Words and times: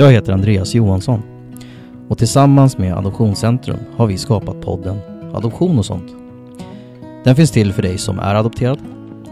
Jag 0.00 0.12
heter 0.12 0.32
Andreas 0.32 0.74
Johansson 0.74 1.22
och 2.08 2.18
tillsammans 2.18 2.78
med 2.78 2.94
Adoptionscentrum 2.94 3.78
har 3.96 4.06
vi 4.06 4.18
skapat 4.18 4.60
podden 4.60 4.98
Adoption 5.34 5.78
och 5.78 5.84
sånt. 5.86 6.14
Den 7.24 7.36
finns 7.36 7.50
till 7.50 7.72
för 7.72 7.82
dig 7.82 7.98
som 7.98 8.18
är 8.18 8.34
adopterad, 8.34 8.78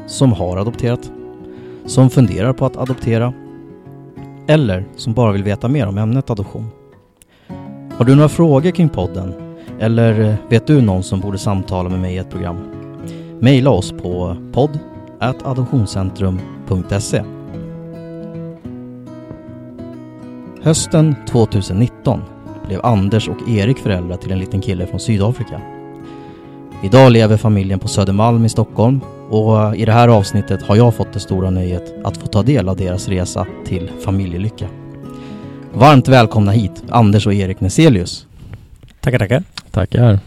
som 0.06 0.32
har 0.32 0.56
adopterat, 0.56 1.10
som 1.86 2.10
funderar 2.10 2.52
på 2.52 2.66
att 2.66 2.76
adoptera 2.76 3.32
eller 4.46 4.84
som 4.96 5.12
bara 5.14 5.32
vill 5.32 5.42
veta 5.42 5.68
mer 5.68 5.86
om 5.86 5.98
ämnet 5.98 6.30
adoption. 6.30 6.66
Har 7.96 8.04
du 8.04 8.14
några 8.14 8.28
frågor 8.28 8.70
kring 8.70 8.88
podden 8.88 9.34
eller 9.78 10.36
vet 10.48 10.66
du 10.66 10.80
någon 10.80 11.02
som 11.02 11.20
borde 11.20 11.38
samtala 11.38 11.88
med 11.88 12.00
mig 12.00 12.14
i 12.14 12.18
ett 12.18 12.30
program? 12.30 12.56
Maila 13.40 13.70
oss 13.70 13.92
på 13.92 14.36
podd 14.52 14.78
adoptionscentrum.se 15.44 17.37
Hösten 20.62 21.14
2019 21.28 22.22
blev 22.66 22.80
Anders 22.84 23.28
och 23.28 23.48
Erik 23.48 23.78
föräldrar 23.78 24.16
till 24.16 24.32
en 24.32 24.38
liten 24.38 24.60
kille 24.60 24.86
från 24.86 25.00
Sydafrika. 25.00 25.60
Idag 26.82 27.12
lever 27.12 27.36
familjen 27.36 27.78
på 27.78 27.88
Södermalm 27.88 28.44
i 28.44 28.48
Stockholm 28.48 29.00
och 29.30 29.76
i 29.76 29.84
det 29.84 29.92
här 29.92 30.08
avsnittet 30.08 30.62
har 30.62 30.76
jag 30.76 30.94
fått 30.94 31.12
det 31.12 31.20
stora 31.20 31.50
nöjet 31.50 31.94
att 32.04 32.16
få 32.16 32.26
ta 32.26 32.42
del 32.42 32.68
av 32.68 32.76
deras 32.76 33.08
resa 33.08 33.46
till 33.66 33.90
familjelycka. 34.04 34.68
Varmt 35.72 36.08
välkomna 36.08 36.52
hit, 36.52 36.82
Anders 36.88 37.26
och 37.26 37.34
Erik 37.34 37.60
Neselius. 37.60 38.26
Tackar, 39.00 39.18
tackar. 39.18 39.42
Tackar. 39.70 40.18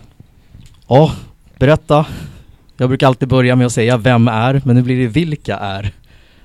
Ja, 0.87 1.11
berätta. 1.59 2.05
Jag 2.77 2.89
brukar 2.89 3.07
alltid 3.07 3.27
börja 3.27 3.55
med 3.55 3.65
att 3.65 3.73
säga 3.73 3.97
vem 3.97 4.27
är, 4.27 4.61
men 4.65 4.75
nu 4.75 4.81
blir 4.81 4.99
det 4.99 5.07
vilka 5.07 5.57
är 5.57 5.91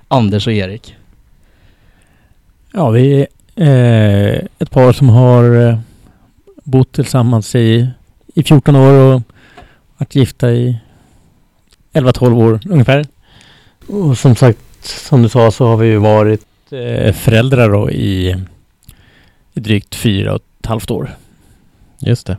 Anders 0.09 0.47
och 0.47 0.53
Erik? 0.53 0.95
Ja, 2.73 2.91
vi 2.91 3.27
eh, 3.57 4.35
ett 4.59 4.71
par 4.71 4.93
som 4.93 5.09
har 5.09 5.69
eh, 5.69 5.79
bott 6.65 6.93
tillsammans 6.93 7.55
i, 7.55 7.89
i 8.35 8.43
14 8.43 8.77
år 8.77 8.93
och 8.93 9.23
varit 9.97 10.15
gifta 10.15 10.51
i 10.51 10.79
11-12 11.93 12.43
år 12.43 12.61
ungefär. 12.71 13.07
Och 13.89 14.19
som 14.19 14.37
sagt, 14.37 14.59
som 14.83 15.23
du 15.23 15.29
sa 15.29 15.51
så 15.51 15.67
har 15.67 15.77
vi 15.77 15.87
ju 15.87 15.99
varit 15.99 16.47
eh, 16.71 17.13
föräldrar 17.13 17.71
då 17.71 17.91
i, 17.91 18.37
i 19.55 19.61
drygt 19.61 19.95
fyra 19.95 20.35
och 20.35 20.43
ett 20.61 20.67
halvt 20.67 20.91
år. 20.91 21.17
Just 21.99 22.27
det. 22.27 22.37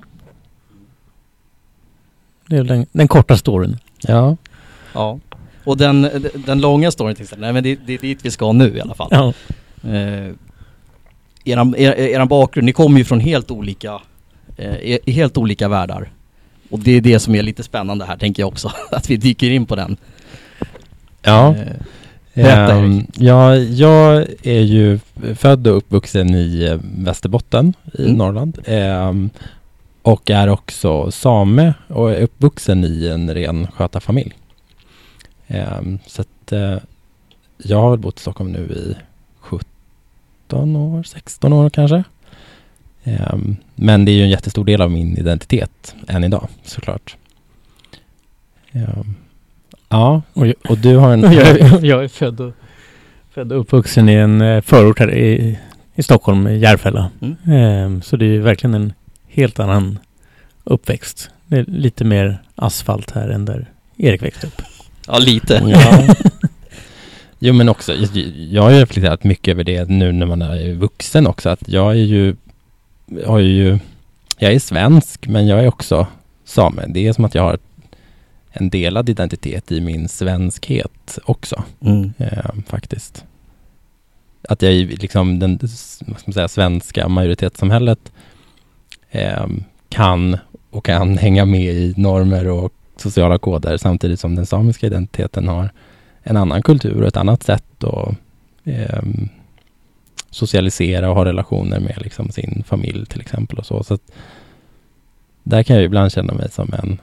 Det 2.45 2.57
är 2.57 2.63
den, 2.63 2.85
den 2.91 3.07
korta 3.07 3.37
storyn. 3.37 3.77
Ja. 4.01 4.37
Ja. 4.93 5.19
Och 5.63 5.77
den, 5.77 6.09
den 6.45 6.61
långa 6.61 6.91
storyn 6.91 7.15
till 7.15 7.23
exempel, 7.23 7.41
nej 7.41 7.53
men 7.53 7.63
det, 7.63 7.79
det 7.85 7.93
är 7.93 7.97
dit 7.97 8.19
vi 8.25 8.31
ska 8.31 8.51
nu 8.51 8.77
i 8.77 8.81
alla 8.81 8.93
fall. 8.93 9.09
Ja. 9.11 9.33
Eh, 9.91 10.33
eran, 11.51 11.75
er, 11.77 11.91
eran 11.91 12.27
bakgrund, 12.27 12.65
ni 12.65 12.73
kommer 12.73 12.97
ju 12.97 13.03
från 13.05 13.19
helt 13.19 13.51
olika, 13.51 14.01
eh, 14.57 14.97
helt 15.13 15.37
olika 15.37 15.67
världar. 15.67 16.09
Och 16.69 16.79
det 16.79 16.91
är 16.91 17.01
det 17.01 17.19
som 17.19 17.35
är 17.35 17.43
lite 17.43 17.63
spännande 17.63 18.05
här 18.05 18.17
tänker 18.17 18.43
jag 18.43 18.47
också, 18.47 18.71
att 18.91 19.09
vi 19.09 19.17
dyker 19.17 19.49
in 19.49 19.65
på 19.65 19.75
den. 19.75 19.97
Ja. 21.21 21.55
Eh, 21.55 21.65
berätta, 22.33 22.77
Erik. 22.79 23.05
ja, 23.17 23.55
jag 23.55 24.25
är 24.43 24.61
ju 24.61 24.99
född 25.35 25.67
och 25.67 25.77
uppvuxen 25.77 26.35
i 26.35 26.63
eh, 26.71 26.79
Västerbotten 26.97 27.73
i 27.93 28.03
Mm. 28.03 28.13
Norrland. 28.17 28.59
Ehm, 28.65 29.29
och 30.01 30.29
är 30.29 30.47
också 30.49 31.11
same 31.11 31.73
och 31.87 32.11
är 32.11 32.21
uppvuxen 32.21 32.83
i 32.83 33.07
en 33.07 33.33
ren 33.33 33.67
skötarfamilj. 33.71 34.33
Ehm, 35.47 35.99
så 36.07 36.21
att 36.21 36.51
eh, 36.51 36.75
jag 37.57 37.81
har 37.81 37.89
väl 37.89 37.99
bott 37.99 38.17
i 38.17 38.21
Stockholm 38.21 38.51
nu 38.51 38.59
i 38.59 38.95
17 40.47 40.75
år, 40.75 41.03
16 41.03 41.53
år 41.53 41.69
kanske. 41.69 42.03
Ehm, 43.03 43.55
men 43.75 44.05
det 44.05 44.11
är 44.11 44.13
ju 44.13 44.23
en 44.23 44.29
jättestor 44.29 44.65
del 44.65 44.81
av 44.81 44.91
min 44.91 45.17
identitet 45.17 45.95
än 46.07 46.23
idag 46.23 46.47
såklart. 46.63 47.15
Ehm, 48.71 49.15
ja, 49.89 50.21
Och 50.33 50.47
jag, 50.47 50.55
och 50.69 50.77
du 50.77 50.95
har 50.97 51.13
en... 51.13 51.21
jag, 51.33 51.47
är- 51.47 51.79
jag 51.85 52.03
är 52.03 52.07
född 52.07 52.39
och, 52.41 52.53
född 53.33 53.51
och 53.51 53.59
uppvuxen 53.59 54.09
i 54.09 54.13
en 54.13 54.41
eh, 54.41 54.61
förort 54.61 54.99
här 54.99 55.15
i, 55.15 55.59
i 55.95 56.03
Stockholm, 56.03 56.47
i 56.47 56.57
Järfälla. 56.57 57.09
Mm. 57.21 57.35
Ehm, 57.47 58.01
så 58.01 58.15
det 58.17 58.25
är 58.25 58.29
ju 58.29 58.41
verkligen 58.41 58.73
en 58.73 58.93
helt 59.27 59.59
annan 59.59 59.99
uppväxt. 60.63 61.29
Det 61.47 61.57
är 61.57 61.65
lite 61.67 62.03
mer 62.03 62.41
asfalt 62.55 63.11
här 63.11 63.29
än 63.29 63.45
där 63.45 63.65
Erik 63.97 64.21
växte 64.23 64.47
upp. 64.47 64.61
Ja, 65.07 65.17
lite. 65.17 65.61
Ja. 65.67 66.15
Jo 67.39 67.53
men 67.53 67.69
också, 67.69 67.93
jag, 68.35 68.61
har 68.61 68.71
ju 68.71 68.79
reflekterat 68.79 69.23
mycket 69.23 69.51
över 69.51 69.63
det 69.63 69.89
nu 69.89 70.11
när 70.11 70.25
man 70.25 70.41
är 70.41 70.73
vuxen 70.73 71.27
också, 71.27 71.49
att 71.49 71.69
jag 71.69 71.91
är 71.91 71.95
ju, 71.95 72.35
har 73.25 73.39
ju, 73.39 73.79
jag 74.37 74.53
är 74.53 74.59
svensk 74.59 75.27
men 75.27 75.47
jag 75.47 75.59
är 75.63 75.67
också 75.67 76.07
same. 76.45 76.85
Det 76.87 77.07
är 77.07 77.13
som 77.13 77.25
att 77.25 77.35
jag 77.35 77.43
har 77.43 77.57
en 78.49 78.69
delad 78.69 79.09
identitet 79.09 79.71
i 79.71 79.81
min 79.81 80.07
svenskhet 80.09 81.19
också, 81.25 81.63
Mm. 81.81 82.13
eh, 82.17 82.49
faktiskt. 82.67 83.25
Att 84.49 84.61
jag 84.61 84.73
i 84.73 84.85
liksom 84.85 85.39
den, 85.39 85.57
vad 85.61 85.69
ska 85.69 86.05
man 86.25 86.33
säga, 86.33 86.47
svenska 86.47 87.07
majoritetssamhället 87.07 88.11
eh, 89.11 89.47
kan 89.89 90.37
och 90.69 90.85
kan 90.85 91.17
hänga 91.17 91.45
med 91.45 91.73
i 91.73 91.93
normer 91.97 92.47
och 92.47 92.73
sociala 92.97 93.37
koder 93.37 93.77
samtidigt 93.77 94.19
som 94.19 94.35
den 94.35 94.45
samiska 94.45 94.87
identiteten 94.87 95.47
har 95.47 95.69
en 96.29 96.37
annan 96.37 96.61
kultur 96.61 97.01
och 97.01 97.07
ett 97.07 97.17
annat 97.17 97.43
sätt 97.43 97.83
att 97.83 98.15
eh, 98.63 99.03
socialisera 100.29 101.09
och 101.09 101.15
ha 101.15 101.25
relationer 101.25 101.79
med 101.79 101.97
liksom 102.01 102.29
sin 102.29 102.63
familj 102.67 103.05
till 103.05 103.21
exempel 103.21 103.57
och 103.57 103.65
så. 103.65 103.83
så 103.83 103.93
att 103.93 104.11
där 105.43 105.63
kan 105.63 105.75
jag 105.75 105.85
ibland 105.85 106.11
känna 106.11 106.33
mig 106.33 106.51
som 106.51 106.73
en 106.73 106.99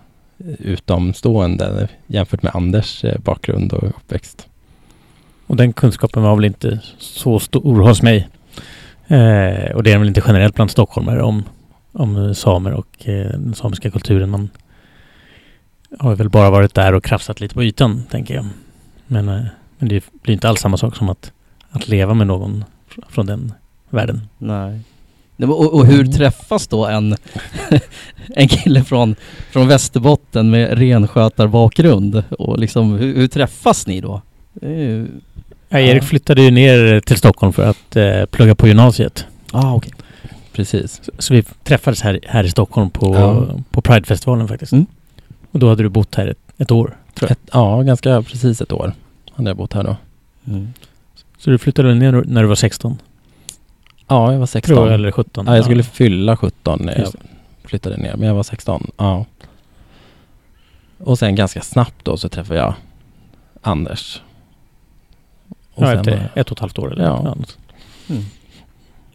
utomstående 0.58 1.88
jämfört 2.06 2.42
med 2.42 2.56
Anders 2.56 3.04
eh, 3.04 3.18
bakgrund 3.18 3.72
och 3.72 3.88
uppväxt. 3.88 4.48
Och 5.46 5.56
den 5.56 5.72
kunskapen 5.72 6.22
var 6.22 6.36
väl 6.36 6.44
inte 6.44 6.80
så 6.98 7.38
stor 7.38 7.80
hos 7.80 8.02
mig. 8.02 8.28
Eh, 9.06 9.74
och 9.74 9.82
det 9.82 9.90
är 9.90 9.92
den 9.92 10.00
väl 10.00 10.08
inte 10.08 10.22
generellt 10.26 10.54
bland 10.54 10.70
stockholmare 10.70 11.22
om, 11.22 11.42
om 11.92 12.34
samer 12.34 12.72
och 12.72 13.08
eh, 13.08 13.30
den 13.30 13.54
samiska 13.54 13.90
kulturen. 13.90 14.30
Man 14.30 14.50
har 15.98 16.16
väl 16.16 16.28
bara 16.28 16.50
varit 16.50 16.74
där 16.74 16.92
och 16.92 17.04
krafsat 17.04 17.40
lite 17.40 17.54
på 17.54 17.64
ytan, 17.64 18.02
tänker 18.10 18.34
jag. 18.34 18.46
Men, 19.06 19.28
eh, 19.28 19.42
men 19.78 19.88
det 19.88 20.04
blir 20.22 20.34
inte 20.34 20.48
alls 20.48 20.60
samma 20.60 20.76
sak 20.76 20.96
som 20.96 21.08
att, 21.08 21.32
att 21.70 21.88
leva 21.88 22.14
med 22.14 22.26
någon 22.26 22.64
fr- 22.90 23.04
från 23.08 23.26
den 23.26 23.52
världen. 23.90 24.20
Nej. 24.38 24.80
Och, 25.36 25.74
och 25.74 25.86
hur 25.86 26.00
Mm. 26.00 26.12
träffas 26.12 26.66
då 26.68 26.86
en, 26.86 27.16
en 28.36 28.48
kille 28.48 28.84
från, 28.84 29.16
från 29.50 29.68
Västerbotten 29.68 30.50
med 30.50 30.78
renskötarbakgrund? 30.78 32.24
Och 32.38 32.58
liksom, 32.58 32.92
hur, 32.98 33.16
hur 33.16 33.28
träffas 33.28 33.86
ni 33.86 34.00
då? 34.00 34.22
Ju... 34.62 35.08
Ja, 35.68 35.78
Erik 35.78 36.02
Ja. 36.02 36.06
flyttade 36.06 36.42
ju 36.42 36.50
ner 36.50 37.00
till 37.00 37.16
Stockholm 37.16 37.52
för 37.52 37.70
att 37.70 37.96
eh, 37.96 38.24
plugga 38.26 38.54
på 38.54 38.68
gymnasiet. 38.68 39.26
Ah, 39.52 39.74
okej. 39.74 39.92
Precis. 40.52 41.00
Så, 41.04 41.12
så 41.18 41.34
vi 41.34 41.42
träffades 41.42 42.02
här, 42.02 42.20
här 42.26 42.44
i 42.44 42.50
Stockholm 42.50 42.90
på, 42.90 43.14
Ja. 43.14 43.46
på 43.70 43.82
Pridefestivalen 43.82 44.48
faktiskt. 44.48 44.72
Mm. 44.72 44.86
Och 45.50 45.58
då 45.58 45.68
hade 45.68 45.82
du 45.82 45.88
bott 45.88 46.14
här 46.14 46.26
ett, 46.26 46.38
ett 46.58 46.70
år, 46.70 46.96
tror 47.14 47.30
jag. 47.30 47.30
Ett, 47.30 47.50
ja, 47.52 47.82
ganska 47.82 48.22
precis 48.22 48.60
ett 48.60 48.72
år 48.72 48.92
hade 49.32 49.50
jag 49.50 49.56
bott 49.56 49.72
här 49.72 49.82
då. 49.82 49.96
Mm. 50.46 50.72
Så 51.38 51.50
du 51.50 51.58
flyttade 51.58 51.94
ner 51.94 52.12
när 52.26 52.42
du 52.42 52.48
var 52.48 52.54
16? 52.54 52.98
Ja, 54.08 54.32
jag 54.32 54.38
var 54.38 54.46
16. 54.46 54.74
Tror 54.76 54.86
jag, 54.86 54.94
eller 54.94 55.10
17? 55.12 55.46
Ja, 55.46 55.56
jag 55.56 55.64
skulle 55.64 55.82
fylla 55.82 56.36
17 56.36 56.78
när 56.82 56.98
jag 56.98 57.12
flyttade 57.64 57.96
ner, 57.96 58.16
men 58.16 58.28
jag 58.28 58.34
var 58.34 58.42
16. 58.42 58.90
Ja. 58.96 59.24
Och 60.98 61.18
sen 61.18 61.34
ganska 61.34 61.60
snabbt 61.60 62.04
då 62.04 62.16
så 62.16 62.28
träffade 62.28 62.60
jag 62.60 62.74
Anders. 63.62 64.22
Och 65.74 65.82
Ja, 65.82 65.86
sen 65.86 65.98
efter 65.98 66.16
var- 66.16 66.28
ett 66.40 66.50
och 66.50 66.56
ett 66.56 66.60
halvt 66.60 66.78
år 66.78 66.92
eller 66.92 67.04
Ja. 67.04 67.22
något. 67.22 67.58
Mm. 68.08 68.22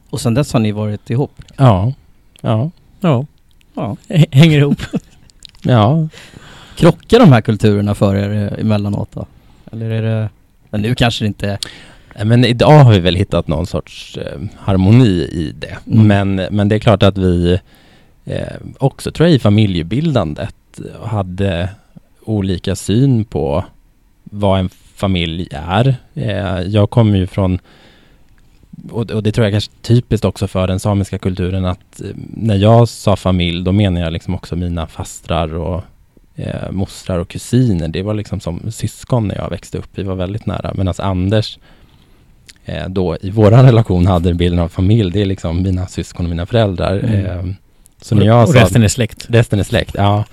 Och 0.10 0.22
sen 0.22 0.34
dess 0.34 0.54
har 0.54 0.60
ni 0.60 0.72
varit 0.72 1.10
ihop? 1.10 1.42
Ja. 1.58 1.94
Ja. 2.42 2.72
Ja, 3.00 3.26
Ja. 3.74 3.96
Hänger 4.32 4.58
ihop. 4.60 4.82
Ja. 5.62 6.08
Krockar 6.80 7.20
de 7.20 7.32
här 7.32 7.42
kulturerna 7.42 7.96
för 7.96 8.16
er 8.16 8.54
eh, 8.54 8.62
emellanåt 8.62 9.10
då? 9.14 9.26
Eller 9.72 9.90
är 9.90 10.02
det... 10.02 10.30
Men 10.70 10.82
nu 10.82 10.96
kanske 10.96 11.24
det 11.24 11.28
inte... 11.28 11.60
Nej, 12.16 12.26
Men 12.26 12.46
idag 12.46 12.84
har 12.84 12.92
vi 12.92 13.00
väl 13.00 13.16
hittat 13.16 13.48
någon 13.48 13.66
sorts 13.66 14.18
eh, 14.18 14.40
harmoni 14.58 15.30
i 15.32 15.54
det. 15.60 15.78
Mm. 15.88 16.08
Men, 16.08 16.56
men 16.56 16.70
det 16.70 16.76
är 16.76 16.80
klart 16.80 17.04
att 17.04 17.18
vi 17.18 17.60
eh, 18.26 18.42
också 18.78 19.12
tror 19.12 19.28
jag 19.28 19.36
i 19.36 19.40
familjebildandet 19.40 20.56
hade 21.04 21.70
olika 22.24 22.76
syn 22.76 23.26
på 23.26 23.66
vad 24.24 24.60
en 24.60 24.70
familj 24.96 25.48
är. 25.52 25.96
Eh, 26.14 26.62
jag 26.62 26.90
kommer 26.90 27.18
ju 27.18 27.28
från 27.28 27.60
och, 28.92 29.12
och 29.12 29.24
det 29.24 29.32
tror 29.32 29.46
jag 29.46 29.54
kanske 29.54 29.72
är 29.72 29.84
typiskt 29.84 30.26
också 30.26 30.48
för 30.48 30.68
den 30.68 30.80
samiska 30.80 31.18
kulturen 31.18 31.66
att 31.66 32.02
eh, 32.02 32.10
när 32.34 32.56
jag 32.56 32.90
sa 32.90 33.16
familj 33.16 33.64
då 33.64 33.72
menar 33.72 34.02
jag 34.02 34.14
liksom 34.14 34.36
också 34.36 34.56
mina 34.56 34.88
fastrar 34.88 35.54
och 35.54 35.84
eh, 36.40 36.72
mostrar 36.72 37.20
och 37.20 37.28
kusiner. 37.28 37.88
Det 37.88 38.02
var 38.02 38.14
liksom 38.14 38.40
som 38.40 38.72
syskon 38.72 39.28
när 39.28 39.36
jag 39.36 39.50
växte 39.50 39.78
upp. 39.78 39.90
Vi 39.96 40.04
var 40.04 40.16
väldigt 40.16 40.46
nära. 40.46 40.74
Medan 40.76 40.94
Anders 40.98 41.60
eh, 42.66 42.88
då 42.90 43.18
i 43.22 43.30
våran 43.30 43.66
relation 43.66 44.08
hade 44.08 44.34
bilden 44.34 44.60
av 44.60 44.70
familj, 44.70 45.12
det 45.12 45.22
är 45.22 45.26
liksom 45.26 45.62
mina 45.64 45.88
syskon 45.88 46.26
och 46.26 46.30
mina 46.30 46.46
föräldrar. 46.46 47.00
Mm. 47.00 47.26
Eh, 47.26 47.56
så 48.02 48.16
när 48.16 48.26
jag 48.26 48.44
och 48.44 48.50
sa, 48.50 48.62
resten 48.62 48.84
är 48.84 48.88
släkt. 48.88 49.26
resten 49.30 49.60
är 49.60 49.64
släkt, 49.64 49.96
ja. 49.98 50.24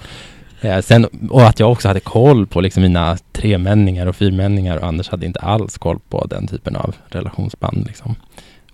Eh, 0.61 0.81
sen, 0.81 1.05
och 1.31 1.43
att 1.43 1.61
jag 1.61 1.73
också 1.73 1.89
hade 1.89 2.01
koll 2.01 2.47
på 2.47 2.61
liksom 2.61 2.83
mina 2.83 3.19
tremänningar 3.33 4.07
och 4.07 4.17
fyrmänningar 4.17 4.77
och 4.77 4.87
Anders 4.87 5.09
hade 5.09 5.27
inte 5.27 5.41
alls 5.41 5.79
koll 5.79 5.99
på 6.09 6.27
den 6.27 6.47
typen 6.47 6.77
av 6.77 6.95
relationsband. 7.09 7.87
Liksom. 7.87 8.15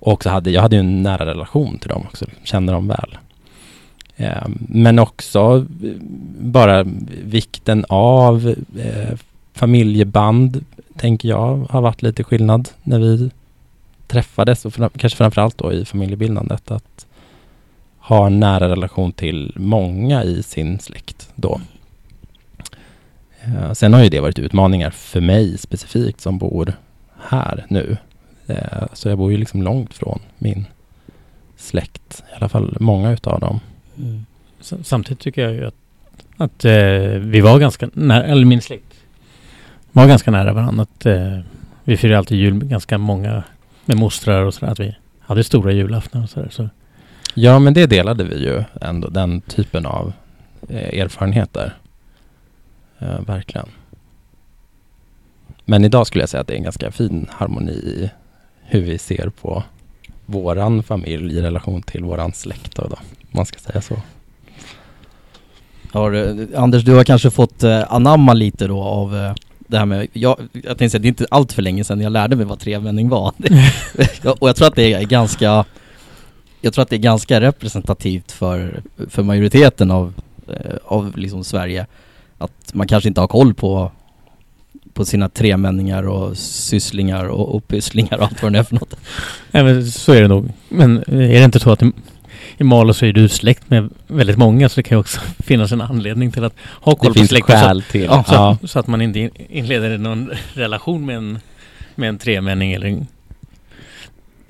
Och 0.00 0.12
också 0.12 0.29
hade, 0.29 0.50
jag 0.50 0.62
hade 0.62 0.76
ju 0.76 0.81
en 0.81 1.02
nära 1.02 1.26
relation 1.26 1.79
till 1.79 1.88
dem 1.88 2.02
också, 2.06 2.25
liksom, 2.25 2.44
kände 2.44 2.73
dem 2.73 2.88
väl. 2.88 3.19
Eh, 4.17 4.47
men 4.69 4.99
också 4.99 5.67
bara 6.41 6.85
vikten 7.25 7.85
av 7.88 8.55
eh, 8.79 9.19
familjeband, 9.53 10.64
tänker 10.97 11.29
jag, 11.29 11.67
har 11.70 11.81
varit 11.81 12.03
lite 12.03 12.25
skillnad 12.25 12.69
när 12.82 12.99
vi 12.99 13.31
träffades 14.06 14.64
och 14.64 14.75
fram, 14.75 14.91
kanske 14.97 15.17
framförallt 15.17 15.59
då 15.59 15.73
i 15.73 15.85
familjebildandet. 15.85 16.70
Att 16.70 17.06
ha 17.99 18.26
en 18.26 18.41
nära 18.41 18.69
relation 18.69 19.12
till 19.12 19.53
många 19.56 20.25
i 20.25 20.43
sin 20.43 20.79
släkt 20.79 21.31
då. 21.35 21.61
Eh, 23.41 23.73
sen 23.73 23.94
har 23.94 24.03
ju 24.03 24.08
det 24.08 24.20
varit 24.20 24.38
utmaningar 24.38 24.91
för 24.91 25.20
mig 25.20 25.58
specifikt 25.58 26.20
som 26.20 26.38
bor 26.38 26.73
här 27.29 27.67
nu. 27.69 27.97
Så 28.93 29.08
jag 29.08 29.19
bor 29.19 29.32
ju 29.32 29.38
liksom 29.38 29.62
långt 29.62 29.94
från 29.94 30.20
min 30.38 30.67
släkt, 31.56 32.23
i 32.32 32.37
alla 32.37 32.49
fall 32.49 32.76
många 32.81 33.12
utav 33.12 33.41
dem. 33.41 33.61
Mm. 33.99 34.27
Samtidigt 34.61 35.21
tycker 35.21 35.43
jag 35.43 35.53
ju 35.53 35.67
att, 35.67 35.75
att 36.37 36.65
eh, 36.65 36.73
vi 37.21 37.41
var 37.41 37.59
ganska 37.59 37.91
nära, 37.93 38.25
eller 38.25 38.44
min 38.44 38.62
släkt 38.62 38.94
var 39.93 40.06
ganska 40.06 40.31
nära 40.31 40.53
varandra. 40.53 40.83
Att, 40.83 41.06
eh, 41.06 41.39
vi 41.85 41.97
firade 41.97 42.19
alltid 42.19 42.39
jul 42.39 42.55
med 42.55 42.69
ganska 42.69 42.99
många 42.99 43.44
med 43.85 43.97
mostrar 43.97 44.43
och 44.43 44.55
sådär. 44.55 44.73
Att 44.73 44.81
vi 44.81 44.97
hade 45.21 45.44
stora 45.44 45.73
julaftnar 45.73 46.23
och 46.23 46.31
sådär. 46.31 46.49
Så, 46.50 46.69
Ja, 47.35 47.59
men 47.59 47.75
det 47.75 47.87
delade 47.87 48.25
vi 48.25 48.44
ju 48.44 48.65
ändå, 48.81 49.09
den 49.09 49.41
typen 49.41 49.87
av 49.87 50.12
eh, 50.69 51.00
erfarenheter. 51.00 51.77
Eh, 52.99 53.21
verkligen. 53.21 53.69
Men 55.65 55.85
idag 55.85 56.06
skulle 56.06 56.23
jag 56.23 56.29
säga 56.29 56.41
att 56.41 56.47
det 56.47 56.55
är 56.55 56.56
en 56.56 56.62
ganska 56.62 56.93
fin 56.93 57.29
harmoni 57.31 57.73
i 57.73 58.11
hur 58.62 58.81
vi 58.81 58.99
ser 58.99 59.29
på 59.29 59.65
våran 60.27 60.83
familj 60.83 61.39
i 61.39 61.43
relation 61.43 61.83
till 61.83 62.05
våran 62.05 62.33
släkt 62.33 62.77
då, 62.77 62.87
då 62.89 62.99
man 63.32 63.46
ska 63.46 63.58
säga 63.58 63.81
så. 63.81 63.96
Har, 65.93 66.37
Anders, 66.56 66.84
du 66.84 66.94
har 66.94 67.05
kanske 67.05 67.31
fått 67.31 67.62
eh, 67.62 67.93
anamma 67.93 68.32
lite 68.32 68.67
då 68.67 68.82
av 68.82 69.17
eh, 69.17 69.34
det 69.58 69.79
här 69.79 69.87
med, 69.87 70.08
jag, 70.12 70.40
jag 70.52 70.79
tänkte 70.79 70.90
säga, 70.90 71.02
det 71.02 71.06
är 71.06 71.08
inte 71.08 71.26
allt 71.31 71.52
för 71.52 71.62
länge 71.62 71.84
sedan 71.84 72.00
jag 72.00 72.12
lärde 72.12 72.37
mig 72.37 72.46
vad 72.46 72.58
trevänning 72.58 73.08
var. 73.08 73.32
Och 74.40 74.49
jag 74.49 74.56
tror 74.56 74.69
att 74.69 74.75
det 74.75 74.93
är 74.93 75.02
ganska, 75.02 75.64
jag 76.61 76.75
tror 76.75 76.82
att 76.82 76.88
det 76.88 76.96
är 76.96 76.99
ganska 76.99 77.40
representativt 77.40 78.32
för, 78.32 78.82
för 79.08 79.23
majoriteten 79.23 79.90
av, 79.90 80.14
eh, 80.49 80.76
av 80.84 81.19
liksom 81.19 81.44
Sverige. 81.44 81.87
Att 82.38 82.75
man 82.75 82.87
kanske 82.87 83.08
inte 83.08 83.20
har 83.20 83.29
koll 83.29 83.55
på, 83.55 83.93
på 84.93 85.05
sina 85.05 85.29
tremänningar 85.29 86.08
och 86.08 86.37
sysslingar 86.37 87.25
och, 87.25 87.55
och 87.55 87.69
pysslingar 87.69 88.19
och 88.19 88.25
allt 88.25 88.43
vad 88.43 88.52
det 88.52 88.58
är 88.58 88.62
för 88.62 88.75
något. 88.75 88.96
Nej, 89.50 89.64
men 89.64 89.87
så 89.87 90.12
är 90.12 90.23
det 90.23 90.29
nog. 90.29 90.52
Men 90.69 90.99
är 90.99 91.38
det 91.38 91.44
inte 91.44 91.61
så 91.61 91.73
att 91.73 91.82
i, 92.62 92.64
Malå 92.64 92.94
så 92.94 93.06
är 93.06 93.12
du 93.12 93.29
släkt 93.29 93.70
med 93.70 93.91
väldigt 94.06 94.38
många 94.38 94.69
så 94.69 94.76
det 94.76 94.82
kan 94.82 94.97
ju 94.97 95.00
också 95.00 95.20
finnas 95.38 95.73
en 95.73 95.81
anledning 95.81 96.32
till 96.32 96.44
att 96.44 96.55
ha 96.81 96.94
koll 96.94 97.12
Det 97.12 97.20
på 97.20 97.26
släkten. 97.26 97.61
Så, 97.61 97.67
skäl 97.67 97.82
till. 97.82 98.05
ja, 98.05 98.25
så, 98.29 98.35
ja. 98.35 98.59
att, 98.62 98.70
så 98.70 98.79
att 98.79 98.87
man 98.87 99.03
inte 99.03 99.19
in- 99.19 99.31
inleder 99.49 99.99
någon 99.99 100.31
relation 100.55 101.06
med 101.06 101.17
en, 101.17 101.38
med 101.94 102.09
en 102.09 102.19
tremänning 102.19 102.73
eller 102.73 102.87
en 102.87 103.06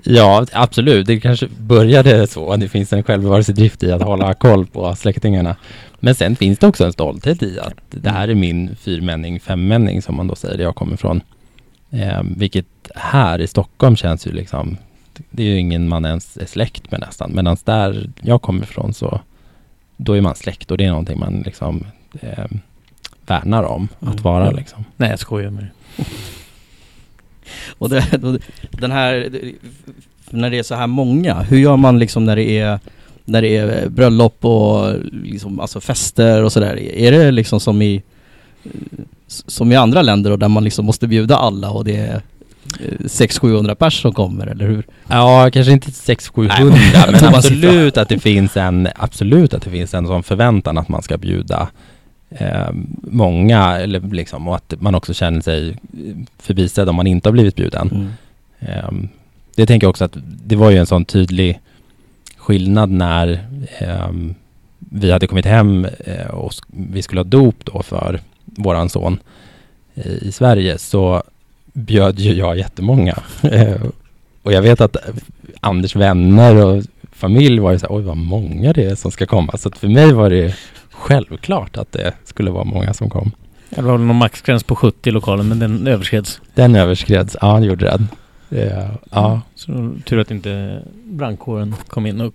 Ja, 0.05 0.47
absolut. 0.53 1.06
Det 1.06 1.20
kanske 1.20 1.49
började 1.59 2.26
så. 2.26 2.56
Det 2.56 2.69
finns 2.69 2.93
en 2.93 3.03
självbevarelsedrift 3.03 3.82
i 3.82 3.93
att 3.93 4.03
hålla 4.03 4.35
koll 4.35 4.67
på 4.67 4.94
släktingarna. 4.94 5.56
Men 6.00 6.15
sen 6.15 6.37
finns 6.37 6.58
det 6.58 6.67
också 6.67 6.85
en 6.85 6.93
stolthet 6.93 7.43
i 7.43 7.58
att 7.61 7.75
det 7.91 8.11
här 8.11 8.29
är 8.29 8.35
min 8.35 8.76
fyrmänning, 8.76 9.41
femmänning 9.41 10.03
som 10.03 10.17
man 10.17 10.26
då 10.26 10.35
säger, 10.35 10.56
där 10.56 10.65
jag 10.65 10.75
kommer 10.75 10.94
ifrån. 10.94 11.20
Eh, 11.91 12.23
vilket 12.37 12.67
här 12.94 13.38
i 13.41 13.47
Stockholm 13.47 13.97
känns 13.97 14.26
ju 14.26 14.32
liksom, 14.32 14.76
det 15.31 15.43
är 15.43 15.47
ju 15.47 15.59
ingen 15.59 15.88
man 15.88 16.05
ens 16.05 16.37
är 16.37 16.47
släkt 16.47 16.91
med 16.91 17.00
nästan. 17.00 17.35
Medan 17.35 17.56
där 17.64 18.11
jag 18.20 18.43
kommer 18.43 18.62
ifrån 18.62 18.94
så, 18.94 19.20
då 19.97 20.12
är 20.12 20.20
man 20.20 20.35
släkt 20.35 20.70
och 20.70 20.79
det 20.79 20.85
är 20.85 20.88
någonting 20.88 21.19
man 21.19 21.43
liksom 21.47 21.87
eh, 22.20 22.44
värnar 23.26 23.62
om 23.62 23.88
att 24.00 24.09
Mm. 24.12 24.23
vara 24.23 24.50
liksom. 24.50 24.85
Nej, 24.97 25.11
jag 25.11 25.19
skojar 25.19 25.50
med 25.50 25.62
dig. 25.62 25.73
Och 27.79 27.88
det, 27.88 28.05
den 28.70 28.91
här, 28.91 29.31
när 30.31 30.50
det 30.50 30.59
är 30.59 30.62
så 30.62 30.75
här 30.75 30.87
många, 30.87 31.41
hur 31.43 31.58
gör 31.58 31.76
man 31.76 31.99
liksom 31.99 32.25
när 32.25 32.37
det 32.37 32.58
är 32.58 32.81
när 33.25 33.43
det 33.43 33.56
är 33.56 33.88
bröllop 33.88 34.44
och 34.44 34.94
liksom, 35.12 35.61
alltså 35.61 35.81
fester 35.81 36.43
och 36.43 36.53
sådär? 36.53 36.79
Är 36.79 37.12
det 37.12 37.31
liksom 37.31 37.61
som 37.61 37.82
i 37.82 38.03
som 39.29 39.73
i 39.73 39.76
andra 39.76 40.03
länder 40.03 40.31
och 40.31 40.38
där 40.38 40.49
man 40.49 40.65
liksom 40.65 40.87
måste 40.87 41.06
bjuda 41.08 41.37
alla 41.37 41.70
och 41.70 41.85
det 41.85 41.97
är 41.97 42.23
600-700 42.72 43.74
pers 43.74 44.02
som 44.02 44.12
kommer 44.12 44.46
eller 44.46 44.66
hur? 44.66 44.86
Ja, 45.08 45.50
kanske 45.52 45.72
inte 45.72 45.90
600-700 45.90 46.70
Nej, 46.70 47.06
men 47.12 47.34
absolut 47.34 47.96
att 47.96 48.08
det 48.08 48.19
finns 48.19 48.56
en 48.56 48.88
absolut 48.96 49.54
att 49.54 49.62
det 49.62 49.70
finns 49.70 49.94
en 49.94 50.06
sån 50.06 50.22
förväntan 50.22 50.78
att 50.78 50.88
man 50.88 51.02
ska 51.02 51.19
bjuda 51.19 51.69
eh, 52.30 52.70
många 53.02 53.76
eller 53.76 54.00
liksom 54.00 54.48
och 54.48 54.56
att 54.56 54.74
man 54.80 54.94
också 54.94 55.14
känner 55.14 55.40
sig 55.40 55.69
eh, 55.70 55.76
förbisedd 56.38 56.88
om 56.88 56.96
man 56.96 57.06
inte 57.06 57.28
har 57.28 57.32
blivit 57.32 57.56
bjuden. 57.56 57.90
Mm. 57.90 58.12
Ehm, 58.60 59.08
det 59.54 59.66
tänker 59.66 59.84
jag 59.84 59.90
också 59.90 60.04
att 60.04 60.16
det 60.22 60.56
var 60.56 60.70
ju 60.70 60.76
en 60.76 60.86
sån 60.86 61.04
tydlig 61.04 61.60
skillnad 62.36 62.90
när 62.90 63.46
ehm, 63.78 64.34
vi 64.78 65.10
hade 65.10 65.26
kommit 65.26 65.46
hem 65.46 65.86
eh, 66.04 66.26
och 66.26 66.52
vi 66.66 67.02
skulle 67.02 67.19
ha 67.19 67.24
dop 67.24 67.64
då 67.64 67.82
för 67.82 68.20
våran 68.44 68.88
son 68.88 69.19
eh, 69.94 70.12
i 70.12 70.32
Sverige 70.32 70.78
så 70.78 71.22
bjöd 71.72 72.19
ju 72.19 72.32
jag 72.32 72.58
jättemånga. 72.58 73.19
Eh, 73.42 73.82
och 74.42 74.52
jag 74.52 74.62
vet 74.62 74.80
att 74.80 74.96
eh, 74.96 75.14
Anders 75.60 75.96
vänner 75.96 76.64
och 76.66 76.82
familj 77.12 77.58
var 77.58 77.72
ju 77.72 77.78
så 77.78 77.86
här, 77.86 77.96
oj 77.96 78.02
vad 78.02 78.16
många 78.16 78.72
det 78.72 78.84
är 78.84 78.94
som 78.94 79.10
ska 79.10 79.26
komma. 79.26 79.56
Så 79.56 79.69
att 79.69 79.78
för 79.78 79.88
mig 79.88 80.12
var 80.12 80.30
det 80.30 80.56
självklart 80.90 81.76
att 81.76 81.92
det 81.92 82.12
skulle 82.24 82.50
vara 82.50 82.64
många 82.64 82.94
som 82.94 83.10
kom. 83.10 83.30
Det 83.70 83.82
var 83.82 83.92
väl 83.92 84.06
någon 84.06 84.16
maxgräns 84.16 84.64
på 84.64 84.76
70 84.76 85.08
i 85.08 85.12
lokalen 85.12 85.48
men 85.48 85.58
den 85.58 85.86
överskreds. 85.86 86.40
Den 86.54 86.76
överskreds, 86.76 87.36
ja 87.40 87.60
det 87.60 87.66
gjorde 87.66 87.84
den. 87.84 88.08
Eh, 88.50 88.88
ja, 89.10 89.41
Så 89.55 89.94
tur 90.05 90.19
att 90.19 90.31
inte 90.31 90.82
brandkåren 91.05 91.74
kom 91.88 92.06
in 92.06 92.20
och 92.20 92.34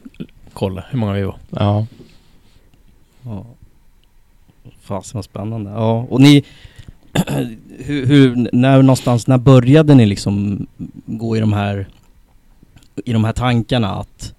kollade 0.54 0.88
hur 0.92 1.00
många 1.00 1.14
vi 1.14 1.24
var. 1.24 1.36
ja. 1.50 1.86
Ja. 3.24 3.46
Fasen 4.82 5.18
vad 5.18 5.26
spännande. 5.26 5.72
Ja, 5.72 6.06
och 6.10 6.22
ni 6.22 6.44
hur, 7.78 8.06
hur, 8.06 8.50
när 8.54 8.82
någonstans, 8.82 9.28
när 9.28 9.38
började 9.38 9.96
ni 9.96 10.06
liksom 10.06 10.68
gå 11.06 11.38
i 11.38 11.40
de 11.40 11.54
här 11.54 11.88
i 13.06 13.14
de 13.14 13.24
här 13.24 13.34
tankarna 13.34 13.96
att 13.96 14.34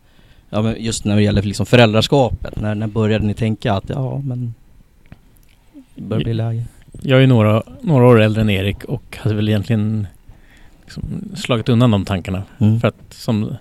ja 0.50 0.62
men 0.62 0.76
just 0.78 1.04
när 1.04 1.16
det 1.16 1.22
gäller 1.22 1.42
liksom 1.42 1.66
föräldraskapet, 1.66 2.60
när, 2.60 2.74
när 2.74 2.86
började 2.86 3.26
ni 3.26 3.34
tänka 3.34 3.72
att 3.72 3.88
ja 3.88 4.18
men 4.18 4.54
det 5.94 6.02
börjar 6.02 6.24
bli 6.24 6.34
läge? 6.34 6.64
Jag 7.02 7.22
är 7.22 7.26
några, 7.26 7.62
några 7.82 8.06
år 8.06 8.20
äldre 8.20 8.42
än 8.42 8.50
Erik 8.50 8.84
och 8.84 9.18
hade 9.20 9.34
väl 9.34 9.48
egentligen 9.48 10.06
liksom 10.84 11.02
slagit 11.36 11.68
undan 11.68 11.90
de 11.90 12.04
tankarna. 12.04 12.42
Mm. 12.58 12.80
För 12.80 12.88
att 12.88 13.04
som 13.10 13.56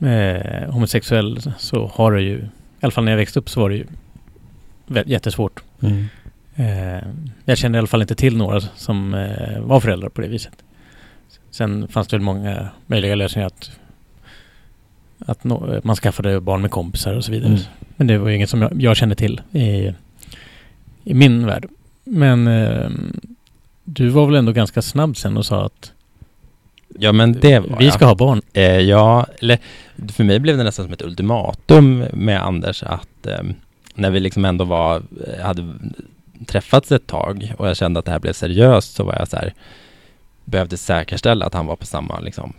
eh, 0.00 0.70
homosexuell 0.70 1.52
så 1.58 1.90
har 1.94 2.12
det 2.12 2.22
ju, 2.22 2.36
i 2.36 2.40
alla 2.80 2.90
fall 2.90 3.04
när 3.04 3.12
jag 3.12 3.16
växte 3.16 3.38
upp 3.38 3.50
så 3.50 3.60
var 3.60 3.70
det 3.70 3.76
ju 3.76 3.86
jättesvårt. 5.06 5.62
Mm. 5.80 6.04
Eh, 6.58 7.08
jag 7.44 7.58
kände 7.58 7.76
i 7.76 7.78
alla 7.78 7.88
fall 7.88 8.02
inte 8.02 8.14
till 8.14 8.36
några 8.36 8.60
som 8.60 9.14
eh, 9.14 9.60
var 9.60 9.80
föräldrar 9.80 10.08
på 10.08 10.20
det 10.20 10.28
viset. 10.28 10.64
Sen 11.50 11.88
fanns 11.88 12.08
det 12.08 12.16
väl 12.16 12.24
många 12.24 12.68
möjliga 12.86 13.14
lösningar 13.14 13.46
att, 13.46 13.70
att 15.18 15.44
nå, 15.44 15.80
man 15.84 15.96
skaffade 15.96 16.40
barn 16.40 16.62
med 16.62 16.70
kompisar 16.70 17.14
och 17.14 17.24
så 17.24 17.32
vidare. 17.32 17.48
Mm. 17.48 17.60
Men 17.96 18.06
det 18.06 18.18
var 18.18 18.28
ju 18.28 18.34
inget 18.36 18.50
som 18.50 18.62
jag, 18.62 18.82
jag 18.82 18.96
kände 18.96 19.14
till 19.14 19.40
i, 19.52 19.92
i 21.04 21.14
min 21.14 21.46
värld. 21.46 21.66
Men 22.04 22.46
eh, 22.46 22.90
du 23.84 24.08
var 24.08 24.26
väl 24.26 24.34
ändå 24.34 24.52
ganska 24.52 24.82
snabb 24.82 25.16
sen 25.16 25.36
och 25.36 25.46
sa 25.46 25.66
att 25.66 25.92
Ja 26.98 27.12
men 27.12 27.32
det 27.32 27.58
var 27.58 27.78
vi 27.78 27.84
jag. 27.84 27.94
ska 27.94 28.06
ha 28.06 28.14
barn. 28.14 28.42
Eh, 28.52 28.62
ja, 28.78 29.26
eller 29.40 29.58
för 30.08 30.24
mig 30.24 30.38
blev 30.38 30.56
det 30.56 30.64
nästan 30.64 30.84
som 30.84 30.92
ett 30.92 31.02
ultimatum 31.02 32.04
med 32.12 32.42
Anders 32.42 32.82
att 32.82 33.26
eh, 33.26 33.42
när 33.94 34.10
vi 34.10 34.20
liksom 34.20 34.44
ändå 34.44 34.64
var, 34.64 34.96
eh, 35.26 35.44
hade 35.44 35.74
träffats 36.46 36.92
ett 36.92 37.06
tag 37.06 37.54
och 37.58 37.68
jag 37.68 37.76
kände 37.76 37.98
att 37.98 38.04
det 38.04 38.12
här 38.12 38.18
blev 38.18 38.32
seriöst 38.32 38.94
så 38.94 39.04
var 39.04 39.16
jag 39.18 39.28
så 39.28 39.36
här, 39.36 39.54
behövde 40.44 40.76
säkerställa 40.76 41.46
att 41.46 41.54
han 41.54 41.66
var 41.66 41.76
på 41.76 41.86
samma 41.86 42.20
liksom, 42.20 42.52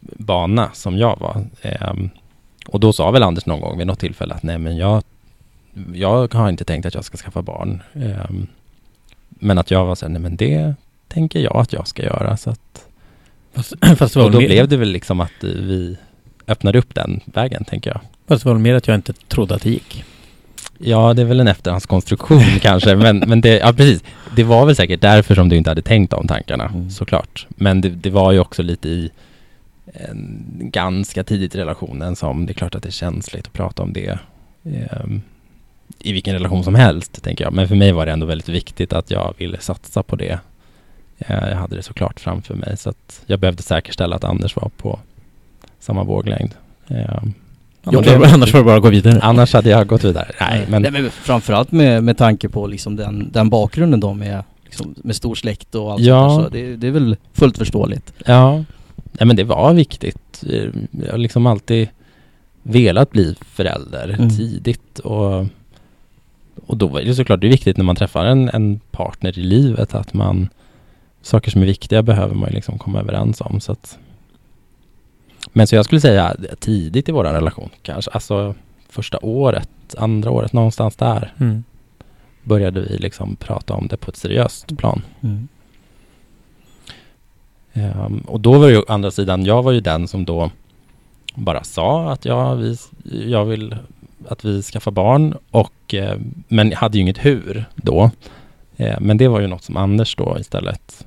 bana 0.00 0.70
som 0.72 0.98
jag 0.98 1.18
var. 1.18 1.44
Eh, 1.62 1.94
och 2.66 2.80
då 2.80 2.92
sa 2.92 3.10
väl 3.10 3.22
Anders 3.22 3.46
någon 3.46 3.60
gång 3.60 3.78
vid 3.78 3.86
något 3.86 4.00
tillfälle 4.00 4.34
att 4.34 4.42
nej 4.42 4.58
men 4.58 4.76
jag, 4.76 5.02
jag 5.92 6.34
har 6.34 6.48
inte 6.48 6.64
tänkt 6.64 6.86
att 6.86 6.94
jag 6.94 7.04
ska 7.04 7.16
skaffa 7.16 7.42
barn. 7.42 7.82
Eh, 7.92 8.30
men 9.28 9.58
att 9.58 9.70
jag 9.70 9.86
var 9.86 9.94
så 9.94 10.06
här, 10.06 10.12
nej 10.12 10.22
men 10.22 10.36
det 10.36 10.74
tänker 11.08 11.40
jag 11.40 11.56
att 11.56 11.72
jag 11.72 11.88
ska 11.88 12.02
göra 12.02 12.36
så 12.36 12.50
att 12.50 12.86
Fast, 13.52 13.74
fast, 13.96 14.16
Och 14.16 14.30
då 14.30 14.38
mer, 14.38 14.46
blev 14.46 14.68
det 14.68 14.76
väl 14.76 14.88
liksom 14.88 15.20
att 15.20 15.44
eh, 15.44 15.50
vi 15.50 15.96
öppnade 16.46 16.78
upp 16.78 16.94
den 16.94 17.20
vägen, 17.24 17.64
tänker 17.64 17.90
jag. 17.90 18.00
fast 18.28 18.42
det 18.42 18.50
var 18.50 18.58
mer 18.58 18.74
att 18.74 18.88
jag 18.88 18.94
inte 18.94 19.12
trodde 19.12 19.54
att 19.54 19.62
det 19.62 19.70
gick. 19.70 20.04
Ja, 20.82 21.14
det 21.14 21.22
är 21.22 21.26
väl 21.26 21.40
en 21.40 21.48
efterhandskonstruktion 21.48 22.42
kanske, 22.60 22.96
men, 22.96 23.18
men 23.18 23.40
det, 23.40 23.58
ja 23.58 23.72
precis. 23.72 24.02
Det 24.36 24.44
var 24.44 24.66
väl 24.66 24.76
säkert 24.76 25.00
därför 25.00 25.34
som 25.34 25.48
du 25.48 25.56
inte 25.56 25.70
hade 25.70 25.82
tänkt 25.82 26.10
de 26.10 26.26
tankarna, 26.26 26.64
Mm. 26.64 26.90
såklart. 26.90 27.46
Men 27.50 27.80
det, 27.80 27.88
det 27.88 28.10
var 28.10 28.32
ju 28.32 28.38
också 28.38 28.62
lite 28.62 28.88
i 28.88 29.10
en 29.94 30.46
ganska 30.72 31.24
tidigt 31.24 31.54
i 31.54 31.58
relationen 31.58 32.16
som 32.16 32.46
det 32.46 32.52
är 32.52 32.54
klart 32.54 32.74
att 32.74 32.82
det 32.82 32.88
är 32.88 32.92
känsligt 32.92 33.46
att 33.46 33.52
prata 33.52 33.82
om 33.82 33.92
det. 33.92 34.18
ehm, 34.64 35.22
I 35.98 36.12
vilken 36.12 36.34
relation 36.34 36.64
som 36.64 36.74
helst, 36.74 37.22
tänker 37.22 37.44
jag. 37.44 37.52
Men 37.52 37.68
för 37.68 37.74
mig 37.76 37.92
var 37.92 38.06
det 38.06 38.12
ändå 38.12 38.26
väldigt 38.26 38.48
viktigt 38.48 38.92
att 38.92 39.10
jag 39.10 39.34
ville 39.38 39.58
satsa 39.58 40.02
på 40.02 40.16
det. 40.16 40.38
Eh, 41.18 41.48
jag 41.48 41.56
hade 41.56 41.76
det 41.76 41.82
såklart 41.82 42.20
framför 42.20 42.54
mig, 42.54 42.76
så 42.76 42.90
att 42.90 43.22
jag 43.26 43.38
behövde 43.40 43.62
säkerställa 43.62 44.16
att 44.16 44.24
Anders 44.24 44.56
var 44.56 44.70
på 44.76 44.98
samma 45.80 46.04
våglängd. 46.04 46.54
Ehm, 46.88 47.32
Annars, 47.84 48.06
var, 48.06 48.18
det- 48.18 48.32
annars 48.34 48.52
var 48.52 48.60
det 48.60 48.64
bara 48.64 48.80
gå 48.80 48.90
vidare. 48.90 49.20
annars 49.22 49.52
hade 49.52 49.70
jag 49.70 49.86
gått 49.86 50.04
vidare. 50.04 50.28
Nej, 50.40 50.66
men 50.68 50.82
Nej, 50.82 50.90
men 50.90 51.10
framförallt 51.10 51.72
med, 51.72 52.04
med 52.04 52.18
tanke 52.18 52.48
på 52.48 52.66
liksom 52.66 52.96
den, 52.96 53.30
den 53.32 53.50
bakgrunden 53.50 54.00
då 54.00 54.14
med, 54.14 54.42
liksom, 54.64 54.94
med 54.96 55.16
stor 55.16 55.34
släkt 55.34 55.74
och 55.74 55.92
allt 55.92 56.02
Ja. 56.02 56.28
sånt 56.30 56.52
där, 56.52 56.60
så 56.60 56.66
det, 56.66 56.76
det 56.76 56.86
är 56.86 56.90
väl 56.90 57.16
fullt 57.32 57.58
förståeligt. 57.58 58.12
Ja, 58.26 58.64
nej 59.12 59.26
men 59.26 59.36
det 59.36 59.44
var 59.44 59.74
viktigt. 59.74 60.44
Eh, 60.50 60.64
Jag 61.04 61.10
har 61.10 61.18
liksom 61.18 61.46
alltid 61.46 61.88
velat 62.62 63.10
bli 63.10 63.36
förälder 63.46 64.08
Mm. 64.18 64.30
tidigt 64.30 64.98
och, 64.98 65.46
och 66.66 66.76
då 66.76 66.96
är 66.96 67.04
det 67.04 67.14
såklart 67.14 67.40
det 67.40 67.46
är 67.46 67.50
viktigt 67.50 67.76
när 67.76 67.84
man 67.84 67.96
träffar 67.96 68.24
en, 68.24 68.48
en 68.48 68.80
partner 68.90 69.38
i 69.38 69.42
livet 69.42 69.94
att 69.94 70.14
man 70.14 70.48
saker 71.22 71.50
som 71.50 71.62
är 71.62 71.66
viktiga 71.66 72.02
behöver 72.02 72.34
man 72.34 72.50
liksom 72.50 72.78
komma 72.78 73.00
överens 73.00 73.40
om. 73.40 73.60
Så 73.60 73.72
att, 73.72 73.98
men 75.52 75.66
så 75.66 75.74
jag 75.76 75.84
skulle 75.84 76.00
säga 76.00 76.36
tidigt 76.60 77.08
i 77.08 77.12
vår 77.12 77.24
relation, 77.24 77.68
kanske 77.82 78.10
alltså 78.10 78.54
första 78.88 79.18
året, 79.22 79.68
andra 79.98 80.30
året, 80.30 80.52
någonstans 80.52 80.96
där 80.96 81.32
Mm. 81.40 81.64
började 82.42 82.80
vi 82.80 82.98
liksom 82.98 83.36
prata 83.36 83.74
om 83.74 83.86
det 83.86 83.96
på 83.96 84.10
ett 84.10 84.16
seriöst 84.16 84.78
plan. 84.78 85.02
Mm. 85.20 85.48
Ehm, 87.72 88.18
och 88.26 88.40
då 88.40 88.58
var 88.58 88.68
ju 88.68 88.82
andra 88.88 89.10
sidan, 89.10 89.44
jag 89.44 89.62
var 89.62 89.72
ju 89.72 89.80
den 89.80 90.08
som 90.08 90.24
då 90.24 90.50
bara 91.34 91.64
sa 91.64 92.12
att 92.12 92.24
ja, 92.24 92.54
vi, 92.54 92.76
jag 93.30 93.44
vill 93.44 93.76
att 94.28 94.44
vi 94.44 94.62
skaffar 94.62 94.90
barn 94.90 95.34
och 95.50 95.94
eh, 95.94 96.18
men 96.48 96.72
hade 96.72 96.98
ju 96.98 97.02
inget 97.02 97.24
hur 97.24 97.64
då. 97.74 98.10
Eh, 98.76 99.00
men 99.00 99.16
det 99.16 99.28
var 99.28 99.40
ju 99.40 99.46
något 99.46 99.64
som 99.64 99.76
Anders 99.76 100.16
då 100.16 100.36
istället 100.40 101.06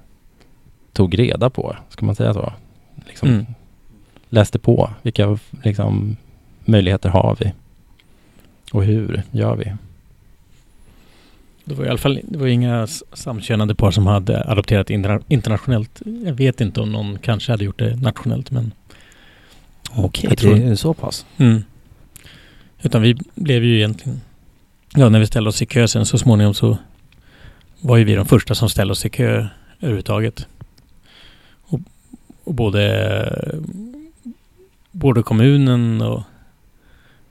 tog 0.94 1.20
reda 1.20 1.50
på, 1.50 1.76
ska 1.90 2.06
man 2.06 2.16
säga 2.16 2.34
så? 2.34 2.54
Liksom 3.08 3.30
Mm. 3.30 3.46
Läste 4.34 4.60
på, 4.60 4.90
vilka 5.02 5.38
liksom, 5.64 6.18
möjligheter 6.66 7.10
har 7.10 7.38
vi? 7.40 7.54
Och 8.72 8.84
hur 8.84 9.24
gör 9.32 9.56
vi? 9.56 9.74
Det 11.66 11.76
var 11.76 11.86
i 11.86 11.90
alla 11.90 11.98
fall 11.98 12.20
det 12.24 12.38
var 12.38 12.48
inga 12.48 12.88
samkönade 13.14 13.76
par 13.76 13.92
som 13.92 14.08
hade 14.08 14.44
adopterat 14.52 14.90
interna- 14.90 15.22
internationellt. 15.28 16.02
Jag 16.26 16.34
vet 16.34 16.62
inte 16.62 16.82
om 16.82 16.92
någon 16.92 17.20
kanske 17.20 17.52
hade 17.52 17.66
gjort 17.66 17.80
det 17.80 17.96
nationellt 17.96 18.52
men... 18.52 18.72
Okej, 19.92 20.24
Jag 20.24 20.32
det 20.32 20.36
tror- 20.42 20.56
är 20.58 20.76
så 20.76 20.94
pass. 20.94 21.26
Mm. 21.38 21.64
Utan 22.82 23.02
vi 23.02 23.16
blev 23.36 23.64
ju 23.64 23.78
egentligen... 23.78 24.22
Ja, 24.96 25.10
när 25.10 25.20
vi 25.20 25.28
ställde 25.28 25.50
oss 25.50 25.62
i 25.62 25.66
kö 25.66 25.88
sen 25.88 26.06
så 26.06 26.18
småningom 26.18 26.54
så 26.54 26.78
var 27.82 27.98
ju 27.98 28.04
vi 28.04 28.16
de 28.16 28.26
första 28.26 28.56
som 28.56 28.70
ställde 28.70 28.92
oss 28.92 29.06
i 29.06 29.10
kö 29.10 29.48
överhuvudtaget. 29.80 30.48
Och, 31.64 31.80
och 32.44 32.54
både, 32.54 33.62
både 34.94 35.24
kommunen 35.24 36.02
och 36.02 36.22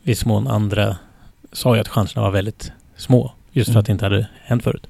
viss 0.02 0.24
mån 0.24 0.46
andra 0.48 0.96
sa 1.52 1.74
ju 1.74 1.80
att 1.80 1.88
chanserna 1.88 2.22
var 2.22 2.30
väldigt 2.30 2.72
små. 2.96 3.32
Just 3.52 3.66
för 3.68 3.72
Mm. 3.72 3.80
att 3.80 3.86
det 3.86 3.92
inte 3.92 4.04
hade 4.04 4.26
hänt 4.44 4.62
förut. 4.64 4.86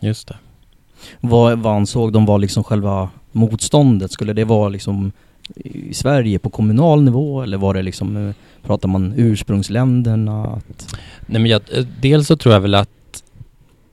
Just 0.00 0.28
det. 0.28 0.36
Vad, 1.20 1.58
vad 1.58 1.76
ansåg 1.76 2.12
de 2.12 2.26
var 2.26 2.38
liksom 2.38 2.64
själva 2.64 3.10
motståndet? 3.32 4.12
Skulle 4.12 4.32
det 4.32 4.44
vara 4.44 4.68
liksom 4.68 5.12
i 5.56 5.94
Sverige 5.94 6.38
på 6.38 6.50
kommunal 6.50 7.02
nivå 7.02 7.42
eller 7.42 7.56
var 7.56 7.74
det 7.74 7.82
liksom, 7.82 8.16
eh, 8.28 8.34
pratar 8.62 8.88
man 8.88 9.12
ursprungsländerna? 9.16 10.44
Att, 10.46 10.96
Nej 11.26 11.42
men 11.42 11.50
jag, 11.50 11.62
eh, 11.72 11.84
dels 12.00 12.26
så 12.26 12.36
tror 12.36 12.54
jag 12.54 12.60
väl 12.60 12.74
att 12.74 13.22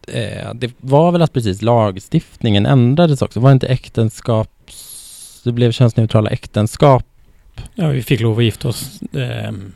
eh, 0.08 0.54
det 0.56 0.72
var 0.80 1.12
väl 1.12 1.22
att 1.22 1.34
precis 1.34 1.62
lagstiftningen 1.62 2.66
ändrades 2.66 3.22
också. 3.22 3.40
Var 3.40 3.50
det 3.50 3.54
inte 3.54 3.68
äktenskaps... 3.68 5.42
Det 5.44 5.52
blev 5.52 5.72
könsneutrala 5.72 6.30
äktenskap. 6.30 7.06
Ja, 7.76 7.88
vi 7.88 8.04
fick 8.04 8.20
lov 8.20 8.38
att 8.38 8.44
gifta 8.44 8.68
oss. 8.68 9.02
ehm, 9.14 9.74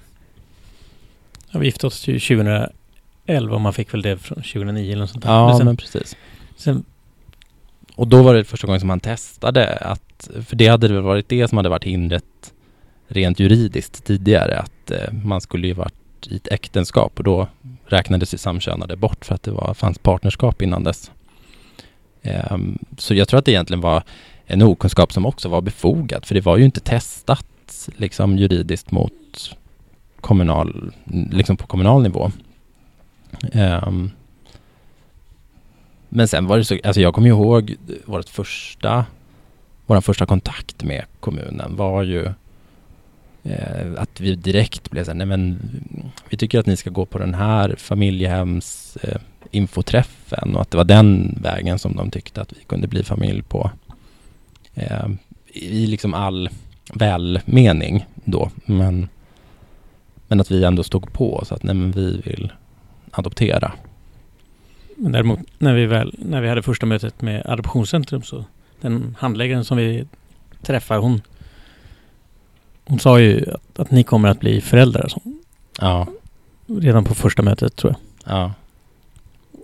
ja, 1.51 1.60
vi 1.60 1.65
gifte 1.65 1.88
oss 1.88 2.07
ju 2.07 2.19
2011 2.19 3.55
och 3.55 3.62
man 3.62 3.74
fick 3.74 3.93
väl 3.93 4.01
det 4.01 4.17
från 4.17 4.36
2009 4.36 4.91
eller 4.91 5.01
något 5.01 5.10
sånt 5.10 5.24
där. 5.24 5.31
Ja, 5.31 5.48
men 5.48 5.57
sen, 5.57 5.65
men 5.65 5.77
precis. 5.77 6.15
sen, 6.55 6.84
Och 7.96 8.07
då 8.07 8.24
var 8.24 8.34
det 8.34 8.43
första 8.43 8.67
gången 8.67 8.79
som 8.79 8.88
man 8.88 9.00
testade 9.00 9.75
att, 9.75 10.29
för 10.46 10.55
det 10.55 10.67
hade 10.67 10.88
väl 10.88 11.01
varit 11.01 11.29
det 11.29 11.48
som 11.48 11.57
hade 11.57 11.69
varit 11.69 11.84
hindret 11.84 12.53
rent 13.07 13.39
juridiskt 13.39 14.05
tidigare, 14.05 14.60
att 14.60 14.91
eh, 14.91 15.13
man 15.24 15.41
skulle 15.41 15.67
ju 15.67 15.74
varit 15.74 15.93
i 16.27 16.36
ett 16.36 16.48
äktenskap 16.51 17.13
och 17.17 17.24
då 17.24 17.48
räknades 17.86 18.34
ju 18.34 18.38
samkönade 18.38 18.96
bort 18.96 19.25
för 19.25 19.36
att 19.36 19.43
det 19.43 19.51
var, 19.51 19.74
fanns 19.74 19.98
partnerskap 19.98 20.62
innan 20.62 20.84
dess. 20.84 21.12
Ehm, 22.22 22.77
så 22.98 23.13
jag 23.13 23.27
tror 23.27 23.38
att 23.39 23.46
det 23.46 23.51
egentligen 23.51 23.81
var 23.81 24.03
en 24.46 24.62
okunskap 24.62 25.13
som 25.13 25.25
också 25.25 25.50
var 25.50 25.62
befogad, 25.62 26.25
för 26.25 26.36
det 26.36 26.41
var 26.41 26.57
ju 26.57 26.65
inte 26.65 26.79
testat 26.79 27.46
liksom 27.95 28.38
juridiskt 28.38 28.91
mot 28.91 29.55
kommunal, 30.21 30.93
liksom 31.31 31.57
på 31.57 31.67
kommunal 31.67 32.03
nivå. 32.03 32.31
Um, 33.53 34.12
men 36.09 36.27
sen 36.27 36.47
var 36.47 36.57
det 36.57 36.65
så, 36.65 36.77
alltså 36.83 37.01
jag 37.01 37.13
kommer 37.13 37.27
ihåg 37.27 37.75
vårt 38.05 38.29
första, 38.29 39.05
vår 39.86 40.01
första 40.01 40.25
kontakt 40.25 40.83
med 40.83 41.05
kommunen 41.19 41.75
var 41.75 42.03
ju 42.03 42.25
eh, 43.43 43.88
att 43.97 44.21
vi 44.21 44.36
direkt 44.36 44.91
blev 44.91 45.03
så 45.03 45.12
här, 45.12 45.17
nej 45.17 45.27
men 45.27 45.59
vi 46.29 46.38
tycker 46.38 46.59
att 46.59 46.65
ni 46.65 46.77
ska 46.77 46.89
gå 46.89 47.05
på 47.05 47.17
den 47.17 47.33
här 47.33 47.75
familjehems 47.77 48.97
eh, 49.03 49.21
infoträffen 49.51 50.55
och 50.55 50.62
att 50.62 50.71
det 50.71 50.77
var 50.77 50.86
den 50.86 51.38
vägen 51.41 51.79
som 51.79 51.95
de 51.95 52.12
tyckte 52.12 52.41
att 52.41 52.53
vi 52.53 52.63
kunde 52.63 52.88
bli 52.88 53.03
familj 53.03 53.41
på. 53.41 53.71
Eh, 54.75 55.07
I 55.53 55.88
liksom 55.88 56.13
all 56.13 56.50
välmening 56.94 58.06
då, 58.24 58.51
men, 58.65 59.08
men 60.27 60.39
att 60.41 60.51
vi 60.51 60.63
ändå 60.63 60.84
stod 60.84 61.13
på 61.13 61.44
så 61.46 61.56
att 61.56 61.63
nej 61.63 61.75
men 61.75 61.91
vi 61.91 62.22
vill 62.25 62.51
adoptera. 63.12 63.72
men 64.96 65.12
däremot 65.12 65.39
när 65.58 65.74
vi, 65.74 65.86
väl, 65.86 66.15
när 66.17 66.41
vi 66.41 66.50
hade 66.50 66.62
första 66.62 66.86
mötet 66.86 67.22
med 67.22 67.46
Adoptionscentrum 67.46 68.22
så 68.22 68.46
den 68.82 69.15
handläggaren 69.20 69.65
som 69.65 69.77
vi 69.77 70.06
träffade 70.62 71.00
hon 71.00 71.22
hon 72.86 73.00
sa 73.00 73.20
ju 73.20 73.46
att, 73.51 73.79
att 73.79 73.91
ni 73.91 74.03
kommer 74.03 74.29
att 74.29 74.39
bli 74.39 74.62
föräldrar 74.62 75.01
alltså, 75.01 75.20
Ja, 75.79 76.08
redan 76.67 77.03
på 77.03 77.15
första 77.15 77.41
mötet 77.41 77.75
tror 77.75 77.94
jag. 78.25 78.34
ja. 78.36 78.53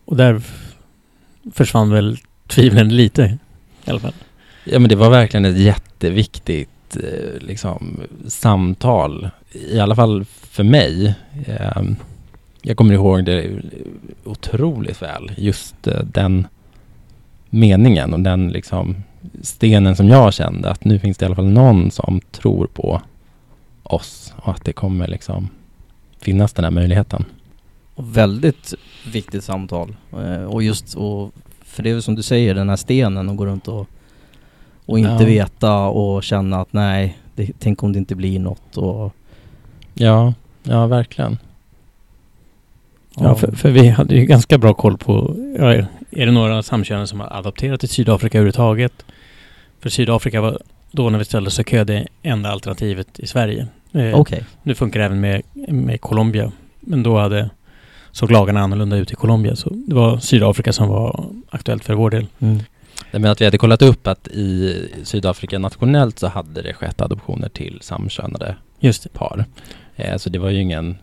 Och 0.05 0.15
där 0.17 0.41
försvann 1.53 1.89
väl 1.89 2.17
tvivlen 2.47 2.89
lite 2.95 3.37
i 3.85 3.89
alla 3.89 3.99
fall. 3.99 4.13
Ja 4.63 4.79
men 4.79 4.89
det 4.89 4.95
var 4.95 5.09
verkligen 5.09 5.45
ett 5.45 5.57
jätteviktigt 5.57 6.69
Eh, 6.95 7.39
liksom, 7.39 7.99
samtal. 8.27 9.29
I 9.51 9.79
alla 9.79 9.95
fall 9.95 10.25
för 10.25 10.63
mig. 10.63 11.15
Eh, 11.45 11.81
jag 12.61 12.77
kommer 12.77 12.93
ihåg 12.93 13.25
det 13.25 13.61
otroligt 14.23 15.01
väl. 15.01 15.31
Just 15.37 15.87
eh, 15.87 16.03
den 16.03 16.47
meningen 17.49 18.13
och 18.13 18.19
den 18.19 18.49
liksom 18.49 18.95
stenen 19.41 19.95
som 19.95 20.07
jag 20.07 20.33
kände 20.33 20.69
att 20.69 20.85
nu 20.85 20.99
finns 20.99 21.17
det 21.17 21.23
i 21.23 21.25
alla 21.25 21.35
fall 21.35 21.45
någon 21.45 21.91
som 21.91 22.21
tror 22.31 22.67
på 22.67 23.01
oss 23.83 24.33
och 24.37 24.51
att 24.51 24.65
det 24.65 24.73
kommer 24.73 25.07
liksom 25.07 25.49
finnas 26.19 26.53
den 26.53 26.63
här 26.63 26.71
möjligheten. 26.71 27.25
och 27.95 28.17
väldigt 28.17 28.73
viktigt 29.11 29.43
samtal. 29.43 29.95
Eh, 30.11 30.43
och 30.43 30.63
just, 30.63 30.95
och, 30.95 31.31
för 31.61 31.83
det 31.83 31.89
är 31.89 31.93
väl 31.93 32.03
som 32.03 32.15
du 32.15 32.23
säger, 32.23 32.55
den 32.55 32.69
här 32.69 32.75
stenen 32.75 33.29
och 33.29 33.35
gå 33.35 33.45
runt 33.45 33.67
och, 33.67 33.87
och 34.85 34.99
inte 34.99 35.23
Ja. 35.23 35.25
veta 35.25 35.79
och 35.79 36.23
känna 36.23 36.61
att 36.61 36.73
nej, 36.73 37.17
det, 37.35 37.51
tänk 37.59 37.83
om 37.83 37.93
det 37.93 37.99
inte 37.99 38.15
blir 38.15 38.39
något 38.39 38.77
och... 38.77 39.13
Ja, 39.93 40.33
ja 40.63 40.87
verkligen. 40.87 41.37
Ja, 43.15 43.35
för, 43.35 43.51
för 43.51 43.69
vi 43.69 43.87
hade 43.87 44.15
ju 44.15 44.25
ganska 44.25 44.57
bra 44.57 44.73
koll 44.73 44.97
på, 44.97 45.35
ja, 45.59 45.73
är 46.11 46.25
det 46.25 46.31
några 46.31 46.63
samkönade 46.63 47.07
som 47.07 47.19
har 47.19 47.37
adopterat 47.37 47.79
till 47.79 47.89
Sydafrika 47.89 48.37
överhuvudtaget? 48.37 49.05
För 49.79 49.89
Sydafrika 49.89 50.41
var 50.41 50.59
då 50.91 51.09
när 51.09 51.19
vi 51.19 51.25
ställde 51.25 51.47
oss 51.47 51.59
i 51.59 51.63
kö 51.63 51.83
det 51.83 52.07
enda 52.21 52.51
alternativet 52.51 53.19
i 53.19 53.27
Sverige. 53.27 53.67
Eh, 53.91 54.19
Okej. 54.19 54.43
Nu 54.63 54.75
funkar 54.75 54.99
det 54.99 55.05
även 55.05 55.19
med, 55.19 55.41
med 55.67 56.01
Colombia. 56.01 56.51
Men 56.79 57.03
då 57.03 57.17
hade, 57.17 57.49
såg 58.11 58.31
lagarna 58.31 58.59
annorlunda 58.59 58.97
ut 58.97 59.11
i 59.11 59.15
Colombia. 59.15 59.55
Så 59.55 59.69
det 59.69 59.95
var 59.95 60.17
Sydafrika 60.17 60.73
som 60.73 60.87
var 60.87 61.25
aktuellt 61.49 61.85
för 61.85 61.93
vår 61.93 62.09
del. 62.09 62.27
Mm. 62.39 62.59
Nej, 63.11 63.21
men 63.21 63.31
att 63.31 63.41
vi 63.41 63.45
hade 63.45 63.57
kollat 63.57 63.81
upp 63.81 64.07
att 64.07 64.27
i 64.27 64.89
Sydafrika 65.03 65.59
nationellt 65.59 66.19
så 66.19 66.27
hade 66.27 66.61
det 66.61 66.73
skett 66.73 67.01
adoptioner 67.01 67.49
till 67.49 67.79
samkönade 67.81 68.55
Just 68.83 69.13
par. 69.13 69.45
Eh, 69.95 70.17
så 70.17 70.29
det 70.29 70.39
var 70.39 70.49
ju 70.49 70.61
ingen 70.61 70.97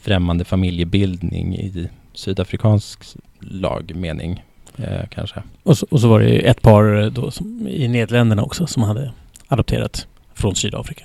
främmande 0.00 0.44
familjebildning 0.44 1.56
i 1.56 1.88
sydafrikansk 2.12 3.04
lagmening 3.40 4.44
eh, 4.76 5.08
kanske. 5.10 5.42
Och 5.62 5.78
så, 5.78 5.86
och 5.90 6.00
så 6.00 6.08
var 6.08 6.20
det 6.20 6.48
ett 6.48 6.62
par 6.62 7.02
eh, 7.02 7.06
då 7.06 7.30
som, 7.30 7.68
i 7.68 7.88
Nederländerna 7.88 8.42
också 8.42 8.66
som 8.66 8.82
hade 8.82 9.12
adopterat 9.48 10.06
från 10.34 10.54
Sydafrika. 10.54 11.04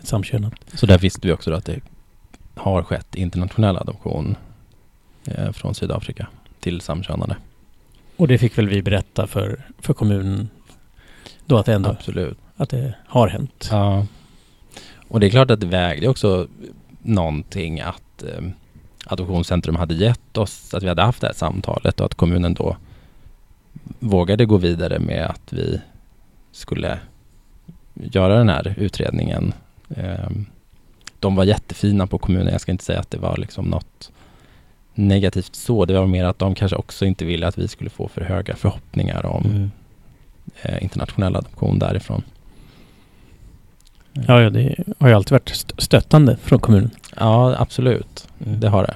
Ett 0.00 0.06
samkönat. 0.06 0.52
Så 0.74 0.86
där 0.86 0.98
visste 0.98 1.26
vi 1.26 1.32
också 1.32 1.50
då 1.50 1.56
att 1.56 1.64
det 1.64 1.80
har 2.54 2.82
skett 2.82 3.14
internationell 3.14 3.76
adoption 3.76 4.36
eh, 5.24 5.52
från 5.52 5.74
Sydafrika 5.74 6.26
till 6.60 6.80
samkönade. 6.80 7.36
Och 8.16 8.28
det 8.28 8.38
fick 8.38 8.58
väl 8.58 8.68
vi 8.68 8.82
berätta 8.82 9.26
för, 9.26 9.60
för 9.78 9.94
kommunen 9.94 10.48
då 11.46 11.58
att 11.58 11.66
det 11.66 11.74
ändå 11.74 11.90
Absolut. 11.90 12.38
att 12.56 12.70
det 12.70 12.94
har 13.06 13.28
hänt. 13.28 13.68
Ja. 13.70 14.06
Och 15.08 15.20
det 15.20 15.26
är 15.26 15.30
klart 15.30 15.50
att 15.50 15.60
det 15.60 15.66
vägde 15.66 16.08
också 16.08 16.48
någonting 17.02 17.80
att 17.80 18.22
eh, 18.22 18.42
Adoptionscentrum 19.06 19.76
hade 19.76 19.94
gett 19.94 20.38
oss, 20.38 20.74
att 20.74 20.82
vi 20.82 20.88
hade 20.88 21.02
haft 21.02 21.20
det 21.20 21.26
här 21.26 21.34
samtalet 21.34 22.00
och 22.00 22.06
att 22.06 22.14
kommunen 22.14 22.54
då 22.54 22.76
vågade 23.98 24.46
gå 24.46 24.56
vidare 24.56 24.98
med 24.98 25.26
att 25.26 25.52
vi 25.52 25.80
skulle 26.52 26.98
göra 27.94 28.38
den 28.38 28.48
här 28.48 28.74
utredningen. 28.78 29.52
Eh, 29.88 30.30
de 31.20 31.36
var 31.36 31.44
jättefina 31.44 32.06
på 32.06 32.18
kommunen, 32.18 32.52
jag 32.52 32.60
ska 32.60 32.72
inte 32.72 32.84
säga 32.84 33.00
att 33.00 33.10
det 33.10 33.18
var 33.18 33.36
liksom 33.36 33.64
något 33.64 34.12
negativt 34.96 35.54
så. 35.54 35.84
Det 35.84 35.98
var 35.98 36.06
mer 36.06 36.24
att 36.24 36.38
de 36.38 36.54
kanske 36.54 36.76
också 36.76 37.04
inte 37.06 37.24
ville 37.24 37.46
att 37.46 37.58
vi 37.58 37.68
skulle 37.68 37.90
få 37.90 38.08
för 38.08 38.20
höga 38.20 38.56
förhoppningar 38.56 39.26
om 39.26 39.44
Mm. 39.44 39.70
eh, 40.62 40.82
internationell 40.82 41.36
adoption 41.36 41.78
därifrån. 41.78 42.22
Ja, 44.12 44.40
ja, 44.42 44.50
det 44.50 44.76
har 44.98 45.08
ju 45.08 45.14
alltid 45.14 45.32
varit 45.32 45.50
st- 45.50 45.74
stöttande 45.78 46.36
från 46.42 46.58
kommunen. 46.58 46.90
Ja, 47.16 47.56
absolut. 47.58 48.28
Mm. 48.46 48.60
Det 48.60 48.68
har 48.68 48.82
det. 48.82 48.94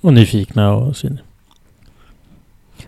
Och 0.00 0.12
nyfikna 0.14 0.72
och 0.72 0.96
så. 0.96 1.08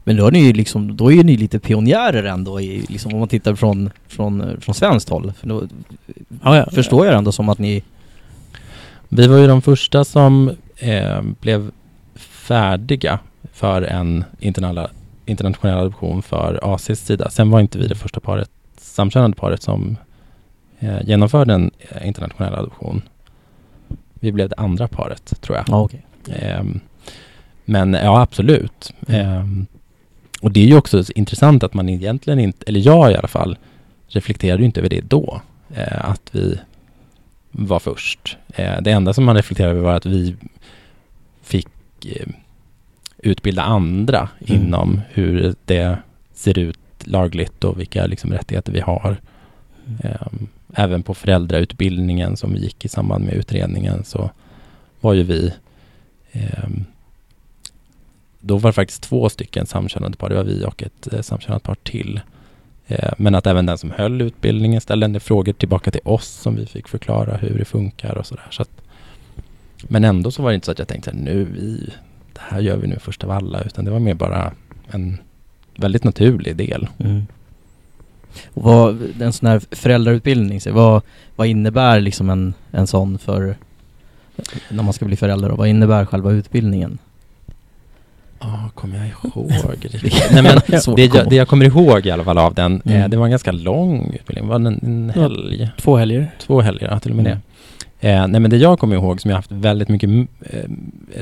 Men 0.05 0.17
då 0.17 0.26
är 0.26 0.31
ni 0.33 0.38
ju 0.47 0.53
liksom, 0.53 0.97
då 0.97 1.12
är 1.12 1.17
ju 1.17 1.23
ni 1.23 1.37
lite 1.37 1.59
pionjärer 1.59 2.25
ändå 2.25 2.61
i, 2.61 2.85
liksom 2.88 3.12
om 3.12 3.19
man 3.19 3.29
tittar 3.29 3.55
från, 3.55 3.91
från, 4.09 4.61
från 4.61 4.75
svenskt 4.75 5.09
håll. 5.09 5.33
För 5.41 5.49
då 5.49 5.62
Ja, 6.43 6.57
ja. 6.57 6.67
förstår 6.73 7.07
jag 7.07 7.14
ändå 7.19 7.33
som 7.33 7.49
att 7.49 7.59
ni... 7.59 7.83
Vi 9.09 9.26
var 9.26 9.37
ju 9.38 9.47
de 9.47 9.62
första 9.62 10.05
som 10.05 10.50
eh, 10.76 11.23
blev 11.40 11.71
färdiga 12.14 13.19
för 13.52 13.83
en 13.83 14.25
internationell, 14.38 14.88
internationell 15.26 15.78
adoption 15.78 16.23
för 16.23 16.61
ACs 16.75 17.07
sida. 17.07 17.31
Sen 17.31 17.50
var 17.50 17.61
inte 17.61 17.78
vi 17.78 17.87
det 17.87 17.95
första 17.95 18.21
paret, 18.21 18.50
samkönade 18.78 19.35
paret 19.35 19.62
som 19.62 19.97
eh, 20.78 21.02
genomförde 21.04 21.54
en 21.54 21.71
eh, 21.78 22.07
internationell 22.07 22.54
adoption. 22.54 23.02
Vi 24.14 24.33
blev 24.33 24.49
det 24.49 24.54
andra 24.57 24.88
paret, 24.88 25.40
tror 25.40 25.57
jag. 25.57 25.64
Ja, 25.69 25.81
okej. 25.83 26.07
Ehm, 26.33 26.81
men 27.64 27.93
ja, 27.95 28.21
absolut. 28.23 28.93
Ehm, 29.09 29.66
och 30.43 30.50
det 30.52 30.61
är 30.61 30.66
ju 30.66 30.76
också 30.76 31.02
intressant 31.14 31.62
att 31.62 31.75
man 31.75 31.88
egentligen 31.88 32.38
inte, 32.38 32.64
eller 32.66 32.81
jag 32.81 33.12
i 33.12 33.16
alla 33.16 33.28
fall, 33.28 33.59
reflekterade 34.09 34.62
ju 34.62 34.66
inte 34.66 34.81
över 34.81 34.88
det 34.90 35.00
då. 35.00 35.40
eh, 35.75 36.11
att 36.11 36.28
vi 36.33 36.59
var 37.50 37.78
först. 37.78 38.37
Eh, 38.54 38.81
det 38.83 38.90
enda 38.90 39.12
som 39.12 39.25
man 39.25 39.37
reflekterade 39.37 39.73
över 39.75 39.83
var 39.83 39.95
att 39.95 40.07
vi 40.07 40.37
fick 41.45 41.69
eh, 42.05 42.27
utbilda 43.19 43.63
andra 43.63 44.29
Mm. 44.49 44.63
inom 44.63 45.01
hur 45.09 45.55
det 45.65 45.99
ser 46.35 46.59
ut 46.59 46.79
lagligt 47.05 47.65
och 47.65 47.81
vilka 47.81 48.07
liksom, 48.07 48.33
rättigheter 48.33 48.73
vi 48.73 48.81
har. 48.81 49.17
Ehm, 50.03 50.47
även 50.75 51.03
på 51.03 51.15
föräldrautbildningen 51.15 52.37
som 52.37 52.53
vi 52.53 52.59
gick 52.59 52.85
i 52.85 52.88
samband 52.88 53.25
med 53.25 53.35
utredningen 53.35 54.05
så 54.05 54.31
var 55.01 55.12
ju 55.12 55.23
vi 55.23 55.53
ehm, 56.33 56.85
då 58.40 58.57
var 58.57 58.71
det 58.71 58.75
faktiskt 58.75 59.03
två 59.03 59.29
stycken 59.29 59.66
samkönade 59.66 60.16
par. 60.16 60.29
Det 60.29 60.35
var 60.35 60.45
vi 60.45 60.64
och 60.64 60.83
ett 60.83 61.12
eh, 61.12 61.21
samkönat 61.21 61.62
par 61.62 61.75
till. 61.75 62.21
Eh, 62.87 63.12
men 63.18 63.35
att 63.35 63.47
även 63.47 63.66
den 63.66 63.79
som 63.79 63.90
höll 63.90 64.21
utbildningen 64.23 64.81
ställde 64.81 65.07
en 65.07 65.12
del 65.12 65.21
frågor 65.21 65.53
tillbaka 65.53 65.90
till 65.90 66.01
oss 66.05 66.29
som 66.29 66.57
vi 66.57 66.66
fick 66.66 66.88
förklara 66.88 67.37
hur 67.37 67.59
det 67.59 67.64
funkar 67.64 68.18
och 68.18 68.27
sådär. 68.27 68.47
Så 68.51 68.62
att, 68.62 68.71
men 69.88 70.05
ändå 70.05 70.31
så 70.31 70.42
var 70.42 70.51
det 70.51 70.55
inte 70.55 70.64
så 70.64 70.73
att 70.73 70.79
jag 70.79 70.88
tänkte 70.88 71.11
att 71.11 71.16
nu 71.16 71.44
vi, 71.44 71.90
det 72.33 72.40
här 72.40 72.61
gör 72.61 72.77
vi 72.77 72.87
nu 72.87 72.99
först 72.99 73.25
av 73.25 73.31
alla, 73.31 73.61
utan 73.62 73.85
det 73.85 73.90
var 73.90 73.99
mer 73.99 74.14
bara 74.14 74.53
en 74.90 75.18
väldigt 75.77 76.05
naturlig 76.05 76.57
del. 76.57 76.87
Mm. 76.99 77.27
Och 78.55 78.62
vad, 78.62 79.03
en 79.23 79.33
sån 79.33 79.49
här 79.49 79.61
föräldrautbildning, 79.70 80.61
så 80.61 80.73
vad, 80.73 81.03
vad 81.37 81.47
innebär 81.47 82.01
liksom 82.01 82.31
en, 82.31 82.55
en 82.70 82.87
sån 82.87 83.18
för 83.18 83.57
när 84.68 84.83
man 84.83 84.92
ska 84.92 85.05
bli 85.05 85.16
förälder 85.16 85.51
och 85.51 85.59
vad 85.59 85.68
innebär 85.68 86.05
själva 86.05 86.31
utbildningen? 86.33 86.99
Ja, 88.40 88.70
kommer 88.75 88.97
jag 88.99 89.07
ihåg 89.07 89.77
riktigt? 89.81 90.29
Nej, 90.33 90.42
men 90.42 90.61
det, 90.97 91.14
jag, 91.14 91.31
det 91.31 91.37
jag 91.37 91.49
kommer 91.49 91.64
ihåg 91.64 92.07
i 92.07 92.11
alla 92.11 92.25
fall 92.25 92.38
av 92.38 92.55
den, 92.55 92.83
eh, 92.85 92.97
Mm. 92.97 93.11
det 93.11 93.16
var 93.16 93.25
en 93.25 93.31
ganska 93.31 93.53
lång 93.53 94.12
utbildning. 94.14 94.49
Var 94.49 94.59
det 94.59 94.68
en, 94.68 94.81
en 94.83 95.12
Ja. 95.14 95.23
helg? 95.23 95.68
Två 95.79 95.97
helger. 95.97 96.31
Två 96.38 96.61
helger, 96.61 96.88
ja, 96.90 97.01
till 97.01 97.11
och 97.11 97.16
med 97.16 97.27
Mm. 97.27 97.38
det. 97.38 97.54
Eh, 98.00 98.28
nej 98.28 98.40
men 98.40 98.50
det 98.50 98.57
jag 98.57 98.78
kommer 98.78 98.96
ihåg 98.96 99.20
som 99.20 99.30
jag 99.30 99.38
haft 99.38 99.52
väldigt 99.52 99.88
mycket 99.88 100.11
eh, 100.40 100.70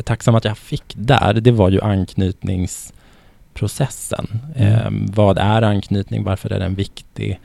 tacksam 0.05 0.35
att 0.35 0.45
jag 0.45 0.59
fick 0.59 0.95
där, 0.95 1.35
det 1.35 1.51
var 1.51 1.71
ju 1.71 1.81
anknytningsprocessen. 1.81 4.27
Mm. 4.57 4.73
Eh, 4.73 4.91
vad 5.15 5.39
är 5.39 5.63
anknytning? 5.63 6.25
Varför 6.25 6.53
är 6.53 6.59
den 6.59 6.75
viktig? 6.75 7.41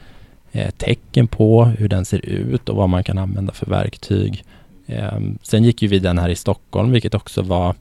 Eh, 0.52 0.70
tecken 0.70 1.28
på 1.28 1.66
hur 1.66 1.90
den 1.90 2.06
ser 2.06 2.26
ut 2.26 2.70
och 2.70 2.76
vad 2.76 2.90
man 2.90 3.04
kan 3.04 3.18
använda 3.18 3.54
för 3.54 3.66
verktyg. 3.66 4.44
Eh, 4.86 5.20
sen 5.42 5.64
gick 5.64 5.82
ju 5.82 5.88
vi 5.88 6.00
den 6.00 6.18
här 6.18 6.30
i 6.30 6.36
Stockholm, 6.36 6.92
vilket 6.92 7.14
också 7.14 7.42
var 7.42 7.76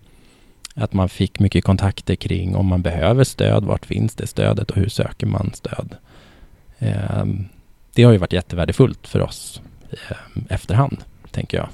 att 0.75 0.93
man 0.93 1.09
fick 1.09 1.39
mycket 1.39 1.65
kontakter 1.65 2.15
kring 2.15 2.57
om 2.57 2.67
man 2.67 2.83
behöver 2.83 3.25
stöd, 3.25 3.65
vart 3.65 3.87
finns 3.87 4.15
det 4.15 4.27
stödet 4.27 4.71
och 4.71 4.77
hur 4.77 4.89
söker 4.89 5.27
man 5.27 5.51
stöd. 5.55 5.97
Eh, 6.79 7.25
det 7.95 8.03
har 8.03 8.13
ju 8.13 8.19
varit 8.19 8.33
jättevärdefullt 8.33 9.07
för 9.07 9.23
oss 9.23 9.61
eh, 9.91 10.17
efterhand, 10.49 10.99
tänker 11.37 11.57
jag. 11.57 11.69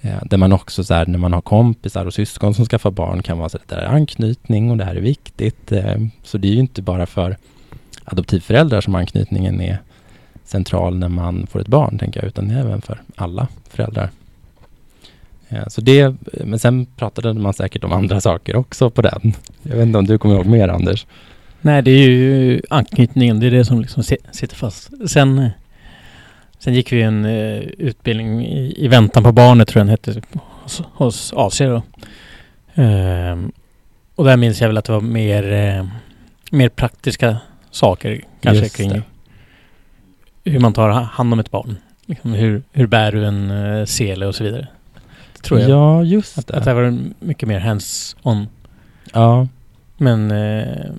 Eh, 0.00 0.22
där 0.24 0.36
man 0.36 0.52
också 0.52 0.84
så 0.84 0.94
här, 0.94 1.06
när 1.06 1.18
man 1.18 1.32
har 1.32 1.40
kompisar 1.40 2.06
och 2.06 2.14
syskon 2.14 2.54
som 2.54 2.64
skaffar 2.64 2.90
barn 2.90 3.22
kan 3.22 3.38
vara 3.38 3.48
så 3.48 3.56
att 3.56 3.68
det 3.68 3.74
där 3.74 3.82
är 3.82 3.86
anknytning 3.86 4.70
och 4.70 4.76
det 4.76 4.84
här 4.84 4.94
är 4.94 5.00
viktigt. 5.00 5.72
Eh, 5.72 5.96
så 6.22 6.38
det 6.38 6.48
är 6.48 6.52
ju 6.52 6.58
inte 6.58 6.82
bara 6.82 7.06
för 7.06 7.36
adoptivföräldrar 8.04 8.80
som 8.80 8.94
anknytningen 8.94 9.60
är 9.60 9.78
central 10.44 10.98
när 10.98 11.08
man 11.08 11.46
får 11.46 11.60
ett 11.60 11.68
barn, 11.68 11.98
tänker 11.98 12.20
jag, 12.20 12.28
utan 12.28 12.50
även 12.50 12.82
för 12.82 13.02
alla 13.16 13.48
föräldrar. 13.70 14.10
Eh, 15.48 15.68
så 15.68 15.80
det, 15.80 16.14
men 16.44 16.58
sen 16.58 16.86
pratade 16.86 17.34
man 17.34 17.54
säkert 17.54 17.84
om 17.84 17.92
andra 17.92 18.20
saker 18.20 18.56
också 18.56 18.90
på 18.90 19.02
den. 19.02 19.32
Jag 19.62 19.76
vet 19.76 19.86
inte 19.86 19.98
om 19.98 20.06
du 20.06 20.18
kommer 20.18 20.34
ihåg 20.34 20.46
mer, 20.46 20.68
Anders? 20.68 21.06
Nej, 21.60 21.82
det 21.82 21.90
är 21.90 22.08
ju 22.08 22.60
anknytningen. 22.70 23.40
Det 23.40 23.46
är 23.46 23.50
det 23.50 23.64
som 23.64 23.80
liksom 23.80 24.02
sitter 24.32 24.56
fast. 24.56 24.90
Sen, 25.06 25.38
eh, 25.38 25.50
sen 26.64 26.74
gick 26.74 26.92
vi 26.92 27.02
en 27.02 27.24
eh, 27.24 27.58
utbildning 27.58 28.46
i, 28.46 28.84
i 28.84 28.88
väntan 28.88 29.22
på 29.22 29.32
barnet, 29.32 29.68
tror 29.68 29.80
jag 29.80 29.86
den 29.86 29.90
hette, 29.90 30.22
hos, 30.62 30.82
hos 30.94 31.32
AC 31.36 31.58
då. 31.58 31.82
Ehm, 32.74 33.52
och 34.14 34.24
där 34.24 34.36
minns 34.36 34.60
jag 34.60 34.68
väl 34.68 34.76
att 34.78 34.84
det 34.84 34.92
var 34.92 35.00
mer, 35.00 35.52
eh, 35.52 35.86
mer 36.50 36.68
praktiska 36.68 37.36
saker 37.70 38.20
kanske 38.40 38.62
Just 38.64 38.76
kring 38.76 38.90
det. 38.90 39.02
hur 40.44 40.60
man 40.60 40.72
tar 40.72 40.90
hand 40.90 41.32
om 41.32 41.38
ett 41.38 41.50
barn. 41.50 41.76
Liksom 42.06 42.32
hur, 42.32 42.62
hur 42.72 42.86
bär 42.86 43.12
du 43.12 43.24
en 43.24 43.50
eh, 43.50 43.84
sele 43.84 44.26
och 44.26 44.34
så 44.34 44.44
vidare. 44.44 44.66
Tror 45.42 45.60
jag. 45.60 45.70
Ja, 45.70 46.02
just 46.04 46.38
Att, 46.38 46.46
det. 46.46 46.56
att 46.56 46.64
det 46.64 46.74
var 46.74 46.98
mycket 47.20 47.48
mer 47.48 47.60
hands-on. 47.60 48.46
Ja, 49.12 49.48
Men, 49.96 50.30
eh, 50.30 50.90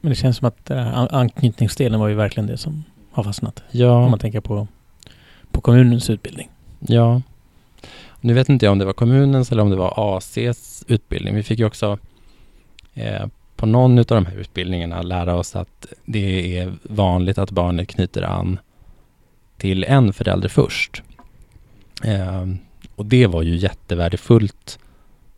men 0.00 0.10
det 0.10 0.14
känns 0.14 0.36
som 0.36 0.48
att 0.48 0.70
an- 0.70 1.08
anknytningsdelen 1.10 2.00
var 2.00 2.08
ju 2.08 2.14
verkligen 2.14 2.46
det 2.46 2.56
som 2.56 2.84
har 3.12 3.22
fastnat. 3.24 3.58
Om 3.58 3.80
ja. 3.80 4.08
man 4.08 4.18
tänker 4.18 4.40
på, 4.40 4.68
på 5.56 5.60
kommunens 5.62 6.10
utbildning. 6.10 6.48
Ja. 6.80 7.22
Nu 8.20 8.34
vet 8.34 8.48
inte 8.48 8.66
jag 8.66 8.72
om 8.72 8.78
det 8.78 8.84
var 8.84 8.92
kommunens 8.92 9.52
eller 9.52 9.62
om 9.62 9.70
det 9.70 9.76
var 9.76 10.16
ACs 10.16 10.84
utbildning. 10.88 11.34
Vi 11.34 11.42
fick 11.42 11.58
ju 11.58 11.64
också 11.64 11.98
eh, 12.94 13.26
på 13.56 13.66
någon 13.66 13.98
av 13.98 14.04
de 14.04 14.26
här 14.26 14.36
utbildningarna 14.36 15.02
lära 15.02 15.34
oss 15.34 15.56
att 15.56 15.86
det 16.04 16.58
är 16.58 16.74
vanligt 16.82 17.38
att 17.38 17.50
barnet 17.50 17.88
knyter 17.88 18.22
an 18.22 18.58
till 19.56 19.84
en 19.84 20.12
förälder 20.12 20.48
först. 20.48 21.02
Eh, 22.04 22.46
och 22.94 23.06
det 23.06 23.26
var 23.26 23.42
ju 23.42 23.56
jättevärdefullt 23.56 24.78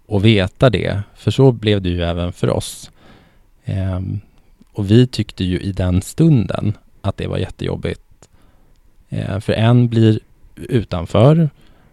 att 0.08 0.22
veta 0.22 0.70
det, 0.70 1.02
för 1.14 1.30
så 1.30 1.52
blev 1.52 1.82
det 1.82 1.88
ju 1.88 2.02
även 2.02 2.32
för 2.32 2.50
oss. 2.50 2.90
Eh, 3.64 4.00
och 4.72 4.90
vi 4.90 5.06
tyckte 5.06 5.44
ju 5.44 5.60
i 5.60 5.72
den 5.72 6.02
stunden 6.02 6.76
att 7.00 7.16
det 7.16 7.26
var 7.26 7.38
jättejobbigt. 7.38 8.07
Eh, 9.08 9.40
för 9.40 9.52
en 9.52 9.88
blir 9.88 10.20
utanför 10.56 11.50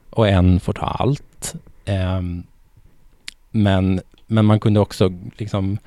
och 0.09 0.27
en 0.27 0.59
får 0.59 0.73
ta 0.73 0.85
allt. 0.85 1.55
Eh, 1.85 2.21
men, 3.51 4.01
men 4.27 4.45
man 4.45 4.59
kunde 4.59 4.79
också 4.79 5.13
liksom 5.37 5.77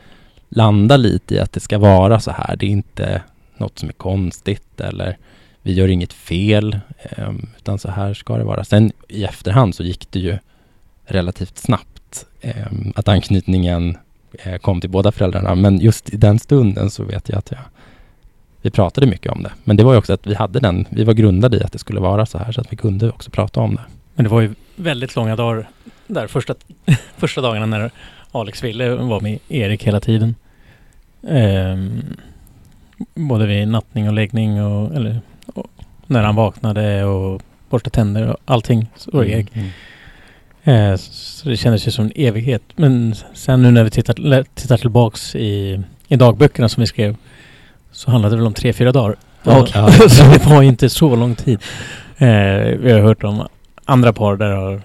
landa 0.48 0.96
lite 0.96 1.34
i 1.34 1.38
att 1.38 1.52
det 1.52 1.60
ska 1.60 1.78
vara 1.78 2.20
så 2.20 2.30
här. 2.30 2.56
Det 2.56 2.66
är 2.66 2.70
inte 2.70 3.22
något 3.56 3.78
som 3.78 3.88
är 3.88 3.92
konstigt 3.92 4.80
eller 4.80 5.16
vi 5.62 5.72
gör 5.72 5.88
inget 5.88 6.12
fel, 6.12 6.80
eh, 6.98 7.32
utan 7.58 7.78
så 7.78 7.90
här 7.90 8.14
ska 8.14 8.36
det 8.36 8.44
vara. 8.44 8.64
Sen 8.64 8.92
i 9.08 9.24
efterhand 9.24 9.74
så 9.74 9.82
gick 9.82 10.10
det 10.10 10.18
ju 10.18 10.38
relativt 11.04 11.58
snabbt 11.58 12.26
eh, 12.40 12.66
att 12.94 13.08
anknytningen 13.08 13.96
eh, 14.32 14.56
kom 14.56 14.80
till 14.80 14.90
båda 14.90 15.12
föräldrarna. 15.12 15.54
Men 15.54 15.78
just 15.78 16.14
i 16.14 16.16
den 16.16 16.38
stunden 16.38 16.90
så 16.90 17.04
vet 17.04 17.28
jag 17.28 17.38
att 17.38 17.50
jag, 17.50 17.60
vi 18.62 18.70
pratade 18.70 19.06
mycket 19.06 19.32
om 19.32 19.42
det. 19.42 19.52
Men 19.64 19.76
det 19.76 19.84
var 19.84 19.92
ju 19.92 19.98
också 19.98 20.12
att 20.12 20.26
vi 20.26 20.34
hade 20.34 20.60
den, 20.60 20.86
vi 20.90 21.04
var 21.04 21.12
grundade 21.12 21.56
i 21.56 21.62
att 21.62 21.72
det 21.72 21.78
skulle 21.78 22.00
vara 22.00 22.26
så 22.26 22.38
här 22.38 22.52
så 22.52 22.60
att 22.60 22.72
vi 22.72 22.76
kunde 22.76 23.10
också 23.10 23.30
prata 23.30 23.60
om 23.60 23.74
det. 23.74 23.82
Men 24.14 24.24
det 24.24 24.30
var 24.30 24.40
ju 24.40 24.54
väldigt 24.76 25.16
långa 25.16 25.36
dagar 25.36 25.68
där 26.06 26.26
första, 26.26 26.54
första 27.16 27.40
dagarna 27.40 27.66
när 27.66 27.90
Alex 28.32 28.64
ville 28.64 28.94
vara 28.94 29.20
med 29.20 29.38
Erik 29.48 29.84
hela 29.84 30.00
tiden. 30.00 30.34
Ehm, 31.28 32.02
både 33.14 33.46
vid 33.46 33.68
nattning 33.68 34.08
och 34.08 34.14
läggning 34.14 34.62
och, 34.62 34.94
eller, 34.94 35.20
och 35.46 35.66
när 36.06 36.22
han 36.22 36.34
vaknade 36.34 37.04
och 37.04 37.42
borsta 37.70 37.90
tänder 37.90 38.28
och 38.28 38.36
allting. 38.44 38.86
Så 38.96 39.22
det 39.22 39.28
Erik. 39.28 39.48
Mm. 39.52 39.70
Eh, 40.64 40.96
så 40.96 41.48
det 41.48 41.56
kändes 41.56 41.86
ju 41.86 41.90
som 41.90 42.04
en 42.04 42.12
evighet. 42.14 42.62
Men 42.76 43.14
sen 43.34 43.62
nu 43.62 43.70
när 43.70 43.84
vi 43.84 43.90
tittar, 43.90 44.44
tittar 44.54 44.76
tillbaks 44.76 45.36
i, 45.36 45.80
i 46.08 46.16
dagböckerna 46.16 46.68
som 46.68 46.80
vi 46.80 46.86
skrev 46.86 47.16
så 47.98 48.10
handlade 48.10 48.34
det 48.34 48.38
väl 48.38 48.46
om 48.46 48.54
tre, 48.54 48.72
fyra 48.72 48.92
dagar. 48.92 49.16
Okej. 49.44 49.92
så 50.08 50.22
det 50.24 50.46
var 50.46 50.62
ju 50.62 50.68
inte 50.68 50.88
så 50.88 51.16
lång 51.16 51.34
tid. 51.34 51.58
Eh, 52.18 52.28
vi 52.80 52.92
har 52.92 53.00
hört 53.00 53.24
om 53.24 53.46
andra 53.84 54.12
par 54.12 54.36
där 54.36 54.48
det 54.48 54.56
har 54.56 54.82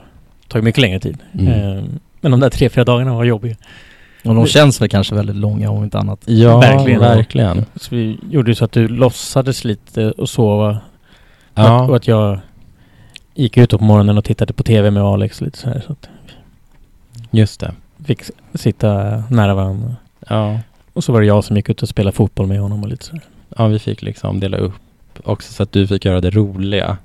tagit 0.48 0.64
mycket 0.64 0.82
längre 0.82 1.00
tid. 1.00 1.18
Mm. 1.40 1.48
Eh, 1.48 1.84
men 2.22 2.32
de 2.32 2.40
där 2.40 2.50
tre, 2.50 2.70
fyra 2.70 2.84
dagarna 2.84 3.14
var 3.14 3.24
jobbiga. 3.24 3.56
Och 4.24 4.36
de 4.36 4.46
känns 4.46 4.82
väl 4.82 4.90
kanske 4.90 5.16
väldigt 5.16 5.36
långa 5.36 5.70
om 5.70 5.84
inte 5.84 5.98
annat. 6.00 6.20
Ja, 6.26 6.60
Verkligen. 6.60 7.00
verkligen. 7.00 7.66
Så 7.76 7.96
vi 7.96 8.20
gjorde 8.30 8.52
ju 8.52 8.56
så 8.56 8.66
att 8.66 8.72
du 8.72 8.88
låtsades 8.88 9.64
lite 9.64 10.12
och 10.12 10.30
sova. 10.30 10.70
Och, 11.54 11.64
att, 11.64 11.90
och 11.90 11.90
Ja, 11.90 11.96
att 11.96 12.08
jag 12.08 12.40
gick 13.36 13.58
ut 13.58 13.70
på 13.70 13.84
morgonen 13.84 14.18
och 14.18 14.26
tittade 14.26 14.54
på 14.54 14.64
TV 14.64 14.92
med 14.92 15.04
Alex 15.04 15.42
lite 15.42 15.58
så 15.58 15.70
här. 15.70 15.84
Så 15.86 15.92
att 15.92 16.10
just 17.32 17.60
det. 17.60 17.74
vi 17.98 18.06
fick 18.06 18.22
sitta 18.54 19.24
nära 19.30 19.54
varandra. 19.54 19.96
Ja. 20.30 20.60
Och 20.94 21.04
så 21.04 21.12
var 21.14 21.22
det 21.22 21.28
jag 21.28 21.44
som 21.44 21.56
gick 21.56 21.70
ut 21.70 21.82
och 21.84 21.90
spelade 21.90 22.16
fotboll 22.16 22.48
med 22.48 22.60
honom 22.60 22.84
och 22.84 22.90
lite 22.90 23.06
så 23.06 23.12
här. 23.12 23.22
ja, 23.58 23.68
vi 23.68 23.80
fick 23.80 24.02
liksom 24.02 24.40
dela 24.40 24.58
upp 24.58 24.74
också 25.24 25.54
så 25.54 25.64
att 25.64 25.72
du 25.72 25.88
fick 25.88 26.06
göra 26.06 26.22
det 26.22 26.30
roliga. 26.30 26.98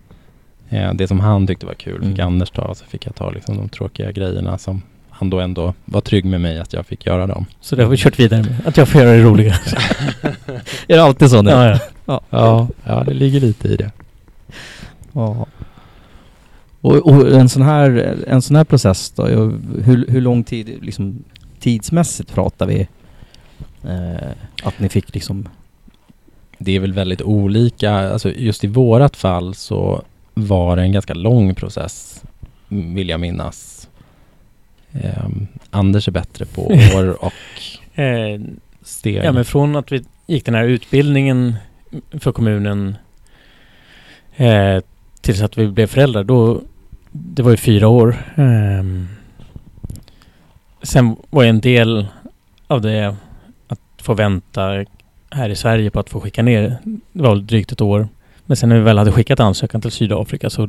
Eh, 0.68 0.94
det 0.94 1.08
som 1.08 1.20
han 1.20 1.46
tyckte 1.46 1.66
var 1.66 1.74
kul 1.74 2.00
fick 2.00 2.18
Mm. 2.18 2.26
Anders 2.26 2.50
ta, 2.50 2.74
så 2.74 2.84
fick 2.84 3.06
jag 3.06 3.14
ta 3.14 3.30
liksom 3.30 3.56
de 3.56 3.68
tråkiga 3.68 4.12
grejerna 4.12 4.58
som 4.58 4.82
han 5.10 5.30
då 5.30 5.40
ändå 5.40 5.74
var 5.84 6.00
trygg 6.00 6.24
med 6.24 6.40
mig 6.40 6.58
att 6.58 6.72
jag 6.72 6.86
fick 6.86 7.06
göra 7.06 7.26
dem. 7.26 7.46
Så 7.60 7.76
det 7.76 7.82
har 7.82 7.90
vi 7.90 7.96
kört 7.96 8.18
vidare 8.20 8.42
med. 8.42 8.56
Att 8.64 8.76
jag 8.76 8.88
får 8.88 9.00
göra 9.00 9.12
det 9.12 9.22
roliga. 9.22 9.54
Är 10.88 10.96
det 10.96 11.02
alltid 11.02 11.30
så 11.30 11.42
nu? 11.42 11.50
ja, 11.50 11.78
ja. 12.06 12.20
Ja, 12.30 12.68
ja, 12.84 13.04
det 13.04 13.14
ligger 13.14 13.40
lite 13.40 13.68
i 13.68 13.76
det. 13.76 13.90
Ja. 15.12 15.46
Och, 16.80 16.94
och 16.96 17.32
en, 17.32 17.48
sån 17.48 17.62
här, 17.62 18.16
en 18.28 18.42
sån 18.42 18.56
här 18.56 18.64
process 18.64 19.10
då, 19.10 19.26
hur, 19.84 20.06
hur 20.08 20.20
lång 20.20 20.44
tid, 20.44 20.78
liksom 20.80 21.24
tidsmässigt 21.60 22.34
pratar 22.34 22.66
vi? 22.66 22.88
Eh, 23.84 24.28
att 24.62 24.78
ni 24.80 24.88
fick 24.88 25.14
liksom... 25.14 25.48
Det 26.58 26.76
är 26.76 26.80
väl 26.80 26.92
väldigt 26.92 27.22
olika, 27.22 27.92
alltså 27.92 28.30
just 28.32 28.64
i 28.64 28.66
vårat 28.66 29.16
fall 29.16 29.54
så 29.54 30.02
var 30.34 30.76
det 30.76 30.82
en 30.82 30.92
ganska 30.92 31.14
lång 31.14 31.54
process, 31.54 32.22
vill 32.68 33.08
jag 33.08 33.20
minnas. 33.20 33.88
Ehm, 34.92 35.46
Anders 35.70 36.08
är 36.08 36.12
bättre 36.12 36.44
på 36.44 36.62
år 36.96 37.24
och 37.24 37.32
Eh, 37.94 38.40
steg. 38.82 39.16
ja, 39.24 39.32
men 39.32 39.44
från 39.44 39.76
att 39.76 39.92
vi 39.92 40.04
gick 40.26 40.44
den 40.44 40.54
här 40.54 40.64
utbildningen 40.64 41.54
för 42.10 42.32
kommunen 42.32 42.96
eh, 44.36 44.82
tills 45.20 45.42
att 45.42 45.58
vi 45.58 45.68
blev 45.68 45.86
föräldrar, 45.86 46.24
då 46.24 46.60
det 47.10 47.42
var 47.42 47.50
ju 47.50 47.56
fyra 47.56 47.88
år. 47.88 48.16
Ehm, 48.36 49.08
sen 50.82 51.16
var 51.30 51.44
en 51.44 51.60
del 51.60 52.06
av 52.66 52.80
det 52.80 53.16
få 54.02 54.14
vänta 54.14 54.84
här 55.30 55.48
i 55.48 55.56
Sverige 55.56 55.90
på 55.90 56.00
att 56.00 56.10
få 56.10 56.20
skicka 56.20 56.42
ner. 56.42 56.78
Det 57.12 57.22
var 57.22 57.36
drygt 57.36 57.72
ett 57.72 57.80
år. 57.80 58.08
Men 58.46 58.56
sen 58.56 58.68
när 58.68 58.76
vi 58.76 58.82
väl 58.82 58.98
hade 58.98 59.12
skickat 59.12 59.40
ansökan 59.40 59.80
till 59.80 59.90
Sydafrika 59.90 60.50
så 60.50 60.68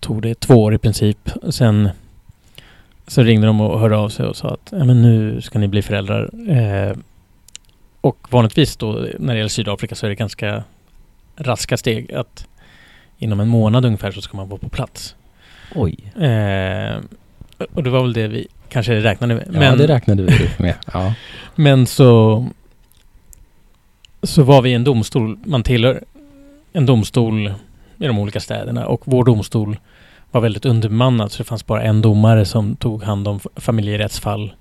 tog 0.00 0.22
det 0.22 0.40
två 0.40 0.62
år 0.62 0.74
i 0.74 0.78
princip. 0.78 1.30
Sen 1.50 1.88
så 3.06 3.22
ringde 3.22 3.46
de 3.46 3.60
och 3.60 3.80
hörde 3.80 3.96
av 3.96 4.08
sig 4.08 4.26
och 4.26 4.36
sa 4.36 4.48
att 4.48 4.72
men 4.72 5.02
nu 5.02 5.40
ska 5.40 5.58
ni 5.58 5.68
bli 5.68 5.82
föräldrar. 5.82 6.30
Eh, 6.48 6.96
och 8.00 8.26
vanligtvis 8.30 8.76
då 8.76 8.92
när 9.18 9.34
det 9.34 9.38
gäller 9.38 9.48
Sydafrika 9.48 9.94
så 9.94 10.06
är 10.06 10.10
det 10.10 10.16
ganska 10.16 10.64
raska 11.36 11.76
steg. 11.76 12.12
Att 12.12 12.46
inom 13.18 13.40
en 13.40 13.48
månad 13.48 13.84
ungefär 13.84 14.12
så 14.12 14.20
ska 14.20 14.36
man 14.36 14.48
vara 14.48 14.60
på 14.60 14.68
plats. 14.68 15.16
Oj. 15.74 15.96
Eh, 16.24 16.96
och 17.72 17.82
det 17.82 17.90
var 17.90 18.02
väl 18.02 18.12
det 18.12 18.28
vi 18.28 18.48
kanske 18.70 19.00
räknade 19.00 19.34
med. 19.34 19.44
ja, 19.46 19.58
men, 19.60 19.78
det 19.78 19.86
räknade 19.86 20.22
vi 20.22 20.50
med. 20.58 20.74
Ja. 20.92 21.14
men 21.54 21.86
så 21.86 22.46
så 24.22 24.42
var 24.42 24.62
vi 24.62 24.70
i 24.70 24.74
en 24.74 24.84
domstol. 24.84 25.38
Man 25.44 25.62
tillhör 25.62 26.04
en 26.72 26.86
domstol 26.86 27.54
i 27.98 28.06
de 28.06 28.18
olika 28.18 28.40
städerna 28.40 28.86
och 28.86 29.02
vår 29.04 29.24
domstol 29.24 29.78
var 30.30 30.40
väldigt 30.40 30.64
underbemannad 30.64 31.32
så 31.32 31.38
det 31.38 31.48
fanns 31.48 31.66
bara 31.66 31.82
en 31.82 32.02
domare 32.02 32.44
som 32.44 32.76
tog 32.76 33.02
hand 33.02 33.28
om 33.28 33.40
familjerättsfall. 33.56 34.52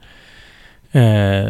Eh, 0.92 1.50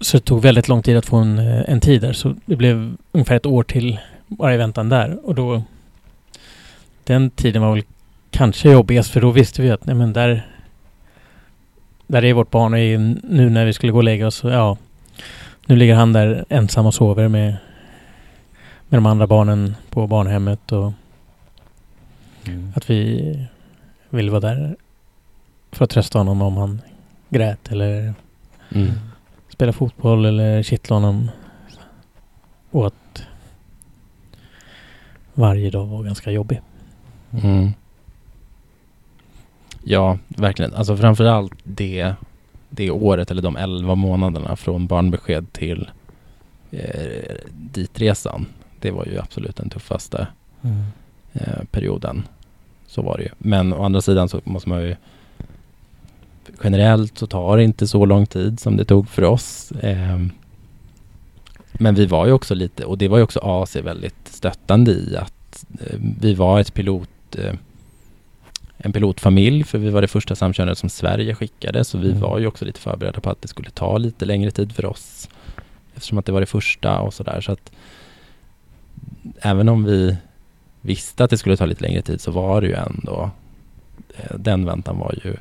så 0.00 0.16
det 0.16 0.24
tog 0.24 0.42
väldigt 0.42 0.68
lång 0.68 0.82
tid 0.82 0.96
att 0.96 1.06
få 1.06 1.16
en, 1.16 1.38
eh, 1.38 1.62
en 1.66 1.80
tid 1.80 2.00
där 2.00 2.12
så 2.12 2.34
det 2.46 2.56
blev 2.56 2.96
ungefär 3.12 3.36
ett 3.36 3.46
år 3.46 3.62
till 3.62 3.98
bara 4.26 4.54
i 4.54 4.56
väntan 4.56 4.88
där 4.88 5.18
och 5.24 5.34
då 5.34 5.62
den 7.04 7.30
tiden 7.30 7.62
var 7.62 7.74
väl 7.74 7.84
kanske 8.30 8.70
jobbigast 8.70 9.10
för 9.10 9.20
då 9.20 9.30
visste 9.30 9.62
vi 9.62 9.70
att 9.70 9.86
nej 9.86 9.96
men 9.96 10.12
där 10.12 10.46
där 12.06 12.24
är 12.24 12.32
vårt 12.34 12.50
barn 12.50 12.74
är 12.74 12.98
nu 13.22 13.50
när 13.50 13.64
vi 13.64 13.72
skulle 13.72 13.92
gå 13.92 13.98
och 13.98 14.04
lägga 14.04 14.26
oss 14.26 14.44
ja 14.44 14.76
nu 15.66 15.76
ligger 15.76 15.94
han 15.94 16.12
där 16.12 16.44
ensam 16.48 16.86
och 16.86 16.94
sover 16.94 17.28
med 17.28 17.56
med 18.88 18.98
de 18.98 19.06
andra 19.06 19.26
barnen 19.26 19.74
på 19.90 20.06
barnhemmet 20.06 20.72
och 20.72 20.92
att 22.74 22.90
vi 22.90 23.48
vill 24.10 24.30
vara 24.30 24.40
där 24.40 24.76
för 25.72 25.84
att 25.84 25.90
trösta 25.90 26.18
honom 26.18 26.42
om 26.42 26.56
han 26.56 26.80
grät 27.28 27.72
eller 27.72 28.14
Mm. 28.74 28.90
spela 29.48 29.72
fotboll 29.72 30.24
eller 30.24 30.62
kittla 30.62 30.96
honom. 30.96 31.30
Och 32.70 32.86
att 32.86 33.22
varje 35.34 35.70
dag 35.70 35.86
var 35.86 36.02
ganska 36.02 36.30
jobbig. 36.30 36.60
Mm. 37.42 37.70
Ja, 39.84 40.18
verkligen. 40.28 40.74
Alltså 40.74 40.96
framförallt 40.96 41.52
det, 41.64 42.14
det 42.70 42.90
året 42.90 43.30
eller 43.30 43.42
de 43.42 43.56
11 43.56 43.94
månaderna 43.94 44.56
från 44.56 44.86
barnbesked 44.86 45.52
till 45.52 45.90
eh, 46.70 47.34
ditresan. 47.50 48.46
Det 48.80 48.90
var 48.90 49.04
ju 49.04 49.18
absolut 49.18 49.56
den 49.56 49.70
tuffaste 49.70 50.26
eh, 51.32 51.64
perioden. 51.70 52.22
Så 52.86 53.02
var 53.02 53.16
det 53.16 53.22
ju. 53.22 53.30
Men 53.38 53.72
å 53.72 53.84
andra 53.84 54.00
sidan 54.00 54.28
så 54.28 54.40
måste 54.44 54.68
man 54.68 54.82
ju 54.82 54.96
generellt 56.64 57.18
så 57.18 57.26
tar 57.26 57.56
det 57.56 57.64
inte 57.64 57.86
så 57.86 58.04
lång 58.04 58.26
tid 58.26 58.60
som 58.60 58.76
det 58.76 58.84
tog 58.84 59.08
för 59.08 59.24
oss. 59.24 59.72
Ehm, 59.82 60.30
men 61.72 61.94
vi 61.94 62.06
var 62.06 62.26
ju 62.26 62.32
också 62.32 62.54
lite, 62.54 62.84
och 62.84 62.98
det 62.98 63.08
var 63.08 63.16
ju 63.18 63.24
också 63.24 63.40
AC 63.42 63.76
väldigt 63.76 64.28
stöttande 64.28 64.92
i 64.92 65.16
att 65.16 65.64
eh, 65.80 65.98
vi 66.20 66.34
var 66.34 66.60
ett 66.60 66.74
pilot, 66.74 67.36
eh, 67.38 67.54
en 68.84 68.92
pilotfamilj, 68.92 69.64
för 69.64 69.78
vi 69.78 69.90
var 69.90 70.02
det 70.02 70.08
första 70.08 70.34
samkönade 70.34 70.76
som 70.76 70.88
Sverige 70.88 71.34
skickade, 71.34 71.84
så 71.84 71.98
vi 71.98 72.08
Mm. 72.08 72.20
var 72.20 72.38
ju 72.38 72.46
också 72.46 72.64
lite 72.64 72.80
förberedda 72.80 73.20
på 73.20 73.30
att 73.30 73.42
det 73.42 73.48
skulle 73.48 73.70
ta 73.70 73.98
lite 73.98 74.24
längre 74.24 74.50
tid 74.50 74.72
för 74.72 74.84
oss, 74.86 75.28
eftersom 75.94 76.18
att 76.18 76.26
det 76.26 76.32
var 76.32 76.40
det 76.40 76.46
första 76.46 77.00
och 77.00 77.14
sådär. 77.14 77.40
Så 77.40 77.52
att 77.52 77.72
även 79.40 79.68
om 79.68 79.84
vi 79.84 80.16
visste 80.80 81.24
att 81.24 81.30
det 81.30 81.38
skulle 81.38 81.56
ta 81.56 81.66
lite 81.66 81.82
längre 81.82 82.02
tid 82.02 82.20
så 82.20 82.30
var 82.30 82.60
det 82.60 82.66
ju 82.66 82.74
ändå, 82.74 83.30
eh, 84.16 84.36
den 84.38 84.64
väntan 84.64 84.98
var 84.98 85.14
ju 85.24 85.34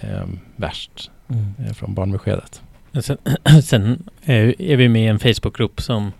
eh, 0.00 0.26
värst 0.56 1.10
eh, 1.28 1.72
från 1.74 1.94
barnbeskedet. 1.94 2.62
Sen, 3.02 3.18
sen 3.62 4.08
är 4.24 4.60
är 4.62 4.76
vi 4.76 4.88
med 4.88 5.02
i 5.02 5.06
en 5.06 5.18
Facebookgrupp 5.18 5.80
som 5.80 6.12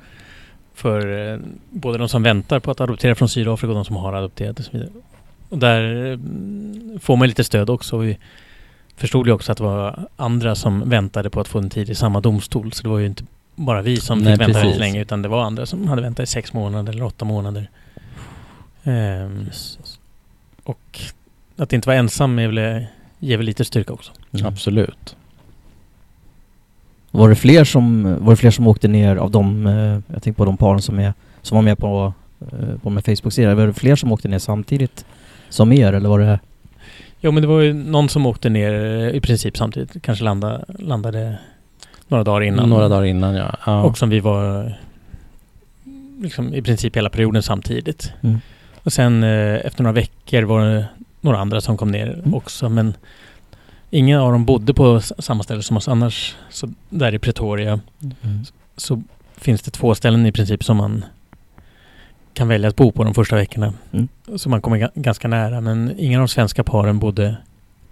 för 0.74 1.32
eh, 1.32 1.38
både 1.70 1.98
de 1.98 2.08
som 2.08 2.22
väntar 2.22 2.60
på 2.60 2.70
att 2.70 2.80
adoptera 2.80 3.14
från 3.14 3.28
Sydafrika 3.28 3.68
och 3.68 3.74
de 3.74 3.84
som 3.84 3.96
har 3.96 4.12
adopterat 4.12 4.58
och 4.58 4.64
så 4.64 4.70
vidare. 4.72 4.90
Och 5.52 5.58
där 5.58 6.12
eh, 6.12 6.18
får 7.00 7.16
man 7.16 7.28
lite 7.28 7.44
stöd 7.44 7.70
också. 7.70 7.98
Vi 7.98 8.18
förstod 8.96 9.26
ju 9.26 9.32
också 9.32 9.52
att 9.52 9.58
det 9.58 9.64
var 9.64 10.08
andra 10.16 10.54
som 10.54 10.88
väntade 10.88 11.30
på 11.30 11.40
att 11.40 11.48
få 11.48 11.58
en 11.58 11.70
tid 11.70 11.90
i 11.90 11.94
samma 11.94 12.20
domstol. 12.20 12.72
Så 12.72 12.82
det 12.82 12.88
var 12.88 12.98
ju 12.98 13.06
inte 13.06 13.24
bara 13.54 13.82
vi 13.82 13.96
som 13.96 14.18
Nej, 14.18 14.32
fick 14.32 14.40
vänta 14.40 14.58
väldigt 14.58 14.78
länge 14.78 15.00
utan 15.00 15.22
det 15.22 15.28
var 15.28 15.42
andra 15.42 15.66
som 15.66 15.88
hade 15.88 16.02
väntat 16.02 16.24
i 16.24 16.26
sex 16.26 16.52
månader 16.52 16.92
eller 16.92 17.04
åtta 17.04 17.24
månader. 17.24 17.70
Ehm, 18.84 19.50
och 20.64 21.00
att 21.56 21.72
inte 21.72 21.88
vara 21.88 21.96
ensam 21.96 22.38
är 22.38 22.48
väl, 22.48 22.86
ger 23.18 23.36
väl 23.36 23.46
lite 23.46 23.64
styrka 23.64 23.92
också. 23.92 24.12
Mm. 24.32 24.46
Absolut. 24.46 25.16
Var 27.10 27.28
det 27.28 27.36
fler 27.36 27.64
som, 27.64 28.16
var 28.24 28.32
det 28.32 28.36
fler 28.36 28.50
som 28.50 28.66
åkte 28.66 28.88
ner 28.88 29.16
av 29.16 29.30
de, 29.30 29.66
eh, 29.66 30.14
jag 30.14 30.22
tänker 30.22 30.32
på 30.32 30.44
de 30.44 30.56
paren 30.56 30.82
som, 30.82 30.98
är, 30.98 31.14
som 31.42 31.56
var 31.56 31.62
med 31.62 31.78
på, 31.78 32.12
eh, 32.40 32.78
på 32.82 32.90
med 32.90 33.04
Facebook-sidan, 33.04 33.56
var 33.56 33.66
det 33.66 33.72
fler 33.72 33.96
som 33.96 34.12
åkte 34.12 34.28
ner 34.28 34.38
samtidigt 34.38 35.04
som 35.52 35.72
er 35.72 35.92
eller 35.92 36.08
var 36.08 36.18
det? 36.18 36.38
Jo 37.20 37.32
men 37.32 37.42
det 37.42 37.48
var 37.48 37.60
ju 37.60 37.72
någon 37.72 38.08
som 38.08 38.26
åkte 38.26 38.48
ner 38.48 38.72
eh, 38.72 39.16
i 39.16 39.20
princip 39.20 39.56
samtidigt. 39.56 40.02
Kanske 40.02 40.24
landa, 40.24 40.64
landade 40.78 41.38
några 42.08 42.24
dagar 42.24 42.40
innan. 42.42 42.68
Några 42.68 42.88
dagar 42.88 43.04
innan 43.04 43.34
ja. 43.34 43.56
ja. 43.66 43.82
Och 43.82 43.98
som 43.98 44.10
vi 44.10 44.20
var 44.20 44.72
liksom 46.20 46.54
i 46.54 46.62
princip 46.62 46.96
hela 46.96 47.10
perioden 47.10 47.42
samtidigt. 47.42 48.12
Mm. 48.20 48.38
Och 48.82 48.92
sen 48.92 49.22
eh, 49.22 49.66
efter 49.66 49.82
några 49.82 49.94
veckor 49.94 50.42
var 50.42 50.64
det 50.64 50.86
några 51.20 51.38
andra 51.38 51.60
som 51.60 51.76
kom 51.76 51.90
ner 51.90 52.06
Mm. 52.12 52.34
också 52.34 52.68
men 52.68 52.94
ingen 53.90 54.20
av 54.20 54.32
dem 54.32 54.44
bodde 54.44 54.74
på 54.74 55.00
samma 55.00 55.42
ställe 55.42 55.62
som 55.62 55.76
oss 55.76 55.88
annars. 55.88 56.36
Så 56.50 56.68
där 56.90 57.14
i 57.14 57.18
Pretoria 57.18 57.80
så 58.76 59.02
finns 59.36 59.62
det 59.62 59.70
två 59.70 59.94
ställen 59.94 60.26
i 60.26 60.32
princip 60.32 60.64
som 60.64 60.76
man 60.76 61.04
kan 62.34 62.48
välja 62.48 62.68
att 62.68 62.76
bo 62.76 62.92
på 62.92 63.04
de 63.04 63.14
första 63.14 63.36
veckorna. 63.36 63.74
Mm. 63.92 64.08
Så 64.36 64.48
man 64.48 64.62
kommer 64.62 64.76
ga- 64.78 64.90
ganska 64.94 65.28
nära 65.28 65.60
men 65.60 65.94
ingen 65.98 66.20
av 66.20 66.26
de 66.26 66.32
svenska 66.32 66.64
paren 66.64 66.98
bodde, 66.98 67.36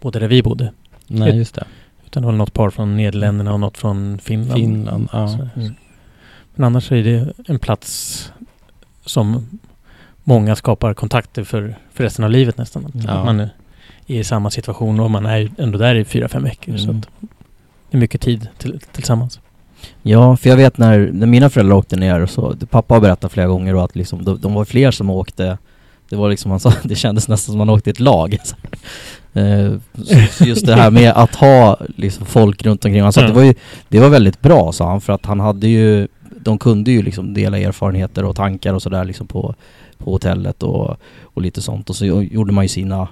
bodde 0.00 0.18
där 0.18 0.28
vi 0.28 0.42
bodde. 0.42 0.72
Nej, 1.06 1.36
just 1.36 1.54
det. 1.54 1.64
Utan 2.06 2.22
det 2.22 2.26
var 2.26 2.32
något 2.32 2.52
par 2.52 2.70
från 2.70 2.96
Nederländerna 2.96 3.52
och 3.52 3.60
något 3.60 3.78
från 3.78 4.18
Finland. 4.18 4.54
Finland, 4.60 5.08
ja. 5.12 5.28
Så- 5.28 5.48
Mm. 5.60 5.74
Men 6.54 6.64
annars 6.66 6.84
så 6.88 6.94
är 6.94 7.04
det 7.04 7.32
en 7.46 7.58
plats 7.58 8.32
som 9.04 9.46
många 10.24 10.56
skapar 10.56 10.94
kontakter 10.94 11.44
för, 11.44 11.74
för 11.92 12.04
resten 12.04 12.24
av 12.24 12.30
livet 12.30 12.58
nästan. 12.58 12.86
Att 12.86 13.04
Ja. 13.04 13.24
Man 13.24 13.40
är 13.40 13.50
i 14.06 14.24
samma 14.24 14.50
situation 14.50 15.00
och 15.00 15.10
man 15.10 15.26
är 15.26 15.50
ändå 15.58 15.78
där 15.78 15.94
i 15.94 16.04
fyra, 16.04 16.28
fem 16.28 16.42
veckor. 16.42 16.76
Så 16.76 16.84
Mm. 16.90 16.96
att 16.98 17.08
det 17.90 17.96
är 17.96 18.00
mycket 18.00 18.20
tid 18.20 18.48
till, 18.58 18.80
tillsammans. 18.92 19.40
Ja, 20.02 20.36
för 20.36 20.50
jag 20.50 20.56
vet 20.56 20.78
när, 20.78 21.10
när 21.12 21.26
mina 21.26 21.50
föräldrar 21.50 21.76
åkte 21.76 21.96
ner 21.96 22.26
så, 22.26 22.54
pappa 22.70 22.94
har 22.94 23.00
berättat 23.00 23.32
flera 23.32 23.46
gånger 23.46 23.74
då 23.74 23.80
att 23.80 23.96
liksom, 23.96 24.24
de, 24.24 24.40
de 24.40 24.54
var 24.54 24.64
fler 24.64 24.90
som 24.90 25.10
åkte. 25.10 25.58
Det 26.08 26.16
var 26.16 26.30
liksom, 26.30 26.50
han 26.50 26.60
sa, 26.60 26.72
det 26.82 26.94
kändes 26.94 27.28
nästan 27.28 27.52
som 27.52 27.58
man 27.58 27.70
åkte 27.70 27.90
i 27.90 27.92
ett 27.92 28.00
lag. 28.00 28.36
Eh, 29.32 29.72
så, 30.30 30.44
just 30.44 30.66
det 30.66 30.74
här 30.74 30.90
med 30.90 31.12
att 31.12 31.34
ha 31.34 31.76
liksom 31.96 32.26
folk 32.26 32.62
runt 32.62 32.84
omkring, 32.84 33.02
han 33.02 33.12
sa 33.12 33.20
att 33.20 33.26
det 33.26 33.32
Mm. 33.32 33.36
var 33.42 33.44
ju 33.46 33.54
Det 33.88 34.00
var 34.00 34.08
väldigt 34.08 34.40
bra 34.40 34.72
sa 34.72 34.90
han 34.90 35.00
för 35.00 35.12
att 35.12 35.26
han 35.26 35.40
hade 35.40 35.68
ju 35.68 36.08
De 36.36 36.58
kunde 36.58 36.90
ju 36.90 37.02
liksom 37.02 37.34
dela 37.34 37.58
erfarenheter 37.58 38.24
och 38.24 38.36
tankar 38.36 38.74
och 38.74 38.82
sådär 38.82 39.04
liksom 39.04 39.26
på, 39.26 39.54
på 39.98 40.10
hotellet 40.10 40.62
och, 40.62 40.96
och 41.22 41.42
lite 41.42 41.62
sånt. 41.62 41.90
Och 41.90 41.96
så 41.96 42.04
gjorde 42.06 42.52
man 42.52 42.64
ju 42.64 42.68
sina 42.68 43.08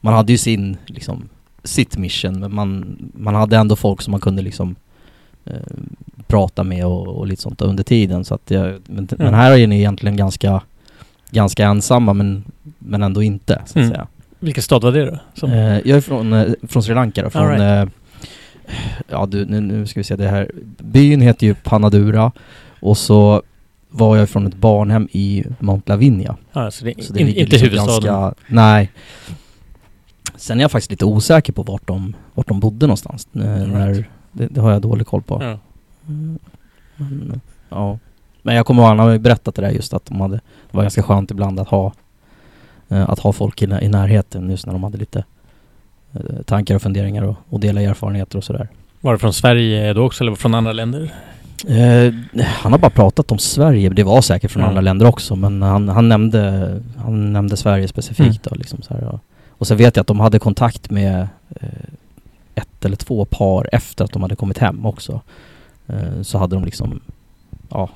Man 0.00 0.14
hade 0.14 0.32
ju 0.32 0.38
sin 0.38 0.76
liksom 0.86 1.28
sitt 1.64 1.96
mission 1.96 2.40
men 2.40 2.54
man, 2.54 2.96
man 3.14 3.34
hade 3.34 3.56
ändå 3.56 3.76
folk 3.76 4.02
som 4.02 4.10
man 4.10 4.20
kunde 4.20 4.42
liksom 4.42 4.74
prata 6.26 6.62
med 6.64 6.86
och, 6.86 7.06
och 7.08 7.26
lite 7.26 7.42
sånt 7.42 7.60
under 7.62 7.82
tiden 7.84 8.24
så 8.24 8.34
att 8.34 8.50
jag, 8.50 8.64
men, 8.86 9.08
men 9.10 9.20
Mm. 9.20 9.34
här 9.34 9.58
är 9.58 9.66
ni 9.66 9.78
egentligen 9.78 10.16
ganska 10.16 10.62
Ganska 11.30 11.64
ensamma 11.66 12.12
men, 12.12 12.44
men 12.78 13.02
ändå 13.02 13.22
inte 13.22 13.54
så 13.66 13.70
att 13.70 13.76
Mm. 13.76 13.88
säga. 13.90 14.06
Vilken 14.38 14.62
stad 14.62 14.82
var 14.82 14.92
det 14.92 15.04
då? 15.04 15.18
Som, 15.34 15.50
Eh, 15.52 15.58
jag 15.78 15.88
är 15.96 16.00
från, 16.00 16.32
eh, 16.32 16.52
från 16.68 16.82
Sri 16.82 16.94
Lanka 16.94 17.22
då, 17.22 17.30
från 17.30 17.48
right. 17.48 17.60
eh, 17.88 17.92
Ja 19.08 19.26
du, 19.26 19.44
nu, 19.46 19.60
nu 19.60 19.86
ska 19.86 20.00
vi 20.00 20.04
se 20.04 20.16
det 20.16 20.28
här 20.28 20.50
Byn 20.78 21.20
heter 21.20 21.46
ju 21.46 21.54
Panadura 21.54 22.32
och 22.80 22.98
så 22.98 23.42
var 23.88 24.16
jag 24.16 24.28
från 24.30 24.46
ett 24.46 24.54
barnhem 24.54 25.08
i 25.12 25.44
Mount 25.58 25.92
Lavinia 25.92 26.36
ja, 26.52 26.70
så 26.70 26.84
det, 26.84 27.04
så 27.04 27.12
det 27.12 27.20
in, 27.20 27.28
inte 27.28 27.42
liksom 27.42 27.58
huvudstaden. 27.68 28.14
Ganska, 28.14 28.34
nej 28.48 28.90
Sen 30.36 30.58
är 30.58 30.64
jag 30.64 30.70
faktiskt 30.70 30.90
lite 30.90 31.04
osäker 31.04 31.52
på 31.52 31.62
vart 31.62 31.86
de, 31.86 32.16
vart 32.34 32.48
de 32.48 32.60
bodde 32.60 32.86
någonstans 32.86 33.28
eh, 33.34 33.40
när, 33.42 34.08
det, 34.32 34.46
det 34.46 34.60
har 34.60 34.70
jag 34.72 34.82
dålig 34.82 35.06
koll 35.06 35.22
på 35.22 35.38
Ja. 35.42 35.58
Mm. 36.08 36.38
Men, 36.96 37.40
ja. 37.68 37.98
Men 38.42 38.54
jag 38.54 38.66
kommer 38.66 38.82
ihåg, 38.82 38.88
han 38.88 38.98
har 38.98 39.18
berättat 39.18 39.54
det 39.54 39.62
där 39.62 39.70
just 39.70 39.94
att 39.94 40.04
de 40.06 40.20
hade, 40.20 40.34
det 40.36 40.76
var 40.76 40.82
ganska 40.82 41.02
skönt 41.02 41.30
ibland 41.30 41.60
att 41.60 41.68
ha 41.68 41.92
eh, 42.88 43.10
att 43.10 43.18
ha 43.18 43.32
folk 43.32 43.62
i, 43.62 43.64
i 43.64 43.88
närheten 43.88 44.50
just 44.50 44.66
när 44.66 44.72
de 44.72 44.82
hade 44.84 44.98
lite 44.98 45.24
eh, 46.12 46.42
tankar 46.44 46.74
och 46.74 46.82
funderingar 46.82 47.22
och, 47.22 47.36
och 47.48 47.60
dela 47.60 47.80
erfarenheter 47.82 48.38
och 48.38 48.44
sådär. 48.44 48.68
Var 49.00 49.12
det 49.12 49.18
från 49.18 49.32
Sverige 49.32 49.92
då 49.92 50.04
också 50.04 50.24
eller 50.24 50.34
från 50.34 50.54
andra 50.54 50.72
länder? 50.72 51.10
Eh, 51.68 52.14
han 52.44 52.72
har 52.72 52.78
bara 52.78 52.90
pratat 52.90 53.32
om 53.32 53.38
Sverige, 53.38 53.88
det 53.88 54.04
var 54.04 54.20
säkert 54.20 54.50
från 54.50 54.62
Ja. 54.62 54.68
andra 54.68 54.80
länder 54.80 55.06
också 55.06 55.36
men 55.36 55.62
han, 55.62 55.88
han, 55.88 56.08
nämnde, 56.08 56.80
han 56.96 57.32
nämnde 57.32 57.56
Sverige 57.56 57.88
specifikt 57.88 58.42
då 58.42 58.54
liksom 58.54 58.82
så 58.82 58.94
här, 58.94 59.02
ja. 59.02 59.20
Och 59.48 59.66
så 59.66 59.74
vet 59.74 59.96
jag 59.96 60.00
att 60.00 60.06
de 60.06 60.20
hade 60.20 60.38
kontakt 60.38 60.90
med 60.90 61.28
eh, 61.60 61.68
ett 62.82 62.86
eller 62.86 62.96
två 62.96 63.24
par 63.24 63.68
efter 63.72 64.04
att 64.04 64.12
de 64.12 64.22
hade 64.22 64.36
kommit 64.36 64.58
hem 64.58 64.86
också. 64.86 65.20
Eh, 65.86 66.22
så 66.22 66.38
hade 66.38 66.56
de 66.56 66.64
liksom, 66.64 67.00
ja, 67.68 67.90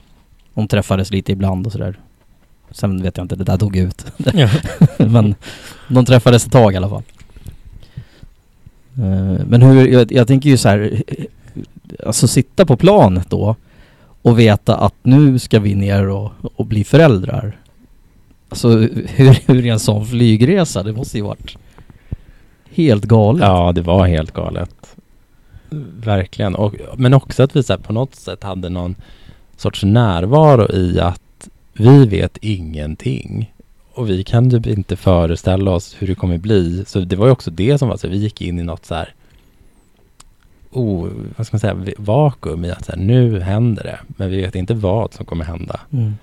de 0.54 0.68
träffades 0.68 1.10
lite 1.10 1.32
ibland 1.32 1.66
och 1.66 1.72
sådär. 1.72 1.98
Sen 2.70 3.02
vet 3.02 3.16
jag 3.16 3.24
inte, 3.24 3.36
det 3.36 3.44
där 3.44 3.56
dog 3.58 3.76
ut. 3.76 4.06
ja. 4.34 4.48
men 4.98 5.34
de 5.88 6.04
träffades 6.04 6.46
ett 6.46 6.52
tag 6.52 6.72
i 6.72 6.76
alla 6.76 6.88
fall. 6.88 7.02
Eh, 8.96 9.46
Men 9.46 9.62
hur, 9.62 9.88
jag, 9.88 10.12
jag 10.12 10.26
tänker 10.26 10.50
ju 10.50 10.56
så 10.56 10.68
här, 10.68 11.02
alltså 12.06 12.28
sitta 12.28 12.66
på 12.66 12.76
planet 12.76 13.30
då 13.30 13.56
och 14.22 14.38
veta 14.38 14.76
att 14.76 14.94
nu 15.02 15.38
ska 15.38 15.60
vi 15.60 15.74
ner 15.74 16.08
och, 16.08 16.32
och 16.56 16.66
bli 16.66 16.84
föräldrar. 16.84 17.56
Alltså 18.48 18.68
hur, 18.68 19.42
hur 19.46 19.66
är 19.66 19.72
en 19.72 19.80
sån 19.80 20.06
flygresa? 20.06 20.82
Det 20.82 20.92
måste 20.92 21.18
ju 21.18 21.24
varit 21.24 21.56
helt 22.76 23.04
galet. 23.04 23.42
Ja, 23.42 23.72
det 23.72 23.82
var 23.82 24.06
helt 24.06 24.32
galet. 24.32 24.96
Verkligen. 26.00 26.54
Och, 26.54 26.74
men 26.96 27.14
också 27.14 27.42
att 27.42 27.56
vi 27.56 27.62
så 27.62 27.72
här, 27.72 27.80
på 27.80 27.92
något 27.92 28.14
sätt 28.14 28.42
hade 28.42 28.68
någon 28.68 28.94
sorts 29.56 29.84
närvaro 29.84 30.72
i 30.72 31.00
att 31.00 31.48
vi 31.72 32.06
vet 32.06 32.36
ingenting. 32.36 33.52
Och 33.92 34.10
vi 34.10 34.24
kan 34.24 34.50
typ 34.50 34.66
inte 34.66 34.96
föreställa 34.96 35.70
oss 35.70 35.96
hur 35.98 36.06
det 36.06 36.14
kommer 36.14 36.38
bli. 36.38 36.84
Så 36.86 37.00
det 37.00 37.16
var 37.16 37.26
ju 37.26 37.32
också 37.32 37.50
det 37.50 37.78
som 37.78 37.88
var 37.88 37.96
så 37.96 38.08
vi 38.08 38.16
gick 38.16 38.42
in 38.42 38.58
i 38.58 38.62
något 38.62 38.86
så 38.86 38.94
här 38.94 39.14
oh, 40.76 41.08
vad 41.36 41.46
ska 41.46 41.54
man 41.54 41.60
säga, 41.60 41.94
vakuum 41.98 42.64
i 42.64 42.70
att 42.70 42.84
så 42.84 42.92
här, 42.92 42.98
nu 42.98 43.40
händer 43.40 43.82
det. 43.82 43.98
Men 44.06 44.30
vi 44.30 44.40
vet 44.40 44.54
inte 44.54 44.74
vad 44.74 45.14
som 45.14 45.26
kommer 45.26 45.44
hända. 45.44 45.80
Mm. 45.92 46.14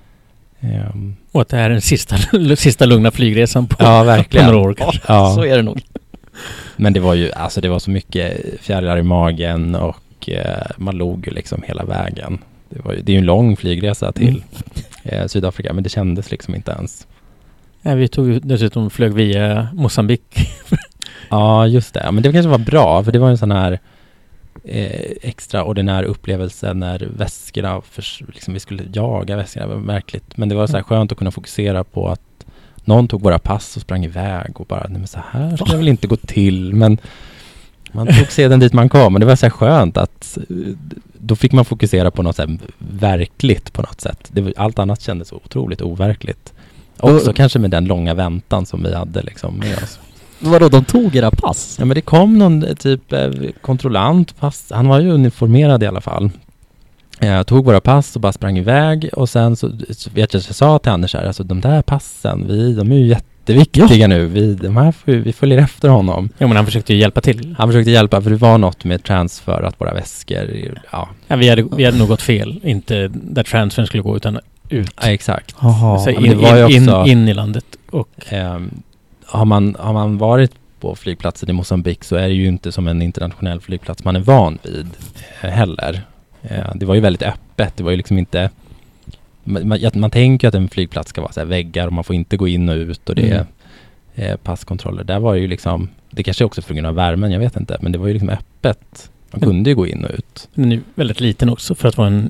Ehm, 0.60 1.16
Och 1.32 1.42
att 1.42 1.50
det 1.50 1.58
här 1.58 1.66
är 1.66 1.70
den 1.70 1.82
sista, 1.82 2.18
sista 2.56 2.86
lugna 2.86 3.12
flygresan 3.12 3.68
på, 3.68 3.76
ja, 3.80 4.00
på 4.00 4.06
verkligen. 4.06 4.46
några 4.52 4.60
år 4.60 4.74
kanske. 4.74 5.02
Ja. 5.08 5.32
Så 5.36 5.46
är 5.46 5.58
det 5.58 5.64
nog. 5.64 5.82
Men 6.78 6.94
det 6.94 7.00
var 7.00 7.14
ju, 7.14 7.32
alltså 7.32 7.62
det 7.62 7.70
var 7.70 7.80
så 7.80 7.92
mycket 7.92 8.42
fjärilar 8.62 8.98
i 8.98 9.04
magen 9.04 9.76
och 9.76 10.30
eh, 10.30 10.68
man 10.78 10.96
log 10.98 11.28
ju 11.28 11.34
liksom 11.34 11.64
hela 11.68 11.84
vägen. 11.86 12.38
Det, 12.70 12.80
var 12.86 12.94
ju, 12.94 13.02
det 13.02 13.12
är 13.12 13.14
ju 13.14 13.20
en 13.20 13.26
lång 13.26 13.58
flygresa 13.58 14.12
till 14.12 14.44
eh, 15.04 15.28
Sydafrika, 15.28 15.74
men 15.74 15.84
det 15.84 15.90
kändes 15.90 16.32
liksom 16.32 16.56
inte 16.56 16.72
ens. 16.72 17.08
Ja, 17.82 17.96
vi 17.96 18.08
tog 18.08 18.48
dessutom 18.48 18.90
flög 18.90 19.14
via 19.14 19.68
Mosambik. 19.74 20.24
Ja, 21.30 21.68
just 21.68 21.94
det. 21.94 22.12
Men 22.12 22.24
det 22.24 22.32
kanske 22.32 22.50
var 22.50 22.58
bra, 22.58 23.04
för 23.04 23.12
det 23.12 23.20
var 23.20 23.30
en 23.30 23.38
sån 23.38 23.52
här 23.52 23.80
eh, 24.64 25.12
extraordinär 25.22 26.04
upplevelse 26.04 26.74
när 26.74 27.08
väskorna, 27.18 27.82
förs- 27.82 28.22
liksom 28.34 28.54
vi 28.54 28.60
skulle 28.60 28.84
jaga 28.94 29.36
väskorna, 29.36 29.68
det 29.68 29.74
var 29.74 29.82
märkligt. 29.82 30.38
Men 30.38 30.50
det 30.50 30.56
var 30.56 30.68
så 30.68 30.76
här 30.78 30.84
skönt 30.84 31.12
att 31.12 31.18
kunna 31.18 31.32
fokusera 31.32 31.84
på 31.84 32.08
att 32.10 32.22
någon 32.86 33.08
tog 33.08 33.22
våra 33.22 33.40
pass 33.40 33.76
och 33.76 33.82
sprang 33.82 34.06
iväg 34.06 34.60
och 34.60 34.66
bara, 34.66 34.86
nej 34.90 34.98
men 35.00 35.08
så 35.08 35.20
här 35.32 35.56
ska 35.58 35.66
det 35.66 35.78
väl 35.78 35.88
inte 35.88 36.08
gå 36.08 36.16
till, 36.16 36.74
men 36.74 36.98
man 37.92 38.08
tog 38.08 38.32
sedan 38.32 38.60
dit 38.60 38.74
man 38.74 38.90
kom 38.90 39.14
och 39.14 39.20
det 39.20 39.26
var 39.26 39.36
så 39.36 39.46
här 39.46 39.52
skönt 39.52 39.98
att 39.98 40.38
eh, 40.50 40.56
då 41.14 41.36
fick 41.36 41.52
man 41.52 41.66
fokusera 41.66 42.12
på 42.12 42.24
något 42.24 42.36
så 42.36 42.42
här 42.42 42.58
verkligt 42.78 43.74
på 43.74 43.82
något 43.82 44.02
sätt. 44.02 44.32
Var, 44.34 44.54
allt 44.58 44.80
annat 44.80 45.02
kändes 45.02 45.28
så 45.28 45.36
otroligt 45.36 45.82
overkligt. 45.82 46.54
Också 47.00 47.30
Och- 47.30 47.36
kanske 47.36 47.60
med 47.60 47.72
den 47.72 47.86
långa 47.86 48.14
väntan 48.14 48.66
som 48.66 48.84
vi 48.84 48.96
hade 48.96 49.22
liksom 49.22 49.56
med 49.60 49.78
oss. 49.84 50.00
Vadå, 50.40 50.70
de 50.70 50.84
tog 50.86 51.16
era 51.16 51.32
pass? 51.32 51.76
Ja 51.80 51.86
men 51.86 51.96
det 51.96 52.02
kom 52.02 52.38
någon 52.38 52.64
eh, 52.64 52.74
typ 52.76 53.14
eh, 53.14 53.30
kontrollant, 53.62 54.36
fast 54.40 54.72
han 54.72 54.88
var 54.88 55.00
ju 55.00 55.12
uniformerad 55.12 55.84
i 55.84 55.88
alla 55.88 56.02
fall. 56.02 56.30
Jag 57.26 57.48
tog 57.48 57.66
våra 57.66 57.80
pass 57.82 58.16
och 58.16 58.22
bara 58.22 58.32
sprang 58.34 58.58
iväg 58.58 59.10
och 59.14 59.30
sen 59.30 59.56
så, 59.56 59.72
så 59.92 60.10
vet 60.10 60.34
jag 60.34 60.40
att 60.40 60.48
jag 60.48 60.56
sa 60.56 60.80
till 60.80 60.92
Anders 60.92 61.14
här, 61.14 61.26
alltså 61.26 61.44
de 61.44 61.62
där 61.62 61.82
passen, 61.82 62.46
vi, 62.48 62.74
de 62.74 62.92
är 62.92 62.96
ju 62.96 63.08
jätteviktiga 63.08 64.08
nu. 64.08 64.26
Vi, 64.26 64.54
de 64.56 64.78
här 64.78 64.94
vi 65.06 65.34
följer 65.34 65.58
efter 65.58 65.90
honom. 65.90 66.30
Ja, 66.38 66.48
men 66.48 66.56
han 66.56 66.66
försökte 66.66 66.94
ju 66.94 67.00
hjälpa 67.00 67.22
till. 67.22 67.56
Han 67.58 67.70
försökte 67.70 67.92
hjälpa 67.92 68.22
för 68.22 68.30
det 68.30 68.36
var 68.36 68.58
något 68.58 68.84
med 68.84 69.04
transfer, 69.04 69.62
att 69.62 69.82
våra 69.82 69.94
väskor, 69.94 70.80
ja, 70.92 71.10
Ja, 71.28 71.36
vi, 71.36 71.50
hade, 71.50 71.62
vi 71.78 71.86
hade 71.86 71.98
nog 71.98 72.08
gått 72.08 72.22
fel. 72.22 72.60
Inte 72.64 73.08
där 73.14 73.44
transfern 73.44 73.88
skulle 73.88 74.04
gå 74.04 74.16
utan 74.16 74.40
ut. 74.70 74.92
ja 75.02 75.08
exakt. 75.12 75.56
Ja, 75.62 76.04
men 76.06 76.26
in, 76.26 76.30
det 76.32 76.36
var 76.38 76.58
ju 76.70 76.76
in, 76.76 76.90
också- 76.90 77.04
in, 77.12 77.18
in 77.20 77.28
i 77.28 77.34
landet. 77.34 77.66
Och 77.92 78.08
Ehm, 78.30 78.72
har, 79.26 79.46
man, 79.46 79.76
har 79.80 79.94
man 79.94 80.18
varit 80.18 80.52
på 80.80 80.96
flygplatsen 80.96 81.50
i 81.50 81.54
Mosambik 81.54 82.04
så 82.04 82.16
är 82.16 82.28
det 82.28 82.34
ju 82.34 82.48
inte 82.48 82.72
som 82.72 82.88
en 82.88 83.02
internationell 83.02 83.60
flygplats 83.62 84.04
man 84.04 84.16
är 84.16 84.20
van 84.20 84.58
vid 84.64 84.88
eh, 85.42 85.50
heller. 85.50 86.02
Eh, 86.44 86.72
det 86.76 86.86
var 86.86 86.96
ju 86.96 87.02
väldigt 87.02 87.22
öppet, 87.24 87.78
det 87.78 87.84
var 87.84 87.92
ju 87.92 87.98
liksom 87.98 88.18
inte 88.18 88.50
man, 89.44 89.80
man, 89.94 90.12
tänker 90.12 90.48
att 90.48 90.56
en 90.56 90.70
flygplats 90.70 91.10
ska 91.10 91.22
vara 91.22 91.32
så 91.32 91.40
här 91.40 91.48
väggar 91.48 91.88
och 91.88 91.94
man 91.94 92.04
får 92.04 92.16
inte 92.16 92.38
gå 92.38 92.48
in 92.48 92.70
och 92.70 92.76
ut 92.76 93.10
och 93.10 93.16
det 93.16 93.30
är 93.32 93.46
Mm. 94.16 94.32
eh, 94.32 94.38
passkontroller. 94.38 95.04
Där 95.04 95.20
var 95.20 95.34
det 95.34 95.40
ju 95.40 95.48
liksom, 95.48 95.90
det 96.10 96.24
kanske 96.24 96.46
också 96.46 96.62
är 96.62 96.64
för 96.64 96.74
grund 96.74 96.88
av 96.88 96.96
värmen, 96.96 97.32
jag 97.32 97.40
vet 97.40 97.56
inte, 97.58 97.78
men 97.82 97.92
det 97.92 97.98
var 97.98 98.08
ju 98.08 98.14
liksom 98.14 98.30
öppet 98.30 99.10
Man 99.32 99.42
kunde 99.42 99.70
ju 99.70 99.76
gå 99.76 99.88
in 99.88 100.06
och 100.06 100.12
ut. 100.14 100.50
Den 100.56 100.72
är 100.72 100.76
ju 100.76 100.82
väldigt 100.96 101.20
liten 101.20 101.50
också 101.50 101.76
för 101.76 101.88
att 101.88 101.98
vara 101.98 102.08
en 102.08 102.30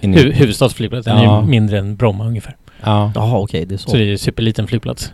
hu 0.00 0.32
huvudstadsflygplats. 0.32 1.04
Den 1.04 1.16
är 1.16 1.24
Ja. 1.24 1.40
ju 1.42 1.48
mindre 1.48 1.78
än 1.78 1.96
Bromma 1.96 2.26
ungefär. 2.26 2.56
Ja. 2.84 3.12
Jaha, 3.14 3.38
okej, 3.38 3.66
det 3.66 3.74
är 3.74 3.76
så. 3.76 3.90
Så 3.90 3.96
det 3.96 4.02
är 4.02 4.06
ju 4.06 4.18
superliten 4.18 4.66
flygplats. 4.66 5.12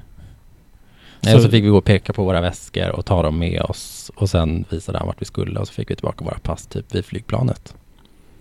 Nej, 1.20 1.34
Så- 1.34 1.40
så 1.42 1.48
fick 1.48 1.64
vi 1.64 1.68
gå 1.68 1.76
och 1.78 1.84
peka 1.84 2.12
på 2.12 2.24
våra 2.24 2.40
väskor 2.40 2.88
och 2.88 3.04
ta 3.06 3.22
dem 3.22 3.38
med 3.38 3.62
oss. 3.62 4.10
Och 4.14 4.30
sen 4.30 4.64
visade 4.70 4.98
han 4.98 5.06
vart 5.06 5.20
vi 5.20 5.24
skulle 5.24 5.60
och 5.60 5.66
så 5.68 5.72
fick 5.74 5.90
vi 5.90 5.96
tillbaka 5.96 6.24
våra 6.24 6.38
pass 6.38 6.66
typ 6.66 6.94
vid 6.94 7.04
flygplanet. 7.04 7.74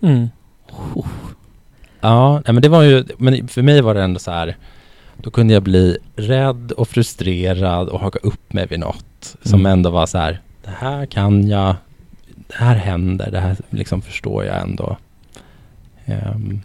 Mm. 0.02 0.28
Ja, 2.00 2.32
nej, 2.34 2.52
men 2.54 2.62
det 2.62 2.68
var 2.68 2.82
ju, 2.82 3.04
men 3.18 3.48
för 3.48 3.62
mig 3.62 3.80
var 3.80 3.94
det 3.94 4.02
ändå 4.02 4.18
så 4.18 4.30
här, 4.30 4.56
då 5.16 5.30
kunde 5.30 5.54
jag 5.54 5.62
bli 5.62 5.98
rädd 6.16 6.72
och 6.72 6.88
frustrerad 6.88 7.88
och 7.88 8.00
haka 8.00 8.18
upp 8.22 8.52
mig 8.52 8.66
vid 8.66 8.80
något 8.80 9.36
som 9.42 9.60
Mm. 9.60 9.72
ändå 9.72 9.90
var 9.90 10.06
så 10.06 10.18
här, 10.18 10.40
det 10.64 10.70
här 10.70 11.06
kan 11.06 11.48
jag, 11.48 11.74
det 12.34 12.54
här 12.54 12.76
händer, 12.76 13.30
det 13.30 13.40
här 13.40 13.56
liksom 13.70 14.02
förstår 14.02 14.44
jag 14.44 14.60
ändå. 14.60 14.96
Ehm, 16.04 16.60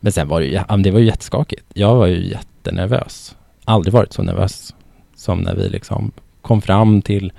men 0.00 0.12
sen 0.12 0.28
var 0.28 0.40
det 0.40 0.46
ju, 0.46 0.52
ja, 0.52 0.76
det 0.76 0.90
var 0.90 0.98
ju 1.00 1.06
jätteskakigt. 1.06 1.64
Jag 1.74 1.94
var 1.94 2.06
ju 2.06 2.28
jättenervös. 2.28 3.36
Aldrig 3.64 3.94
varit 3.94 4.12
så 4.12 4.22
nervös 4.22 4.74
som 5.16 5.38
när 5.38 5.54
vi 5.54 5.68
liksom 5.68 6.12
kom 6.42 6.62
fram 6.62 7.02
till 7.02 7.32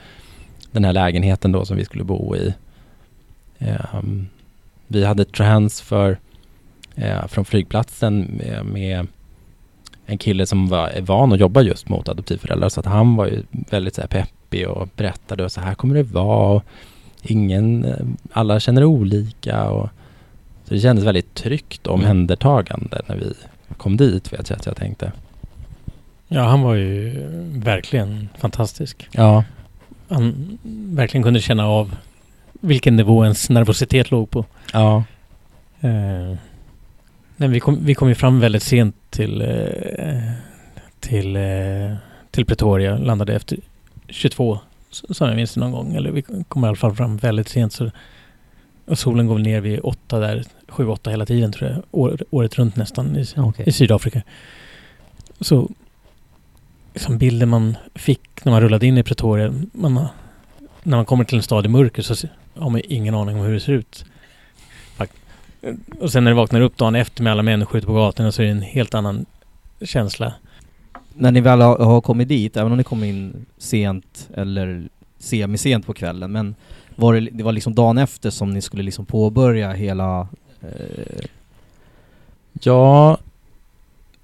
den 0.72 0.86
här 0.86 0.94
lägenheten 0.94 1.52
då 1.52 1.66
som 1.66 1.78
vi 1.78 1.86
skulle 1.86 2.04
bo 2.04 2.36
i. 2.36 2.54
Ehm, 3.66 4.28
vi 4.88 5.06
hade 5.06 5.26
transfer 5.26 6.20
eh, 6.96 7.28
från 7.28 7.46
flygplatsen 7.46 8.20
med, 8.38 8.66
med 8.66 9.08
en 10.06 10.18
kille 10.18 10.46
som 10.46 10.68
var 10.68 10.92
van 11.02 11.34
att 11.34 11.40
jobba 11.40 11.62
just 11.62 11.90
mot 11.90 12.10
adoptivföräldrar 12.10 12.70
så 12.70 12.80
att 12.80 12.86
han 12.86 13.16
var 13.16 13.26
ju 13.26 13.44
väldigt 13.52 13.96
så 13.96 14.02
här 14.02 14.08
peppig 14.08 14.68
och 14.68 14.90
berättade 14.96 15.44
och 15.44 15.52
så 15.52 15.62
här 15.62 15.76
kommer 15.76 15.96
det 15.96 16.04
vara 16.04 16.56
och 16.56 16.64
ingen, 17.22 17.86
eh, 17.86 18.06
alla 18.32 18.60
känner 18.60 18.84
olika 18.84 19.70
och 19.70 19.90
så 20.66 20.74
det 20.74 20.80
kändes 20.80 21.06
väldigt 21.06 21.34
tryggt 21.34 21.88
och 21.88 21.94
Mm. 21.94 22.02
omhändertagande 22.04 23.02
när 23.08 23.16
vi 23.16 23.34
kom 23.78 23.98
dit 23.98 24.34
vet 24.34 24.50
jag 24.50 24.58
att 24.60 24.66
jag 24.66 24.76
tänkte. 24.76 25.12
Ja, 26.28 26.44
han 26.44 26.62
var 26.62 26.74
ju 26.76 27.14
verkligen 27.60 28.30
fantastisk. 28.40 29.08
Ja, 29.12 29.44
Han 30.10 30.58
verkligen 30.96 31.24
kunde 31.24 31.40
känna 31.42 31.68
av 31.68 31.96
vilken 32.64 32.96
nivå 32.96 33.24
ens 33.24 33.50
nervositet 33.50 34.12
låg 34.12 34.30
på. 34.30 34.46
ja, 34.74 35.04
Eh, 35.82 36.38
men 37.38 37.52
vi 37.52 37.60
kom, 37.60 37.86
vi 37.86 37.96
kom 37.96 38.10
ju 38.10 38.16
fram 38.16 38.40
väldigt 38.40 38.64
sent 38.64 38.96
till, 39.10 39.42
eh, 39.42 40.32
till, 41.00 41.36
eh, 41.36 41.96
till 42.32 42.46
Pretoria. 42.46 42.98
Landade 42.98 43.36
efter 43.36 43.58
22, 44.10 44.60
s- 44.92 45.18
som 45.18 45.28
jag 45.28 45.36
minns 45.36 45.54
det 45.54 45.60
någon 45.60 45.72
gång. 45.72 45.96
Eller 45.96 46.12
vi 46.12 46.22
kom 46.48 46.64
i 46.66 46.68
alla 46.68 46.76
fall 46.76 46.96
fram 46.96 47.18
väldigt 47.18 47.50
sent. 47.50 47.74
Så, 47.74 47.92
och 48.86 49.00
solen 49.00 49.28
går 49.28 49.40
ner 49.40 49.62
vid 49.62 49.80
åtta 49.84 50.20
där, 50.20 50.44
sju, 50.68 50.88
åtta 50.88 51.10
hela 51.10 51.26
tiden 51.26 51.52
tror 51.52 51.70
jag. 51.72 51.82
År, 51.92 52.18
året 52.30 52.56
runt 52.58 52.76
nästan 52.76 53.16
i, 53.18 53.26
okej. 53.38 53.66
i 53.68 53.72
Sydafrika. 53.72 54.22
Så 55.40 55.70
liksom 56.94 57.18
bilden 57.18 57.50
man 57.50 57.78
fick 57.96 58.46
när 58.46 58.52
man 58.52 58.62
rullade 58.62 58.86
in 58.88 58.98
i 58.98 59.04
Pretoria. 59.04 59.54
Man, 59.74 59.94
när 60.84 60.98
man 60.98 61.06
kommer 61.06 61.24
till 61.24 61.38
en 61.38 61.44
stad 61.44 61.66
i 61.66 61.70
mörker 61.70 62.02
så 62.02 62.28
har 62.56 62.70
man 62.70 62.82
ingen 62.90 63.16
aning 63.16 63.36
om 63.40 63.46
hur 63.46 63.54
det 63.54 63.60
ser 63.60 63.74
ut. 63.74 64.06
Och 66.00 66.12
sen 66.12 66.24
när 66.24 66.32
du 66.32 66.36
vaknar 66.36 66.62
upp 66.62 66.78
dagen 66.78 66.96
efter 66.96 67.24
med 67.24 67.32
alla 67.32 67.44
människor 67.44 67.78
ute 67.78 67.88
på 67.88 67.94
gatorna 67.94 68.32
så 68.32 68.42
är 68.42 68.46
det 68.46 68.52
en 68.52 68.62
helt 68.62 68.94
annan 68.94 69.26
känsla. 69.82 70.34
När 71.14 71.32
ni 71.32 71.42
väl 71.42 71.62
har, 71.62 71.78
har 71.78 72.02
kommit 72.02 72.28
dit, 72.28 72.58
även 72.58 72.72
om 72.72 72.78
ni 72.78 72.84
kom 72.84 73.04
in 73.04 73.46
sent 73.58 74.30
eller 74.34 74.84
semi-sent 75.20 75.86
på 75.86 75.94
kvällen, 75.94 76.32
men 76.32 76.56
var 76.96 77.14
det, 77.14 77.20
det 77.32 77.44
var 77.44 77.52
liksom 77.52 77.76
dagen 77.76 77.98
efter 77.98 78.30
som 78.30 78.54
ni 78.54 78.62
skulle 78.62 78.84
liksom 78.84 79.06
påbörja 79.06 79.72
hela... 79.72 80.28
Eh, 80.62 81.26
ja, 82.62 83.18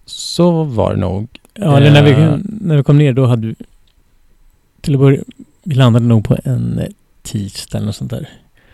så 0.05 0.63
var 0.63 0.93
det 0.93 0.99
nog. 0.99 1.27
Ja, 1.53 1.77
eller 1.77 1.91
när 1.91 2.03
vi, 2.03 2.11
Eh. 2.11 2.37
när 2.43 2.77
vi 2.77 2.83
kom 2.83 2.97
ner 2.97 3.13
då 3.13 3.25
hade 3.25 3.47
vi... 3.47 3.55
Till 4.81 4.93
att 4.93 4.99
börja... 4.99 5.21
Vi 5.63 5.75
landade 5.75 6.05
nog 6.05 6.23
på 6.23 6.37
en 6.43 6.81
tisdag 7.21 7.77
eller 7.77 7.91
sånt 7.91 8.11
där. 8.11 8.29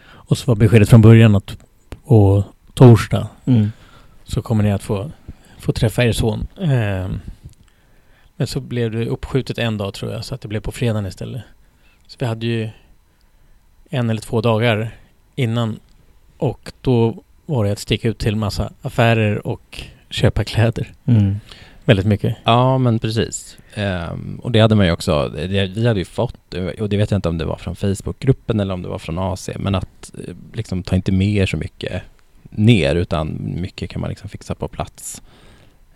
Och 0.08 0.38
så 0.38 0.46
var 0.52 0.56
beskedet 0.56 0.90
från 0.90 1.02
början 1.02 1.36
att 1.36 1.58
på 2.08 2.44
torsdag 2.74 3.28
mm. 3.46 3.72
så 4.24 4.42
kommer 4.42 4.64
ni 4.64 4.72
att 4.72 4.84
få, 4.84 5.12
få 5.60 5.72
träffa 5.72 6.04
er 6.04 6.12
son. 6.12 6.48
Ehm, 6.62 7.20
men 8.36 8.48
så 8.48 8.60
blev 8.60 8.92
det 8.92 9.08
uppskjutet 9.08 9.58
en 9.58 9.78
dag 9.78 9.94
tror 9.94 10.12
jag, 10.12 10.26
så 10.26 10.36
att 10.36 10.42
det 10.42 10.48
blev 10.48 10.60
på 10.60 10.72
fredagen 10.72 11.06
istället. 11.06 11.42
Så 12.08 12.18
vi 12.20 12.26
hade 12.26 12.46
ju 12.46 12.70
en 13.90 14.10
eller 14.10 14.22
två 14.22 14.42
dagar 14.42 14.96
innan 15.36 15.80
och 16.38 16.72
då 16.82 17.24
var 17.46 17.66
det 17.66 17.72
att 17.72 17.80
sticka 17.80 18.08
ut 18.08 18.18
till 18.18 18.36
massa 18.36 18.74
affärer 18.82 19.48
och 19.48 19.84
köpa 20.10 20.44
kläder. 20.44 20.94
Mm. 21.06 21.40
Väldigt 21.86 22.06
mycket. 22.06 22.38
Ja, 22.44 22.78
men 22.78 23.00
precis. 23.00 23.58
Ehm, 23.78 24.40
och 24.44 24.52
det 24.52 24.60
hade 24.60 24.76
man 24.76 24.86
ju 24.86 24.92
också, 24.92 25.32
det, 25.36 25.66
vi 25.66 25.88
hade 25.88 26.00
ju 26.00 26.06
fått, 26.06 26.54
och 26.80 26.90
det 26.90 26.98
vet 26.98 27.12
jag 27.12 27.18
inte 27.18 27.30
om 27.30 27.38
det 27.38 27.46
var 27.46 27.56
från 27.56 27.76
Facebookgruppen 27.76 28.60
eller 28.60 28.74
om 28.74 28.82
det 28.82 28.88
var 28.88 29.00
från 29.00 29.20
AC, 29.20 29.50
men 29.60 29.76
att 29.76 30.12
eh, 30.28 30.36
liksom 30.54 30.84
ta 30.84 30.96
inte 30.96 31.12
med 31.12 31.28
er 31.28 31.46
så 31.46 31.58
mycket 31.58 32.02
ner, 32.50 32.96
utan 32.96 33.38
mycket 33.62 33.90
kan 33.90 34.02
man 34.02 34.10
liksom 34.10 34.30
fixa 34.30 34.56
på 34.56 34.68
plats. 34.68 35.22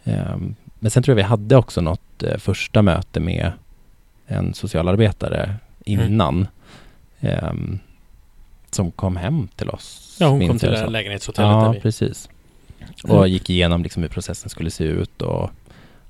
Ehm, 0.04 0.56
men 0.80 0.92
sen 0.92 1.04
tror 1.04 1.12
jag 1.12 1.24
vi 1.24 1.30
hade 1.30 1.56
också 1.56 1.82
något 1.82 2.24
eh, 2.24 2.38
första 2.38 2.82
möte 2.82 3.20
med 3.20 3.52
en 4.28 4.54
socialarbetare 4.54 5.56
innan, 5.86 6.48
ehm, 7.20 7.80
som 8.72 8.92
kom 8.92 9.16
hem 9.16 9.48
till 9.56 9.70
oss. 9.70 10.18
Ja, 10.20 10.28
hon 10.28 10.48
kom 10.48 10.60
till 10.60 10.70
det 10.70 10.88
lägenhetshotellet 10.88 11.52
Ja, 11.52 11.76
precis. 11.82 12.30
Och 13.04 13.28
gick 13.28 13.50
igenom 13.50 13.84
liksom 13.84 14.04
hur 14.04 14.10
processen 14.10 14.50
skulle 14.50 14.72
se 14.72 14.84
ut 14.84 15.22
och 15.22 15.52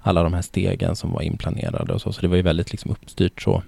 alla 0.01 0.23
de 0.23 0.33
här 0.33 0.41
stegen 0.41 0.95
som 0.95 1.11
var 1.11 1.21
inplanerade 1.21 1.93
och 1.93 2.01
så. 2.01 2.13
Så 2.13 2.21
det 2.21 2.27
var 2.27 2.35
ju 2.35 2.41
väldigt 2.41 2.71
liksom 2.71 2.91
uppstyrt 2.91 3.41
så. 3.41 3.63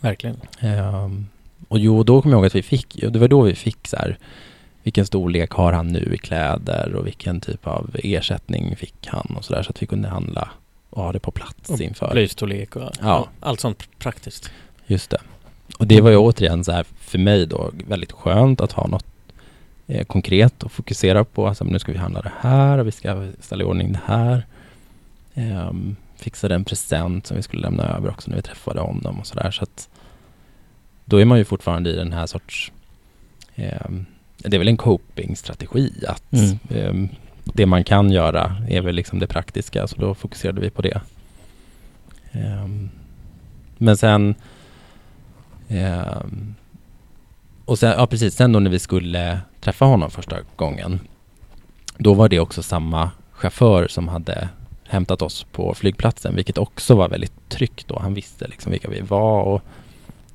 Verkligen. 0.00 0.36
Ehm, 0.60 1.26
och 1.68 1.78
jo, 1.78 2.02
då 2.02 2.22
kommer 2.22 2.34
jag 2.34 2.38
ihåg 2.38 2.46
att 2.46 2.54
vi 2.54 2.62
fick, 2.62 3.02
det 3.12 3.18
var 3.18 3.28
då 3.28 3.42
vi 3.42 3.54
fick 3.54 3.88
så 3.88 3.96
här, 3.96 4.18
vilken 4.82 5.06
storlek 5.06 5.50
har 5.50 5.72
han 5.72 5.88
nu 5.88 6.14
i 6.14 6.18
kläder 6.18 6.94
och 6.94 7.06
vilken 7.06 7.40
typ 7.40 7.66
av 7.66 7.90
ersättning 7.94 8.76
fick 8.76 9.06
han 9.06 9.34
och 9.36 9.44
sådär 9.44 9.62
så 9.62 9.70
att 9.70 9.82
vi 9.82 9.86
kunde 9.86 10.08
handla 10.08 10.48
och 10.90 11.02
ha 11.02 11.12
det 11.12 11.18
på 11.20 11.30
plats 11.30 11.70
Och 11.70 11.80
inför. 11.80 12.10
Blöjstorlek 12.12 12.76
och 12.76 12.82
Ja. 12.82 12.90
ja. 13.00 13.28
allt 13.40 13.60
sånt 13.60 13.88
praktiskt. 13.98 14.50
Just 14.86 15.10
det. 15.10 15.18
Och 15.78 15.86
det 15.86 16.00
var 16.00 16.10
ju 16.10 16.16
återigen 16.16 16.64
så 16.64 16.72
här 16.72 16.86
för 16.98 17.18
mig 17.18 17.46
då 17.46 17.70
väldigt 17.88 18.12
skönt 18.12 18.60
att 18.60 18.72
ha 18.72 18.86
något 18.86 19.06
eh, 19.86 20.04
konkret 20.06 20.64
att 20.64 20.72
fokusera 20.72 21.24
på. 21.24 21.48
Alltså 21.48 21.64
nu 21.64 21.78
ska 21.78 21.92
vi 21.92 21.98
handla 21.98 22.20
det 22.22 22.32
här 22.40 22.78
och 22.78 22.86
vi 22.86 22.92
ska 22.92 23.28
ställa 23.40 23.62
i 23.62 23.66
ordning 23.66 23.92
det 23.92 24.00
här. 24.06 24.46
Ehm, 25.34 25.96
fixade 26.16 26.54
en 26.54 26.64
present 26.64 27.26
som 27.26 27.36
vi 27.36 27.42
skulle 27.42 27.62
lämna 27.62 27.82
över 27.82 28.10
också 28.10 28.30
när 28.30 28.36
vi 28.36 28.42
träffade 28.42 28.80
honom 28.80 29.18
och 29.20 29.26
sådär. 29.26 29.50
Så 29.50 29.62
att 29.62 29.88
då 31.04 31.20
är 31.20 31.24
man 31.24 31.38
ju 31.38 31.44
fortfarande 31.44 31.90
i 31.90 31.96
den 31.96 32.12
här 32.12 32.26
sorts 32.26 32.72
ehm, 33.54 34.06
det 34.38 34.56
är 34.56 34.58
väl 34.58 34.68
en 34.68 34.76
coping-strategi 34.76 35.92
att 36.08 36.32
Mm. 36.32 36.58
ehm, 36.70 37.08
det 37.44 37.66
man 37.66 37.84
kan 37.84 38.10
göra 38.10 38.56
är 38.68 38.80
väl 38.80 38.94
liksom 38.94 39.18
det 39.18 39.26
praktiska 39.26 39.86
så 39.86 39.96
då 39.96 40.14
fokuserade 40.14 40.60
vi 40.60 40.70
på 40.70 40.82
det. 40.82 41.00
Men 43.78 43.96
sen 43.96 44.34
och 47.64 47.78
sen, 47.78 47.90
ja 47.90 48.06
precis, 48.06 48.34
sen 48.34 48.52
då 48.52 48.60
när 48.60 48.70
vi 48.70 48.78
skulle 48.78 49.40
träffa 49.60 49.84
honom 49.84 50.10
första 50.10 50.36
gången 50.56 51.00
Då 51.98 52.14
var 52.14 52.28
det 52.28 52.40
också 52.40 52.62
samma 52.62 53.10
chaufför 53.32 53.88
som 53.88 54.08
hade 54.08 54.48
hämtat 54.88 55.22
oss 55.22 55.46
på 55.52 55.74
flygplatsen 55.74 56.36
vilket 56.36 56.58
också 56.58 56.94
var 56.94 57.08
väldigt 57.08 57.48
tryggt 57.48 57.88
då. 57.88 57.98
Han 57.98 58.14
visste 58.14 58.46
liksom 58.48 58.72
vilka 58.72 58.88
vi 58.90 59.00
var 59.00 59.42
och 59.42 59.62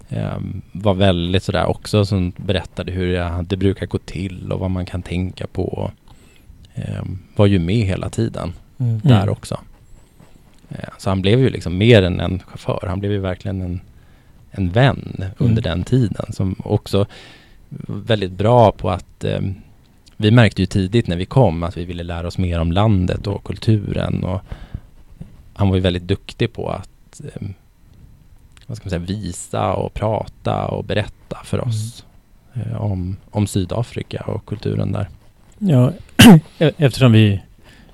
ehm, 0.10 0.62
var 0.72 0.94
väldigt 0.94 1.44
sådär 1.44 1.66
också 1.66 2.06
som 2.06 2.32
berättade 2.38 2.92
hur 2.92 3.12
det, 3.14 3.46
det 3.50 3.58
brukar 3.58 3.86
gå 3.86 3.98
till 3.98 4.52
och 4.52 4.60
vad 4.60 4.72
man 4.72 4.86
kan 4.86 5.02
tänka 5.02 5.48
på. 5.48 5.92
Ehm, 6.76 7.20
var 7.36 7.46
ju 7.46 7.60
med 7.60 7.86
hela 7.86 8.10
tiden 8.10 8.54
Mm. 8.78 9.00
där 9.04 9.22
Mm. 9.22 9.30
också. 9.30 9.60
Eh, 10.70 10.90
Så 10.98 11.10
han 11.10 11.22
blev 11.22 11.40
ju 11.40 11.50
liksom 11.50 11.78
mer 11.78 12.04
än 12.04 12.20
en 12.20 12.40
chaufför. 12.40 12.86
Han 12.88 13.00
blev 13.00 13.12
ju 13.12 13.20
verkligen 13.20 13.62
en, 13.62 13.82
en 14.52 14.70
vän 14.70 15.24
under 15.38 15.62
den 15.62 15.84
tiden 15.84 16.34
som 16.34 16.56
också 16.64 17.06
väldigt 17.88 18.32
bra 18.32 18.72
på 18.72 18.90
att 18.90 19.24
eh, 19.24 19.40
vi 20.22 20.32
märkte 20.32 20.62
ju 20.62 20.66
tidigt 20.66 21.08
när 21.08 21.16
vi 21.18 21.26
kom 21.26 21.64
att 21.64 21.78
vi 21.78 21.86
ville 21.86 22.04
lära 22.04 22.28
oss 22.28 22.38
mer 22.38 22.60
om 22.60 22.72
landet 22.72 23.28
och 23.28 23.44
kulturen 23.44 24.24
och 24.24 24.42
han 25.54 25.70
var 25.70 25.76
ju 25.76 25.82
väldigt 25.82 26.08
duktig 26.08 26.54
på 26.54 26.70
att 26.70 27.22
eh, 27.24 27.48
vad 28.68 28.78
ska 28.78 28.86
man 28.86 28.90
säga, 28.90 29.00
visa 29.00 29.74
och 29.74 29.94
prata 29.94 30.66
och 30.66 30.84
berätta 30.84 31.38
för 31.44 31.68
oss 31.68 32.06
eh, 32.54 32.82
om, 32.82 33.18
om 33.32 33.48
Sydafrika 33.48 34.22
och 34.22 34.46
kulturen 34.46 34.92
där. 34.92 35.08
Ja, 35.60 35.92
e- 36.60 36.72
eftersom 36.78 37.12
vi 37.12 37.42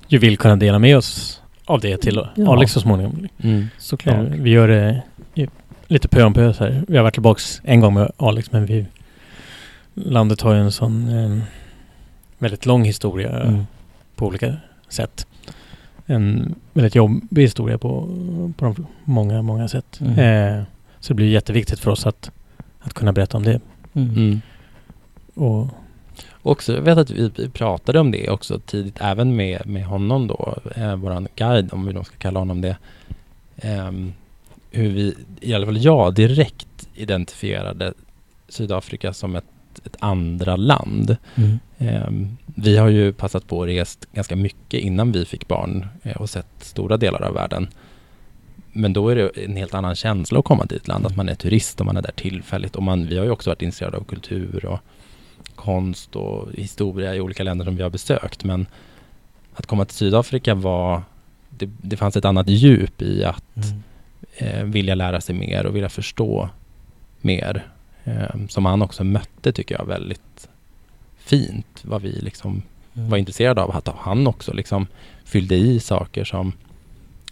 ju 0.08 0.18
vill 0.18 0.36
kunna 0.38 0.56
dela 0.56 0.78
med 0.78 0.96
oss 0.96 1.42
av 1.64 1.80
det 1.80 1.96
till 1.96 2.20
Ja. 2.34 2.52
Alex 2.52 2.72
så 2.72 2.80
småningom. 2.80 3.28
Såklart. 3.78 4.16
Eh, 4.16 4.22
Vi 4.22 4.50
gör 4.50 4.68
det 4.68 5.02
i- 5.34 5.46
lite 5.86 6.08
pö 6.08 6.22
om 6.24 6.34
pö 6.34 6.52
så 6.54 6.64
här. 6.64 6.84
Vi 6.88 6.96
har 6.96 7.02
varit 7.04 7.14
tillbaks 7.14 7.60
en 7.64 7.80
gång 7.80 7.94
med 7.94 8.12
Alex 8.16 8.52
men 8.52 8.66
vi 8.66 8.86
landet 9.94 10.40
har 10.40 10.54
ju 10.54 10.60
en 10.60 10.72
sån 10.72 11.08
eh, 11.08 11.38
väldigt 12.38 12.66
lång 12.66 12.84
historia 12.84 13.40
Mm. 13.42 13.66
på 14.16 14.26
olika 14.26 14.56
sätt. 14.88 15.26
En 16.06 16.54
väldigt 16.72 16.94
jobbig 16.94 17.42
historia 17.42 17.78
på, 17.78 18.08
på 18.56 18.64
de 18.64 18.86
många, 19.04 19.42
många 19.42 19.68
sätt. 19.68 20.00
Mm. 20.00 20.18
Eh, 20.18 20.64
så 21.00 21.12
det 21.12 21.14
blir 21.14 21.28
jätteviktigt 21.28 21.80
för 21.80 21.90
oss 21.90 22.06
att, 22.06 22.30
att 22.80 22.94
kunna 22.94 23.12
berätta 23.12 23.36
om 23.36 23.42
det. 23.42 23.60
Mm. 23.94 24.10
Mm. 24.16 24.40
Och 25.34 25.68
Också, 26.42 26.74
jag 26.74 26.82
vet 26.82 26.98
att 26.98 27.10
vi 27.10 27.30
pratade 27.52 28.00
om 28.00 28.10
det 28.10 28.30
också 28.30 28.58
tidigt, 28.58 28.96
även 29.00 29.36
med, 29.36 29.66
med 29.66 29.84
honom 29.84 30.26
då, 30.26 30.56
eh, 30.76 30.96
våran 30.96 31.28
guide, 31.36 31.72
om 31.72 31.86
vi 31.86 31.92
då 31.92 32.04
ska 32.04 32.16
kalla 32.16 32.38
honom 32.38 32.60
det. 32.60 32.76
Ehm, 33.56 34.12
hur 34.70 34.88
vi, 34.90 35.14
i 35.40 35.54
alla 35.54 35.66
fall 35.66 35.76
jag, 35.84 36.14
direkt 36.14 36.88
identifierade 36.94 37.92
Sydafrika 38.48 39.12
som 39.12 39.36
ett, 39.36 39.44
ett 39.84 39.96
andra 39.98 40.56
land. 40.56 41.16
Mm. 41.34 41.58
Ehm, 41.78 42.36
vi 42.54 42.76
har 42.76 42.88
ju 42.88 43.12
passat 43.12 43.46
på 43.46 43.58
och 43.58 43.66
rest 43.66 44.06
ganska 44.12 44.36
mycket 44.36 44.80
innan 44.80 45.12
vi 45.12 45.24
fick 45.24 45.48
barn 45.48 45.86
eh, 46.02 46.16
och 46.16 46.30
sett 46.30 46.46
stora 46.60 46.96
delar 46.96 47.22
av 47.22 47.34
världen. 47.34 47.68
Men 48.72 48.92
då 48.92 49.08
är 49.08 49.16
det 49.16 49.28
en 49.44 49.56
helt 49.56 49.74
annan 49.74 49.94
känsla 49.94 50.38
att 50.38 50.44
komma 50.44 50.66
till 50.66 50.76
ett 50.76 50.88
land, 50.88 51.06
att 51.06 51.16
man 51.16 51.28
är 51.28 51.34
turist 51.34 51.80
och 51.80 51.86
man 51.86 51.96
är 51.96 52.02
där 52.02 52.12
tillfälligt. 52.12 52.76
Och 52.76 52.82
man, 52.82 53.06
vi 53.06 53.18
har 53.18 53.24
ju 53.24 53.30
också 53.30 53.50
varit 53.50 53.62
intresserade 53.62 53.96
av 53.96 54.04
kultur 54.04 54.64
och 54.64 54.78
konst 55.54 56.16
och 56.16 56.48
historia 56.52 57.14
i 57.14 57.20
olika 57.20 57.42
länder 57.42 57.64
som 57.64 57.76
vi 57.76 57.82
har 57.82 57.90
besökt. 57.90 58.44
Men 58.44 58.66
att 59.54 59.66
komma 59.66 59.84
till 59.84 59.96
Sydafrika 59.96 60.54
var, 60.54 61.02
det, 61.50 61.70
det 61.82 61.96
fanns 61.96 62.16
ett 62.16 62.24
annat 62.24 62.48
djup 62.48 63.02
i 63.02 63.24
att 63.24 63.42
Mm. 63.56 63.82
eh, 64.36 64.64
vilja 64.64 64.94
lära 64.94 65.20
sig 65.20 65.34
mer 65.34 65.66
och 65.66 65.76
vilja 65.76 65.88
förstå 65.88 66.48
mer. 67.20 67.66
Eh, 68.06 68.46
som 68.48 68.64
han 68.66 68.82
också 68.82 69.04
mötte 69.04 69.52
tycker 69.52 69.78
jag 69.78 69.86
väldigt 69.86 70.48
fint. 71.18 71.66
Vad 71.82 72.02
vi 72.02 72.08
liksom 72.12 72.62
Mm. 72.94 73.08
var 73.10 73.18
intresserade 73.18 73.62
av. 73.62 73.76
Att 73.76 73.88
han 73.98 74.26
också 74.26 74.52
liksom 74.52 74.86
fyllde 75.24 75.54
i 75.56 75.80
saker 75.80 76.24
som 76.24 76.52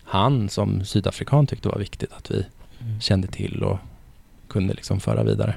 han 0.04 0.48
som 0.48 0.84
sydafrikan 0.84 1.46
tyckte 1.46 1.68
var 1.68 1.78
viktigt 1.78 2.12
att 2.12 2.30
vi 2.30 2.44
Mm. 2.80 3.00
kände 3.00 3.28
till 3.28 3.62
och 3.62 3.78
kunde 4.48 4.74
liksom 4.74 5.00
föra 5.00 5.22
vidare. 5.22 5.54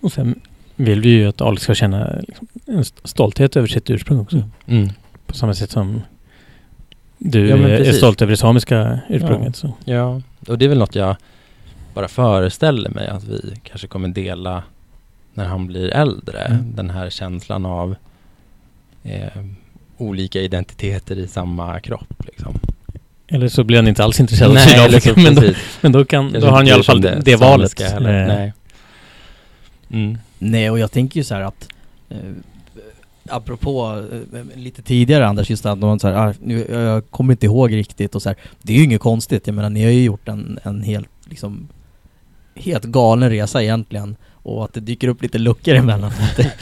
Och 0.00 0.12
sen 0.12 0.40
vill 0.76 1.00
vi 1.00 1.08
ju 1.08 1.28
att 1.28 1.40
Alex 1.40 1.62
ska 1.62 1.74
känna 1.74 2.18
liksom 2.28 2.48
en 2.66 2.78
st- 2.80 3.08
stolthet 3.08 3.56
över 3.56 3.68
sitt 3.68 3.90
ursprung 3.90 4.18
också. 4.20 4.36
Mm. 4.36 4.50
Mm. 4.82 4.88
På 5.26 5.34
samma 5.34 5.54
sätt 5.54 5.70
som 5.70 6.02
du 7.18 7.48
Ja, 7.48 7.56
är- 7.56 7.92
stolt 7.92 8.22
över 8.22 8.30
det 8.30 8.36
samiska 8.36 9.00
ursprunget. 9.08 9.56
Så. 9.56 9.74
Ja, 9.84 10.22
och 10.48 10.58
det 10.58 10.64
är 10.64 10.68
väl 10.68 10.78
något 10.78 10.94
jag 10.94 11.16
bara 11.98 12.08
föreställer 12.08 12.90
mig 12.90 13.08
att 13.08 13.24
vi 13.24 13.54
kanske 13.62 13.86
kommer 13.86 14.08
dela 14.08 14.62
när 15.34 15.44
han 15.44 15.66
blir 15.66 15.88
äldre. 15.88 16.40
Mm. 16.40 16.76
Den 16.76 16.90
här 16.90 17.10
känslan 17.10 17.66
av 17.66 17.96
eh, 19.02 19.42
olika 19.96 20.40
identiteter 20.40 21.18
i 21.18 21.28
samma 21.28 21.80
kropp. 21.80 22.24
Liksom. 22.26 22.54
Eller 23.28 23.48
så 23.48 23.64
blir 23.64 23.76
han 23.76 23.88
inte 23.88 24.04
alls 24.04 24.20
intresserad 24.20 24.50
av 24.50 24.56
eller 24.56 25.00
Sydafrika. 25.00 25.20
Men 25.20 25.34
då, 25.34 25.52
men 25.80 25.92
då, 25.92 26.04
kan, 26.04 26.32
då 26.32 26.46
har 26.46 26.56
han 26.56 26.68
i 26.68 26.70
alla 26.70 26.82
fall 26.82 27.02
som 27.02 27.22
det, 27.24 27.36
valet. 27.36 27.80
heller. 27.80 28.26
Nej. 28.26 28.52
Mm. 29.90 30.18
Nej, 30.38 30.70
och 30.70 30.78
jag 30.78 30.92
tänker 30.92 31.20
ju 31.20 31.24
så 31.24 31.34
här 31.34 31.42
att 31.42 31.68
eh, 32.08 32.18
apropå 33.28 34.04
eh, 34.32 34.58
lite 34.58 34.82
tidigare 34.82 35.26
Anders, 35.26 35.50
just 35.50 35.66
att 35.66 35.78
någon 35.78 36.00
så 36.00 36.08
här, 36.08 36.28
ah, 36.28 36.34
nu, 36.42 36.66
jag 36.70 37.10
kommer 37.10 37.32
inte 37.32 37.46
ihåg 37.46 37.72
riktigt 37.72 38.14
och 38.14 38.22
så 38.22 38.28
här, 38.28 38.38
det 38.62 38.72
är 38.72 38.76
ju 38.76 38.84
inget 38.84 39.00
konstigt, 39.00 39.46
jag 39.46 39.54
menar 39.54 39.70
ni 39.70 39.84
har 39.84 39.90
ju 39.90 40.02
gjort 40.02 40.28
en, 40.28 40.58
en 40.62 40.82
helt 40.82 41.08
liksom 41.24 41.68
helt 42.60 42.84
galen 42.84 43.30
resa 43.30 43.62
egentligen 43.62 44.16
och 44.32 44.64
att 44.64 44.72
det 44.74 44.80
dyker 44.80 45.08
upp 45.08 45.22
lite 45.22 45.38
luckor 45.38 45.74
emellan. 45.74 46.12
det, 46.36 46.52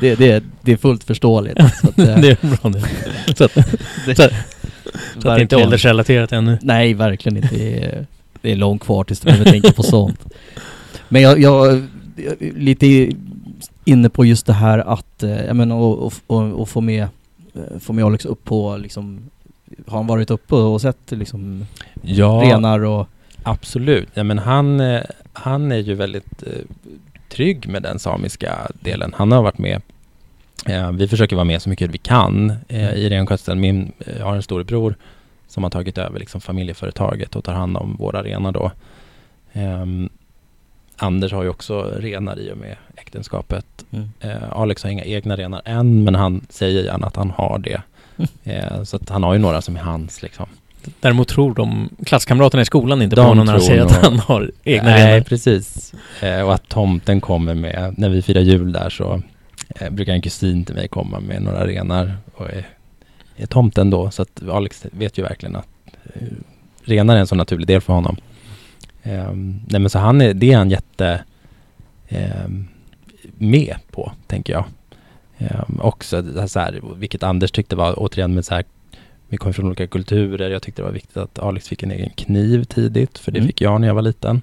det, 0.00 0.14
det, 0.14 0.44
det 0.62 0.72
är 0.72 0.76
fullt 0.76 1.04
förståeligt. 1.04 1.58
Så 1.58 1.88
att, 1.88 1.98
eh, 1.98 2.18
det 2.20 2.28
är 2.28 2.46
bra 2.56 2.70
det. 2.70 2.84
Så 3.36 3.44
att, 3.44 3.54
det, 4.06 4.14
så 4.16 4.22
att- 4.22 4.32
så 5.22 5.28
att 5.28 5.36
det 5.36 5.42
inte 5.42 5.56
är 5.56 5.64
åldersrelaterat 5.64 6.32
ännu. 6.32 6.58
Nej, 6.62 6.94
verkligen 6.94 7.36
inte. 7.36 7.54
Det 7.56 7.84
är, 7.84 8.06
det 8.42 8.52
är 8.52 8.56
långt 8.56 8.82
kvar 8.82 9.04
tills 9.04 9.20
du 9.20 9.24
behöver 9.26 9.50
tänka 9.50 9.72
på 9.72 9.82
sånt. 9.82 10.24
Men 11.08 11.22
jag, 11.22 11.40
jag 11.40 11.82
lite 12.56 13.12
inne 13.84 14.08
på 14.08 14.24
just 14.24 14.46
det 14.46 14.52
här 14.52 14.78
att, 14.78 15.22
eh, 15.22 15.44
jag 15.44 15.56
menar, 15.56 15.76
och, 15.76 16.06
och, 16.06 16.12
och, 16.26 16.60
och 16.60 16.68
få 16.68 16.80
med, 16.80 17.02
eh, 17.54 17.78
få 17.80 17.92
med 17.92 18.04
Alex 18.04 18.24
upp 18.24 18.44
på 18.44 18.76
liksom, 18.76 19.20
har 19.86 19.98
han 19.98 20.06
varit 20.06 20.30
uppe 20.30 20.54
och 20.54 20.80
sett 20.80 20.98
liksom 21.10 21.66
Ja, 22.02 22.42
renar 22.44 22.80
och... 22.84 23.08
absolut. 23.46 24.08
Ja, 24.14 24.24
men 24.24 24.38
han, 24.38 24.80
eh, 24.80 25.02
han 25.32 25.72
är 25.72 25.78
ju 25.78 25.94
väldigt 25.94 26.42
eh, 26.42 26.64
trygg 27.28 27.68
med 27.68 27.82
den 27.82 27.98
samiska 27.98 28.70
delen. 28.80 29.14
Han 29.16 29.32
har 29.32 29.42
varit 29.42 29.58
med 29.58 29.82
Eh, 30.68 30.92
vi 30.92 31.08
försöker 31.08 31.36
vara 31.36 31.44
med 31.44 31.62
så 31.62 31.68
mycket 31.68 31.90
vi 31.90 31.98
kan 31.98 32.52
eh, 32.68 32.92
i 32.92 33.08
renskötseln. 33.08 33.60
Min, 33.60 33.92
jag 34.18 34.24
har 34.24 34.34
en 34.34 34.42
storebror 34.42 34.94
som 35.48 35.62
har 35.62 35.70
tagit 35.70 35.98
över 35.98 36.18
liksom 36.18 36.40
familjeföretaget 36.40 37.36
och 37.36 37.44
tar 37.44 37.54
hand 37.54 37.76
om 37.76 37.96
våra 37.96 38.22
renar 38.22 38.52
då. 38.52 38.72
Ehm, 39.52 40.08
Anders 40.96 41.32
har 41.32 41.42
ju 41.42 41.48
också 41.48 41.82
renar 41.82 42.38
i 42.40 42.52
och 42.52 42.56
med 42.56 42.76
äktenskapet. 42.96 43.84
Mm. 43.90 44.08
Alex 44.50 44.82
har 44.82 44.90
inga 44.90 45.04
egna 45.04 45.36
renar 45.36 45.62
än, 45.64 46.04
men 46.04 46.14
han 46.14 46.46
säger 46.48 46.82
gärna 46.82 47.06
att 47.06 47.16
han 47.16 47.30
har 47.30 47.58
det. 47.58 47.82
Eh, 48.44 48.82
så 48.82 48.96
att 48.96 49.08
han 49.08 49.22
har 49.22 49.32
ju 49.32 49.38
några 49.38 49.60
som 49.60 49.76
är 49.76 49.80
hans 49.80 50.22
liksom. 50.22 50.46
Däremot 51.00 51.28
tror 51.28 51.54
de 51.54 51.88
klasskamraterna 52.06 52.62
i 52.62 52.64
skolan 52.64 53.02
inte 53.02 53.16
De 53.16 53.22
på 53.22 53.28
honom 53.28 53.46
när 53.46 53.52
han 53.52 53.62
säger 53.62 53.82
att 53.82 54.04
han 54.04 54.18
har 54.18 54.50
egna 54.64 54.90
Nej, 54.90 55.12
renar. 55.12 55.20
precis. 55.20 55.94
Eh, 56.22 56.40
och 56.40 56.54
att 56.54 56.68
tomten 56.68 57.20
kommer 57.20 57.54
med, 57.54 57.94
när 57.96 58.08
vi 58.08 58.22
firar 58.22 58.40
jul 58.40 58.72
där 58.72 58.90
så 58.90 59.22
eh, 59.68 59.90
brukar 59.90 60.12
en 60.12 60.22
kusin 60.22 60.64
till 60.64 60.74
mig 60.74 60.88
komma 60.88 61.20
med 61.20 61.42
några 61.42 61.66
renar 61.66 62.16
och 62.34 62.50
är, 62.50 62.66
är 63.36 63.46
tomten 63.46 63.90
då. 63.90 64.10
Så 64.10 64.22
att 64.22 64.42
Alex 64.48 64.86
vet 64.90 65.18
ju 65.18 65.22
verkligen 65.22 65.56
att 65.56 65.68
eh, 66.14 66.22
renar 66.84 67.16
är 67.16 67.20
en 67.20 67.26
så 67.26 67.34
naturlig 67.34 67.66
del 67.66 67.80
för 67.80 67.92
honom. 67.92 68.16
Eh, 69.02 69.32
nej 69.68 69.80
men 69.80 69.90
så 69.90 69.98
han 69.98 70.20
är, 70.20 70.34
det 70.34 70.52
är 70.52 70.56
han 70.56 70.70
jätte 70.70 71.24
eh, 72.08 72.48
med 73.38 73.76
på, 73.90 74.12
tänker 74.26 74.52
jag. 74.52 74.64
Eh, 75.38 75.60
också 75.80 76.48
så 76.48 76.60
här, 76.60 76.80
vilket 76.96 77.22
Anders 77.22 77.50
tyckte 77.50 77.76
var 77.76 77.94
återigen 77.96 78.34
med 78.34 78.44
så 78.44 78.54
här 78.54 78.64
vi 79.28 79.36
kommer 79.36 79.52
från 79.52 79.66
olika 79.66 79.86
kulturer. 79.86 80.50
Jag 80.50 80.62
tyckte 80.62 80.82
det 80.82 80.86
var 80.86 80.92
viktigt 80.92 81.16
att 81.16 81.38
Alex 81.38 81.68
fick 81.68 81.82
en 81.82 81.90
egen 81.90 82.10
kniv 82.10 82.64
tidigt, 82.64 83.18
för 83.18 83.32
det 83.32 83.38
Mm. 83.38 83.46
fick 83.46 83.60
jag 83.60 83.80
när 83.80 83.88
jag 83.88 83.94
var 83.94 84.02
liten. 84.02 84.42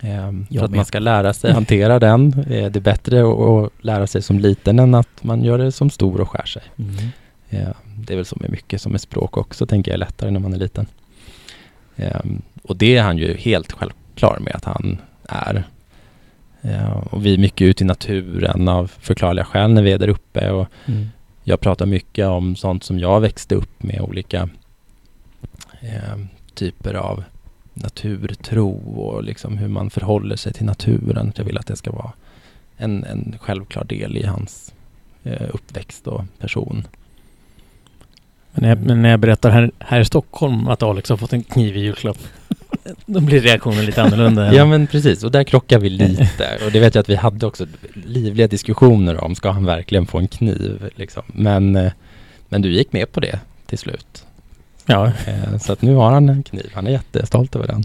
Ehm, 0.00 0.46
Jag 0.50 0.58
för 0.60 0.64
att 0.64 0.70
med. 0.70 0.76
man 0.76 0.84
ska 0.84 0.98
lära 0.98 1.32
sig 1.32 1.52
hantera 1.52 1.98
den. 1.98 2.32
Eh, 2.38 2.70
det 2.70 2.76
är 2.76 2.80
bättre 2.80 3.20
att, 3.22 3.70
lära 3.84 4.06
sig 4.06 4.22
som 4.22 4.38
liten 4.38 4.78
än 4.78 4.94
att 4.94 5.24
man 5.24 5.44
gör 5.44 5.58
det 5.58 5.72
som 5.72 5.90
stor 5.90 6.20
och 6.20 6.30
skär 6.30 6.44
sig. 6.44 6.62
Mm. 6.78 6.94
Eh, 7.50 7.68
det 7.98 8.12
är 8.12 8.16
väl 8.16 8.24
så 8.24 8.36
med 8.40 8.50
mycket 8.50 8.80
som 8.82 8.92
med 8.92 9.00
språk 9.00 9.36
också, 9.36 9.66
tänker 9.66 9.90
jag 9.90 9.94
är 9.94 9.98
lättare 9.98 10.30
när 10.30 10.40
man 10.40 10.52
är 10.52 10.58
liten. 10.58 10.86
Ehm, 11.96 12.42
och 12.62 12.76
det 12.76 12.96
är 12.96 13.02
han 13.02 13.18
ju 13.18 13.34
helt 13.36 13.72
självklar 13.72 14.38
med 14.40 14.54
att 14.56 14.64
han 14.64 14.98
är. 15.28 15.64
Eh, 16.62 16.90
och 17.10 17.26
vi 17.26 17.34
är 17.34 17.38
mycket 17.38 17.64
ute 17.64 17.84
i 17.84 17.86
naturen 17.86 18.68
av 18.68 18.92
förklarliga 19.00 19.44
skäl 19.44 19.70
när 19.72 19.82
vi 19.82 19.92
är 19.92 19.98
där 19.98 20.08
uppe. 20.08 20.50
Och 20.50 20.66
Mm 20.86 21.08
jag 21.44 21.60
pratar 21.60 21.86
mycket 21.86 22.26
om 22.26 22.56
sånt 22.56 22.84
som 22.84 22.98
jag 22.98 23.20
växte 23.20 23.54
upp 23.54 23.82
med, 23.82 24.00
olika 24.00 24.48
eh, 25.80 26.18
typer 26.54 26.94
av 26.94 27.24
naturtro 27.74 28.70
och 28.96 29.24
liksom 29.24 29.58
hur 29.58 29.68
man 29.68 29.90
förhåller 29.90 30.36
sig 30.36 30.52
till 30.52 30.66
naturen. 30.66 31.32
Jag 31.36 31.44
vill 31.44 31.58
att 31.58 31.66
det 31.66 31.76
ska 31.76 31.92
vara 31.92 32.12
en, 32.76 33.04
en 33.04 33.34
självklar 33.40 33.84
del 33.84 34.16
i 34.16 34.26
hans 34.26 34.74
eh, 35.22 35.48
uppväxt 35.52 36.06
och 36.06 36.24
person. 36.38 36.86
Men 38.52 38.62
när, 38.62 38.68
jag, 38.68 38.78
men 38.78 39.02
när 39.02 39.10
jag 39.10 39.20
berättar 39.20 39.50
här, 39.50 39.70
här 39.78 40.00
i 40.00 40.04
Stockholm 40.04 40.68
att 40.68 40.82
Alex 40.82 41.10
har 41.10 41.16
fått 41.16 41.32
en 41.32 41.42
kniv 41.42 41.76
i 41.76 41.80
julklapp. 41.80 42.18
Då 43.06 43.20
blir 43.20 43.40
reaktionen 43.40 43.84
lite 43.86 44.02
annorlunda. 44.02 44.54
Ja 44.54 44.66
men 44.66 44.86
precis, 44.86 45.24
och 45.24 45.30
där 45.30 45.44
krockar 45.44 45.78
vi 45.78 45.88
lite. 45.90 46.58
Och 46.66 46.72
det 46.72 46.80
vet 46.80 46.94
jag 46.94 47.00
att 47.02 47.08
vi 47.08 47.14
hade 47.14 47.46
också 47.46 47.66
livliga 48.06 48.46
diskussioner 48.48 49.24
om, 49.24 49.34
ska 49.34 49.50
han 49.50 49.64
verkligen 49.66 50.06
få 50.06 50.18
en 50.18 50.28
kniv? 50.28 50.90
Liksom. 50.96 51.22
Men, 51.26 51.76
eh, 51.76 51.92
men 52.48 52.62
du 52.62 52.72
gick 52.72 52.92
med 52.92 53.12
på 53.12 53.20
det 53.20 53.38
till 53.66 53.78
slut. 53.78 54.24
ja. 54.86 55.06
Eh, 55.06 55.58
Så 55.60 55.72
att 55.72 55.82
nu 55.82 55.94
har 55.94 56.12
han 56.12 56.28
en 56.28 56.42
kniv, 56.42 56.70
han 56.74 56.86
är 56.86 56.90
jättestolt 56.90 57.56
över 57.56 57.66
den. 57.66 57.84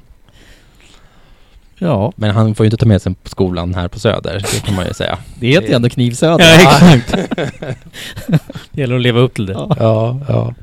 Ja, 1.82 2.14
Men 2.16 2.30
han 2.32 2.56
får 2.56 2.64
ju 2.64 2.68
inte 2.68 2.78
ta 2.78 2.86
med 2.86 3.02
sig 3.02 3.14
på 3.24 3.30
skolan 3.30 3.76
här 3.76 3.88
på 3.88 4.00
Söder, 4.00 4.46
det 4.54 4.60
kan 4.66 4.76
man 4.76 4.86
ju 4.88 4.94
säga. 4.94 5.18
det 5.40 5.48
heter 5.48 5.68
ju 5.68 5.74
ändå 5.74 5.90
knivsöder. 5.90 6.46
Ja, 6.46 6.56
exakt. 6.96 7.12
Det 8.72 8.82
gäller 8.82 8.96
att 8.96 9.02
leva 9.02 9.20
upp 9.20 9.34
till 9.36 9.46
det. 9.46 9.54
Ja. 9.54 9.76
Ja, 9.80 10.20
ja. 10.28 10.54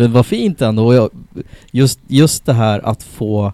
Men 0.00 0.12
vad 0.12 0.26
fint 0.26 0.62
ändå. 0.62 0.94
Jag, 0.94 1.10
just, 1.70 2.00
just 2.06 2.46
det 2.46 2.52
här 2.52 2.86
att 2.86 3.02
få... 3.02 3.52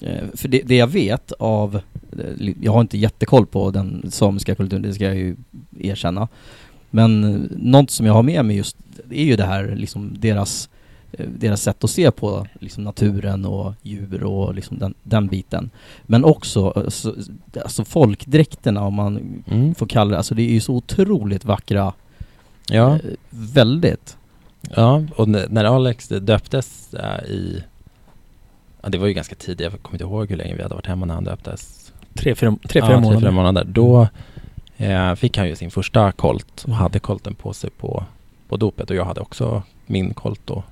eh, 0.00 0.24
För 0.34 0.48
det, 0.48 0.62
det 0.66 0.76
jag 0.76 0.86
vet 0.86 1.32
av... 1.32 1.76
eh, 2.12 2.50
Jag 2.62 2.72
har 2.72 2.80
inte 2.80 2.98
jättekoll 2.98 3.46
på 3.46 3.70
den 3.70 4.06
samiska 4.10 4.54
kulturen, 4.54 4.82
det 4.82 4.94
ska 4.94 5.04
jag 5.04 5.16
ju 5.16 5.36
erkänna. 5.80 6.28
Men 6.90 7.24
eh, 7.24 7.40
något 7.56 7.90
som 7.90 8.06
jag 8.06 8.12
har 8.12 8.22
med 8.22 8.44
mig 8.44 8.56
just, 8.56 8.76
det 9.04 9.20
är 9.20 9.24
ju 9.24 9.36
det 9.36 9.44
här 9.44 9.74
liksom 9.76 10.14
deras 10.18 10.68
deras 11.38 11.62
sätt 11.62 11.84
att 11.84 11.90
se 11.90 12.10
på 12.10 12.46
liksom 12.60 12.84
naturen 12.84 13.44
och 13.44 13.74
djur 13.82 14.22
och 14.24 14.54
liksom 14.54 14.78
den, 14.78 14.94
den 15.02 15.26
biten. 15.26 15.70
Men 16.02 16.24
också 16.24 16.72
eh, 16.76 16.88
så, 16.88 17.14
alltså 17.64 17.84
folkdräkterna 17.84 18.82
om 18.84 18.94
man 18.94 19.42
Mm. 19.50 19.74
får 19.74 19.86
kalla 19.86 20.10
det, 20.10 20.16
alltså 20.16 20.34
det 20.34 20.42
är 20.42 20.52
ju 20.52 20.60
så 20.60 20.74
otroligt 20.74 21.44
vackra. 21.44 21.92
Ja, 22.68 22.98
väldigt. 23.30 24.16
Ja, 24.76 25.02
och 25.16 25.28
när 25.28 25.64
Alex 25.64 26.08
döptes 26.08 26.94
äh, 26.94 27.24
i... 27.30 27.62
Ja, 28.82 28.88
det 28.88 28.98
var 28.98 29.06
ju 29.06 29.12
ganska 29.12 29.34
tidigt, 29.34 29.60
jag 29.72 29.82
kommer 29.82 29.94
inte 29.94 30.04
ihåg 30.04 30.28
hur 30.30 30.36
länge 30.36 30.54
vi 30.54 30.62
hade 30.62 30.74
varit 30.74 30.86
hemma 30.86 31.06
när 31.06 31.14
han 31.14 31.24
döptes. 31.24 31.92
Tre, 32.14 32.34
fyra, 32.34 32.56
tre, 32.68 32.82
fyra 32.82 32.90
ja, 32.92 33.00
månader. 33.00 33.10
Tre, 33.10 33.20
fyra 33.20 33.30
månader. 33.30 33.64
Då 33.64 34.08
eh, 34.76 35.14
fick 35.14 35.36
han 35.38 35.48
ju 35.48 35.56
sin 35.56 35.70
första 35.70 36.12
kolt 36.12 36.62
och 36.62 36.68
Mm. 36.68 36.78
hade 36.78 36.98
kolten 36.98 37.34
på 37.34 37.52
sig 37.52 37.70
på, 37.70 38.04
på 38.48 38.56
dopet 38.56 38.90
och 38.90 38.96
jag 38.96 39.04
hade 39.04 39.20
också 39.20 39.62
min 39.86 40.14
kolt 40.14 40.40
då 40.44 40.62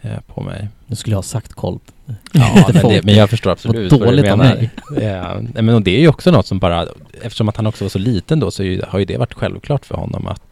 eh, 0.00 0.20
på 0.26 0.40
mig. 0.40 0.68
Nu 0.86 0.96
skulle 0.96 1.12
jag 1.12 1.18
ha 1.18 1.22
sagt 1.22 1.52
kolp. 1.52 1.82
Ja, 2.32 2.64
men, 2.74 2.88
det, 2.88 3.04
men 3.04 3.14
jag 3.14 3.30
förstår 3.30 3.50
absolut 3.50 3.92
Vad 3.92 4.00
vad 4.00 4.08
du 4.08 4.16
dåligt 4.16 4.32
av 4.32 4.38
menar. 4.38 4.54
mig. 4.56 4.70
Nej, 5.54 5.62
men 5.62 5.74
och 5.74 5.82
det 5.82 5.96
är 5.96 6.00
ju 6.00 6.08
också 6.08 6.30
något 6.30 6.46
som 6.46 6.58
bara, 6.58 6.86
eftersom 7.22 7.48
att 7.48 7.56
han 7.56 7.66
också 7.66 7.84
var 7.84 7.88
så 7.88 7.98
liten 7.98 8.40
då 8.40 8.50
så 8.50 8.62
ju, 8.64 8.82
har 8.88 8.98
ju 8.98 9.04
det 9.04 9.16
varit 9.16 9.34
självklart 9.34 9.86
för 9.86 9.94
honom 9.94 10.26
att, 10.26 10.42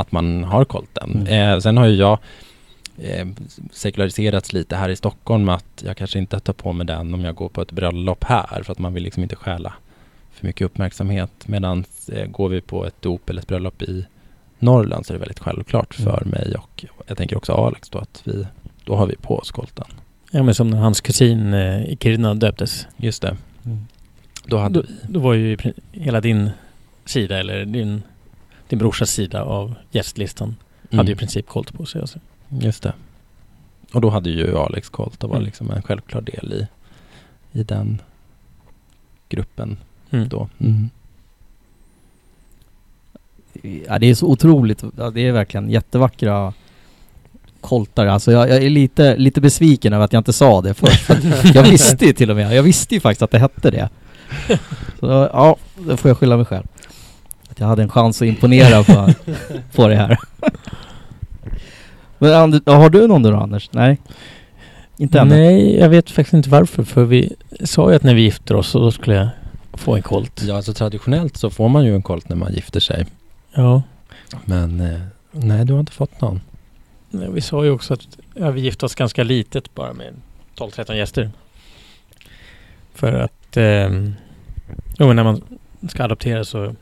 att 0.00 0.12
man 0.12 0.44
har 0.44 0.64
kolten. 0.64 1.10
Mm. 1.26 1.54
Eh, 1.54 1.60
sen 1.60 1.76
har 1.76 1.86
ju 1.86 1.94
jag 1.96 2.18
eh, 2.98 3.26
sekulariserats 3.72 4.52
lite 4.52 4.76
här 4.76 4.88
i 4.88 4.96
Stockholm 4.96 5.48
att 5.48 5.82
jag 5.86 5.96
kanske 5.96 6.18
inte 6.18 6.40
tar 6.40 6.52
på 6.52 6.72
mig 6.72 6.86
den 6.86 7.14
om 7.14 7.24
jag 7.24 7.34
går 7.34 7.48
på 7.48 7.62
ett 7.62 7.72
bröllop 7.72 8.24
här 8.24 8.62
för 8.62 8.72
att 8.72 8.78
man 8.78 8.94
vill 8.94 9.02
liksom 9.02 9.22
inte 9.22 9.36
stjäla 9.36 9.72
för 10.32 10.46
mycket 10.46 10.64
uppmärksamhet. 10.64 11.30
Medan 11.46 11.84
eh, 12.12 12.26
går 12.26 12.48
vi 12.48 12.60
på 12.60 12.86
ett 12.86 13.02
dop 13.02 13.30
eller 13.30 13.42
ett 13.42 13.48
bröllop 13.48 13.82
i 13.82 14.06
Norrland 14.58 15.06
så 15.06 15.12
är 15.12 15.14
det 15.14 15.18
väldigt 15.18 15.38
självklart 15.38 15.94
för 15.94 16.22
Mm. 16.22 16.28
mig 16.28 16.54
och 16.58 16.84
jag 17.06 17.16
tänker 17.16 17.36
också 17.36 17.52
Alex 17.52 17.88
då 17.88 17.98
att 17.98 18.22
vi, 18.24 18.46
då 18.84 18.96
har 18.96 19.06
vi 19.06 19.16
på 19.16 19.38
oss 19.38 19.50
kolten. 19.50 19.86
Ja, 20.30 20.42
men 20.42 20.54
som 20.54 20.70
när 20.70 20.78
hans 20.78 21.00
kusin 21.00 21.54
eh, 21.54 21.82
i 21.84 21.96
Kiruna 22.00 22.34
döptes. 22.34 22.86
Just 22.96 23.22
det. 23.22 23.36
Mm. 23.64 23.86
Då 24.44 24.58
hade 24.58 24.80
Då, 24.82 24.86
då 25.08 25.20
var 25.20 25.34
ju 25.34 25.56
hela 25.92 26.20
din 26.20 26.50
sida, 27.04 27.38
eller 27.38 27.64
din, 27.64 28.02
din 28.68 28.78
brorsas 28.78 29.10
sida 29.10 29.42
av 29.42 29.74
gästlistan, 29.90 30.56
vi 30.90 30.96
hade 30.96 31.08
ju 31.10 31.14
i 31.14 31.18
princip 31.18 31.46
kolt 31.46 31.72
på 31.74 31.86
sig. 31.86 32.00
Alltså. 32.00 32.18
Just 32.48 32.82
det. 32.82 32.92
Och 33.92 34.00
då 34.00 34.10
hade 34.10 34.30
ju 34.30 34.56
Alex 34.58 34.88
kolt 34.88 35.24
och 35.24 35.30
var 35.30 35.36
Mm. 35.36 35.46
liksom 35.46 35.70
en 35.70 35.82
självklar 35.82 36.20
del 36.20 36.52
i, 36.52 36.66
i 37.58 37.62
den 37.62 38.02
gruppen 39.28 39.76
Mm. 40.10 40.28
då. 40.28 40.48
Mm. 40.60 40.90
Ja, 43.88 43.98
det 43.98 44.06
är 44.10 44.14
så 44.14 44.26
otroligt, 44.26 44.84
ja, 44.98 45.10
det 45.10 45.20
är 45.20 45.32
verkligen 45.32 45.70
jättevackra 45.70 46.52
koltar. 47.60 48.06
Alltså 48.06 48.32
jag, 48.32 48.48
jag 48.48 48.64
är 48.64 48.70
lite, 48.70 49.16
lite 49.16 49.40
besviken 49.40 49.92
över 49.92 50.04
att 50.04 50.12
jag 50.12 50.20
inte 50.20 50.32
sa 50.32 50.60
det 50.60 50.74
först. 50.74 51.00
För 51.00 51.54
jag 51.54 51.62
visste 51.62 52.06
ju 52.06 52.12
till 52.12 52.30
och 52.30 52.36
med, 52.36 52.54
jag 52.56 52.62
visste 52.62 52.94
ju 52.94 53.00
faktiskt 53.00 53.22
att 53.22 53.30
det 53.30 53.38
hette 53.38 53.70
det. 53.70 53.88
Så 55.00 55.06
ja, 55.32 55.56
då 55.76 55.96
får 55.96 56.08
jag 56.08 56.18
skylla 56.18 56.36
mig 56.36 56.46
själv. 56.46 56.66
Att 57.58 57.60
jag 57.60 57.68
hade 57.68 57.82
en 57.82 57.88
chans 57.88 58.22
att 58.22 58.28
imponera 58.28 58.84
på, 58.84 59.14
på 59.74 59.88
det 59.88 59.96
här. 59.96 60.18
Men 62.18 62.34
And, 62.34 62.68
har 62.68 62.90
du 62.90 63.06
någon 63.06 63.22
då 63.22 63.36
Anders? 63.36 63.68
Nej? 63.72 63.98
Inte 64.96 65.20
än? 65.20 65.28
Nej, 65.28 65.78
jag 65.78 65.88
vet 65.88 66.10
faktiskt 66.10 66.34
inte 66.34 66.48
varför. 66.48 66.82
För 66.82 67.04
vi 67.04 67.32
sa 67.64 67.90
ju 67.90 67.96
att 67.96 68.02
när 68.02 68.14
vi 68.14 68.22
gifter 68.22 68.56
oss 68.56 68.68
så 68.68 68.78
då 68.78 68.90
skulle 68.90 69.16
jag 69.16 69.28
få 69.72 69.96
en 69.96 70.02
kolt. 70.02 70.42
Ja, 70.42 70.56
alltså 70.56 70.72
traditionellt 70.72 71.36
så 71.36 71.50
får 71.50 71.68
man 71.68 71.84
ju 71.84 71.94
en 71.94 72.02
kolt 72.02 72.28
när 72.28 72.36
man 72.36 72.52
gifter 72.52 72.80
sig. 72.80 73.06
Ja. 73.54 73.82
Men 74.44 74.80
eh, 74.80 75.00
nej, 75.30 75.64
du 75.64 75.72
har 75.72 75.80
inte 75.80 75.92
fått 75.92 76.20
någon. 76.20 76.40
Ja, 77.10 77.30
Vi 77.30 77.40
sa 77.40 77.64
ju 77.64 77.70
också 77.70 77.94
att 77.94 78.18
ja, 78.34 78.50
vi 78.50 78.60
gifte 78.60 78.86
oss 78.86 78.94
ganska 78.94 79.24
litet 79.24 79.74
bara 79.74 79.92
med 79.92 80.14
12-13 80.56 80.94
gäster. 80.94 81.30
För 82.94 83.12
att 83.12 83.56
eh, 83.56 83.90
jo, 84.98 85.12
när 85.12 85.24
man 85.24 85.42
ska 85.88 86.04
adoptera 86.04 86.44
så 86.44 86.74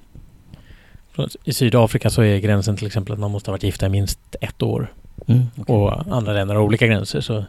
i 1.44 1.52
Sydafrika 1.52 2.10
så 2.10 2.22
är 2.22 2.38
gränsen 2.38 2.76
till 2.76 2.86
exempel 2.86 3.12
att 3.12 3.18
man 3.18 3.30
måste 3.30 3.50
ha 3.50 3.52
varit 3.52 3.62
gifta 3.62 3.86
i 3.86 3.88
minst 3.88 4.18
ett 4.40 4.62
år. 4.62 4.92
Mm, 5.26 5.42
okej. 5.56 5.74
Och 5.74 6.14
andra 6.16 6.32
länder 6.32 6.54
har 6.54 6.62
olika 6.62 6.86
gränser. 6.86 7.20
Så 7.20 7.44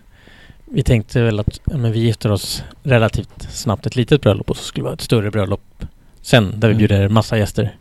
vi 0.65 0.84
tänkte 0.84 1.22
väl 1.24 1.39
att 1.39 1.59
men 1.65 1.91
vi 1.91 1.99
gifter 1.99 2.32
oss 2.32 2.63
relativt 2.84 3.47
snabbt 3.51 3.86
ett 3.86 3.95
litet 3.95 4.22
bröllop 4.22 4.49
och 4.49 4.57
så 4.57 4.63
skulle 4.63 4.84
vi 4.84 4.88
ha 4.89 4.93
ett 4.93 5.01
större 5.01 5.32
bröllop 5.32 5.84
sen 6.22 6.43
där 6.59 6.68
vi 6.68 6.74
Mm. 6.74 6.78
bjuder 6.78 7.09
massa 7.09 7.38
gäster. 7.38 7.76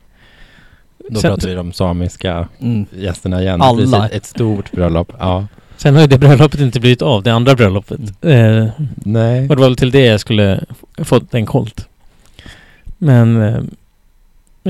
Då 1.10 1.20
Sen- 1.20 1.30
pratar 1.30 1.48
vi 1.48 1.54
de 1.54 1.72
samiska 1.72 2.48
Mm. 2.60 2.86
gästerna 2.98 3.42
igen. 3.42 3.62
Alla. 3.62 4.00
Precis, 4.00 4.16
ett 4.16 4.24
stort 4.26 4.70
bröllop. 4.72 5.12
Ja. 5.18 5.46
Sen 5.76 5.94
har 5.94 6.00
ju 6.02 6.06
det 6.08 6.18
bröllopet 6.18 6.60
inte 6.60 6.80
blivit 6.80 7.02
av, 7.02 7.22
det 7.22 7.30
andra 7.32 7.54
bröllopet. 7.54 8.00
Eh, 8.24 8.66
Nej. 8.96 9.40
Och 9.48 9.56
det 9.56 9.60
var 9.62 9.68
väl 9.68 9.76
till 9.76 9.90
det 9.90 10.04
jag 10.06 10.20
skulle 10.20 10.64
fått 11.04 11.34
en 11.34 11.46
kolt. 11.46 11.88
Men 12.98 13.42
eh, 13.42 13.60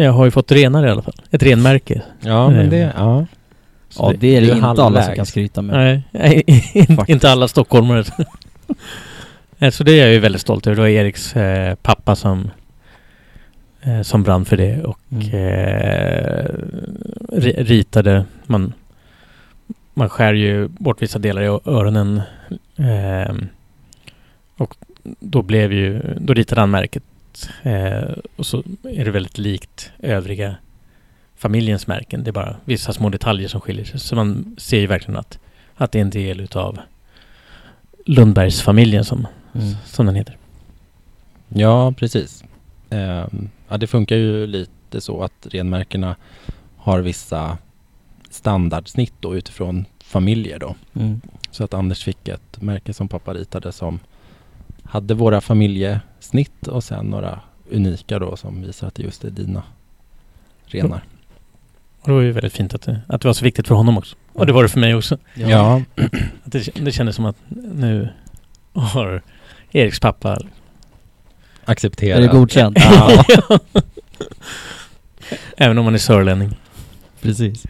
jag 0.02 0.12
har 0.12 0.24
ju 0.24 0.30
fått 0.30 0.52
renar 0.52 0.86
i 0.86 0.90
alla 0.90 1.02
fall. 1.02 1.14
Ett 1.30 1.42
renmärke. 1.42 2.02
Ja, 2.20 2.50
men 2.50 2.60
Eh, 2.60 2.70
det, 2.70 2.92
ja. 2.96 3.26
Så 3.88 4.02
Ja 4.12 4.16
det 4.20 4.36
är 4.36 4.40
det 4.40 4.46
ju 4.46 4.52
inte 4.52 4.66
alla 4.82 5.02
som 5.02 5.14
kan 5.14 5.26
skryta 5.26 5.62
med. 5.62 5.76
Nej, 5.76 6.02
nej 6.10 6.44
inte 7.08 7.30
alla 7.30 7.48
stockholmare. 7.48 8.04
Eh, 9.58 9.70
Så 9.70 9.84
det 9.84 9.92
är 9.92 10.04
jag 10.04 10.12
ju 10.14 10.18
väldigt 10.18 10.40
stolt 10.40 10.66
över. 10.66 10.74
Det 10.76 10.80
var 10.82 10.88
Eriks 10.88 11.36
eh, 11.36 11.74
pappa 11.74 12.16
som 12.16 12.50
eh, 13.82 14.02
som 14.02 14.22
brann 14.22 14.44
för 14.44 14.56
det 14.56 14.82
och 14.82 14.98
Mm. 15.12 15.22
eh, 15.28 16.44
ri- 17.32 17.64
ritade. 17.64 18.24
Man, 18.46 18.72
man 19.94 20.08
skär 20.08 20.34
ju 20.34 20.68
bort 20.68 21.02
vissa 21.02 21.18
delar 21.18 21.42
i 21.42 21.46
öronen. 21.46 22.20
Eh, 22.76 23.34
och 24.56 24.74
då 25.20 25.42
blev 25.42 25.72
ju, 25.72 26.00
då 26.20 26.34
ritade 26.34 26.60
han 26.60 26.70
märket. 26.70 27.02
Eh, 27.62 28.12
och 28.36 28.46
så 28.46 28.62
är 28.82 29.04
det 29.04 29.10
väldigt 29.10 29.38
likt 29.38 29.90
övriga 29.98 30.56
familjens 31.36 31.86
märken. 31.86 32.24
Det 32.24 32.30
är 32.30 32.32
bara 32.32 32.56
vissa 32.64 32.92
små 32.92 33.08
detaljer 33.08 33.48
som 33.48 33.60
skiljer 33.60 33.84
sig. 33.84 34.00
Så 34.00 34.16
man 34.16 34.56
ser 34.58 34.78
ju 34.78 34.86
verkligen 34.86 35.20
att, 35.20 35.38
att 35.76 35.92
det 35.92 35.98
är 35.98 36.02
en 36.02 36.10
del 36.10 36.40
utav 36.40 36.78
Lundbergsfamiljen 38.06 39.04
som, 39.04 39.26
Mm. 39.54 39.74
som 39.84 40.06
den 40.06 40.14
heter. 40.14 40.36
Ja, 41.48 41.92
precis. 41.92 42.44
Ehm, 42.90 43.48
ja, 43.68 43.76
det 43.78 43.86
funkar 43.86 44.16
ju 44.16 44.46
lite 44.46 45.00
så 45.00 45.22
att 45.22 45.46
renmärkena 45.50 46.16
har 46.76 47.00
vissa 47.00 47.58
standardsnitt 48.30 49.12
då 49.20 49.36
utifrån 49.36 49.84
familjer 50.04 50.58
då. 50.58 50.74
Mm. 50.94 51.20
Så 51.50 51.64
att 51.64 51.74
Anders 51.74 52.04
fick 52.04 52.28
ett 52.28 52.62
märke 52.62 52.92
som 52.92 53.08
pappa 53.08 53.34
ritade 53.34 53.72
som 53.72 53.98
hade 54.90 55.14
våra 55.14 55.40
familjesnitt 55.40 56.68
och 56.68 56.84
sen 56.84 57.06
några 57.06 57.40
unika 57.70 58.18
då 58.18 58.36
som 58.36 58.62
visar 58.62 58.86
att 58.86 58.94
det 58.94 59.02
just 59.02 59.24
är 59.24 59.30
dina 59.30 59.62
renar. 60.66 61.02
Och 62.00 62.08
det 62.08 62.12
var 62.12 62.20
ju 62.20 62.32
väldigt 62.32 62.52
fint 62.52 62.74
att 62.74 62.82
det, 62.82 63.00
att 63.08 63.20
det 63.20 63.28
var 63.28 63.32
så 63.32 63.44
viktigt 63.44 63.68
för 63.68 63.74
honom 63.74 63.98
också. 63.98 64.16
Och 64.32 64.46
det 64.46 64.52
var 64.52 64.62
det 64.62 64.68
för 64.68 64.80
mig 64.80 64.94
också. 64.94 65.18
Ja, 65.34 65.82
Att 66.44 66.52
det, 66.52 66.84
det 66.84 66.92
kändes 66.92 67.16
som 67.16 67.24
att 67.24 67.36
nu 67.74 68.08
har 68.72 69.22
Eriks 69.72 70.00
pappa... 70.00 70.38
acceptera. 71.64 72.16
Är 72.16 72.20
det 72.20 72.28
godkänt? 72.28 72.78
Ja. 72.80 73.24
Även 75.56 75.78
om 75.78 75.84
man 75.84 75.94
är 75.94 75.98
sörlänning. 75.98 76.56
Precis. 77.20 77.66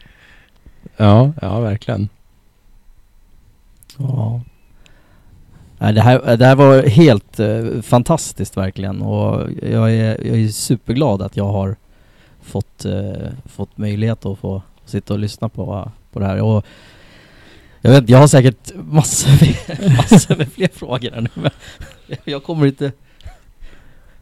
ja, 0.97 1.33
ja, 1.41 1.59
verkligen. 1.59 2.09
Ja. 3.97 4.41
Nej, 5.77 5.93
det, 5.93 6.01
här, 6.01 6.37
det 6.37 6.45
här 6.45 6.55
var 6.55 6.83
helt 6.83 7.39
eh, 7.39 7.81
fantastiskt 7.81 8.57
verkligen 8.57 9.01
och 9.01 9.49
jag 9.61 9.93
är, 9.93 10.27
jag 10.27 10.39
är 10.39 10.47
superglad 10.47 11.21
att 11.21 11.37
jag 11.37 11.47
har 11.47 11.75
fått, 12.41 12.85
eh, 12.85 13.29
fått 13.45 13.77
möjlighet 13.77 14.25
att 14.25 14.39
få 14.39 14.61
sitta 14.85 15.13
och 15.13 15.19
lyssna 15.19 15.49
på, 15.49 15.91
på 16.11 16.19
det 16.19 16.25
här. 16.25 16.41
Och 16.41 16.65
jag, 17.81 17.91
vet, 17.91 18.09
jag 18.09 18.17
har 18.17 18.27
säkert 18.27 18.71
massor 18.75 19.29
med, 19.29 19.95
massor 19.97 20.35
med 20.35 20.51
fler 20.51 20.69
frågor 20.73 21.11
här 21.11 21.21
nu 21.21 21.29
men 21.33 21.51
jag 22.23 22.43
kommer 22.43 22.65
inte 22.65 22.91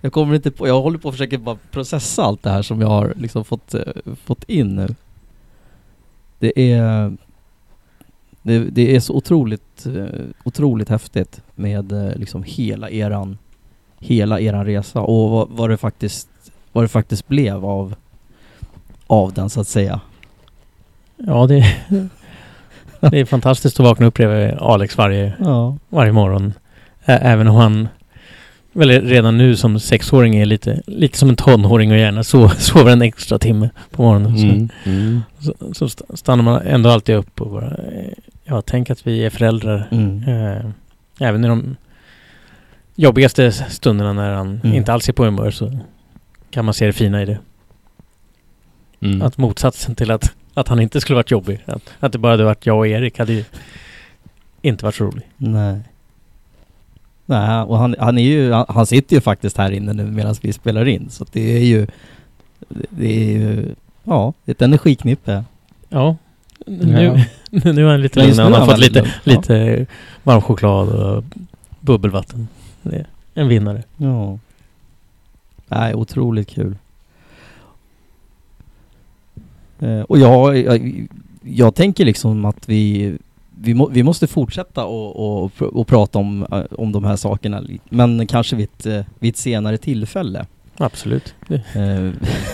jag 0.01 0.13
kommer 0.13 0.35
inte 0.35 0.51
på, 0.51 0.67
jag 0.67 0.81
håller 0.81 0.97
på 0.97 1.09
att 1.09 1.13
försöka 1.15 1.37
bara 1.37 1.57
processa 1.71 2.23
allt 2.23 2.43
det 2.43 2.49
här 2.49 2.61
som 2.61 2.81
jag 2.81 2.87
har 2.87 3.13
liksom 3.17 3.45
fått, 3.45 3.73
eh, 3.73 3.81
fått 4.25 4.43
in 4.43 4.75
nu. 4.75 4.95
Det 6.39 6.71
är 6.71 7.17
det, 8.45 8.59
det 8.59 8.95
är 8.95 8.99
så 8.99 9.13
otroligt, 9.13 9.85
eh, 9.85 10.19
otroligt 10.43 10.89
häftigt 10.89 11.41
med 11.55 11.91
eh, 11.91 12.15
liksom 12.15 12.43
hela 12.47 12.89
eran, 12.89 13.37
hela 13.99 14.39
eran 14.39 14.65
resa 14.65 15.01
och 15.01 15.29
vad, 15.29 15.47
vad 15.49 15.69
det 15.69 15.77
faktiskt, 15.77 16.29
vad 16.71 16.83
det 16.83 16.87
faktiskt 16.87 17.27
blev 17.27 17.65
av, 17.65 17.95
av 19.07 19.33
den 19.33 19.49
så 19.49 19.61
att 19.61 19.67
säga. 19.67 19.99
Ja, 21.17 21.47
det, 21.47 21.75
det 23.11 23.19
är 23.19 23.25
fantastiskt 23.25 23.79
att 23.79 23.85
vakna 23.85 24.05
upp 24.05 24.13
bredvid 24.13 24.57
Alex 24.59 24.97
varje, 24.97 25.33
Ja. 25.39 25.77
varje 25.89 26.11
morgon. 26.11 26.53
Ä- 27.05 27.19
Även 27.21 27.47
om 27.47 27.55
han 27.55 27.87
väl 28.73 28.89
redan 28.89 29.37
nu 29.37 29.55
som 29.55 29.79
sexåring 29.79 30.35
är 30.35 30.45
lite, 30.45 30.81
lite 30.87 31.17
som 31.17 31.29
en 31.29 31.35
tonåring 31.35 31.91
och 31.91 31.97
gärna 31.97 32.23
so, 32.23 32.49
sover 32.57 32.91
en 32.91 33.01
extra 33.01 33.39
timme 33.39 33.69
på 33.91 34.01
morgonen. 34.01 34.37
Så, 34.37 34.43
Mm. 34.45 34.69
Mm. 34.85 35.21
så, 35.39 35.53
så 35.73 35.85
st- 35.85 36.03
stannar 36.17 36.43
man 36.43 36.61
ändå 36.61 36.89
alltid 36.89 37.15
upp 37.15 37.41
och 37.41 37.51
bara 37.51 37.67
eh, 37.67 38.13
ja, 38.45 38.61
tänk 38.61 38.89
att 38.89 39.07
vi 39.07 39.25
är 39.25 39.29
föräldrar. 39.29 39.87
Mm. 39.91 40.23
Eh, 40.23 40.65
även 41.19 41.45
i 41.45 41.47
de 41.47 41.75
jobbigaste 42.95 43.51
stunderna 43.51 44.13
när 44.13 44.33
han 44.33 44.59
Mm. 44.63 44.75
inte 44.75 44.93
alls 44.93 45.09
är 45.09 45.13
på 45.13 45.25
humör 45.25 45.51
så 45.51 45.79
kan 46.49 46.65
man 46.65 46.73
se 46.73 46.85
det 46.85 46.93
fina 46.93 47.21
i 47.21 47.25
det. 47.25 47.39
Mm. 48.99 49.21
Att 49.21 49.37
motsatsen 49.37 49.95
till 49.95 50.11
att, 50.11 50.31
att 50.53 50.67
han 50.67 50.79
inte 50.79 51.01
skulle 51.01 51.15
varit 51.15 51.31
jobbig. 51.31 51.63
Att, 51.65 51.93
att 51.99 52.11
det 52.11 52.17
bara 52.17 52.33
hade 52.33 52.43
varit 52.43 52.65
jag 52.65 52.77
och 52.77 52.87
Erik 52.87 53.19
hade 53.19 53.33
ju 53.33 53.43
inte 54.61 54.85
varit 54.85 54.95
så 54.95 55.03
rolig. 55.05 55.29
Nej. 55.37 55.79
Nej, 57.25 57.61
och 57.61 57.77
han, 57.77 57.95
han 57.99 58.17
är 58.17 58.23
ju, 58.23 58.51
han, 58.51 58.65
han 58.69 58.85
sitter 58.85 59.15
ju 59.15 59.21
faktiskt 59.21 59.57
här 59.57 59.71
inne 59.71 59.93
nu 59.93 60.05
medan 60.05 60.35
vi 60.41 60.53
spelar 60.53 60.87
in. 60.87 61.09
Så 61.09 61.25
det 61.31 61.57
är 61.57 61.65
ju, 61.65 61.87
det 62.89 63.07
är 63.25 63.31
ju, 63.37 63.75
ja, 64.03 64.33
ett 64.45 64.61
energiknippe. 64.61 65.43
Ja, 65.89 66.15
nu, 66.66 67.26
nu 67.49 67.86
är 67.88 67.91
han 67.91 68.01
lite 68.01 68.20
lugn. 68.20 68.39
Han 68.39 68.53
har 68.53 68.66
fått 68.66 68.80
lite. 68.80 68.99
Ja. 68.99 69.05
lite 69.24 69.86
varm 70.24 70.41
choklad 70.41 70.89
och 70.89 71.24
bubbelvatten. 71.80 72.47
En 73.34 73.47
vinnare. 73.47 73.84
Ja. 73.97 74.39
Nej, 75.68 75.95
otroligt 75.95 76.49
kul. 76.49 76.76
Eh, 79.80 79.99
och 79.99 80.20
jag, 80.20 80.57
jag, 80.57 81.07
jag 81.41 81.76
tänker 81.76 82.05
liksom 82.05 82.45
att 82.45 82.70
vi, 82.70 83.18
vi, 83.59 83.74
må, 83.74 83.89
vi 83.89 84.03
måste 84.03 84.28
fortsätta 84.28 84.86
och, 84.86 85.43
och, 85.43 85.61
och 85.61 85.88
prata 85.88 86.20
om, 86.20 86.45
eh, 86.51 86.63
om 86.72 86.91
de 86.91 87.03
här 87.03 87.16
sakerna, 87.16 87.63
men 87.89 88.28
kanske 88.28 88.55
vid 88.55 88.63
ett, 88.66 88.86
eh, 88.86 89.05
vid 89.20 89.30
ett 89.30 89.38
senare 89.38 89.78
tillfälle. 89.78 90.45
Absolut. 90.78 91.36
Det, 91.47 91.55
Eh, 91.55 92.11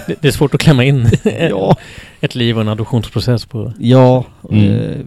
det, 0.08 0.16
det 0.22 0.28
är 0.28 0.32
svårt 0.32 0.54
att 0.54 0.62
klämma 0.62 0.84
in 0.84 1.10
ja, 1.24 1.76
ett 2.22 2.36
liv 2.36 2.56
och 2.56 2.62
en 2.62 2.70
adoptionsprocess 2.70 3.46
på... 3.46 3.74
ja. 3.80 4.26
Mm. 4.52 4.74
Eh, 4.74 5.06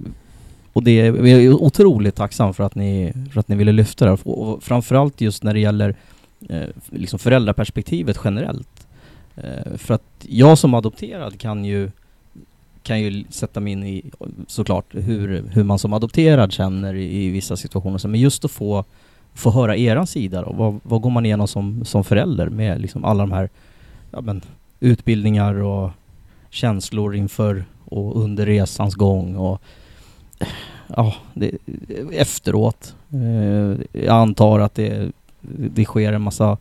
och 0.73 0.83
det, 0.83 0.95
jag 0.95 1.29
är 1.29 1.53
otroligt 1.53 2.17
tacksam 2.17 2.55
för 2.55 2.65
att 2.65 2.75
ni, 2.75 3.12
för 3.33 3.41
att 3.41 3.49
ni 3.49 3.57
ville 3.57 3.73
lyfta 3.73 4.05
det 4.05 4.11
här. 4.11 4.29
Och 4.29 4.62
framförallt 4.62 5.21
just 5.21 5.43
när 5.43 5.55
det 5.55 5.61
gäller 5.61 5.95
eh, 6.49 6.69
liksom 6.91 7.19
föräldraperspektivet 7.19 8.21
generellt. 8.25 8.87
För 9.77 9.95
att 9.95 10.03
jag 10.21 10.59
som 10.59 10.75
adopterad 10.75 11.41
kan 11.41 11.65
ju 11.65 11.91
kan 12.85 13.01
ju 13.01 13.25
sätta 13.31 13.61
mig 13.61 13.73
in 13.73 13.85
i 13.85 14.11
såklart 14.47 14.95
hur, 14.95 15.45
hur 15.53 15.65
man 15.65 15.79
som 15.79 15.93
adopterad 15.93 16.53
känner 16.53 16.95
i, 16.95 17.25
i 17.25 17.31
vissa 17.31 17.57
situationer. 17.57 18.09
Men 18.09 18.21
just 18.21 18.45
att 18.45 18.51
få, 18.51 18.85
få 19.35 19.51
höra 19.51 19.76
eran 19.76 20.07
sida 20.07 20.43
då. 20.43 20.53
Vad, 20.53 20.80
vad 20.82 21.01
går 21.01 21.11
man 21.11 21.26
igenom 21.26 21.49
som, 21.49 21.85
som 21.85 22.05
förälder 22.05 22.49
med 22.49 22.80
liksom 22.80 23.05
alla 23.05 23.22
de 23.22 23.32
här 23.32 23.49
ja, 24.11 24.20
men, 24.20 24.43
utbildningar 24.80 25.55
och 25.55 25.91
känslor 26.51 27.16
inför 27.16 27.64
och 27.85 28.22
under 28.22 28.47
resans 28.47 28.95
gång 28.95 29.37
och 29.37 29.62
ja, 30.87 31.14
det, 31.35 31.51
efteråt. 32.12 32.95
Eh, 33.12 34.01
jag 34.03 34.16
antar 34.16 34.61
att 34.61 34.74
det, 34.74 35.11
det 35.74 35.85
sker 35.85 36.12
en 36.12 36.22
massa 36.22 36.59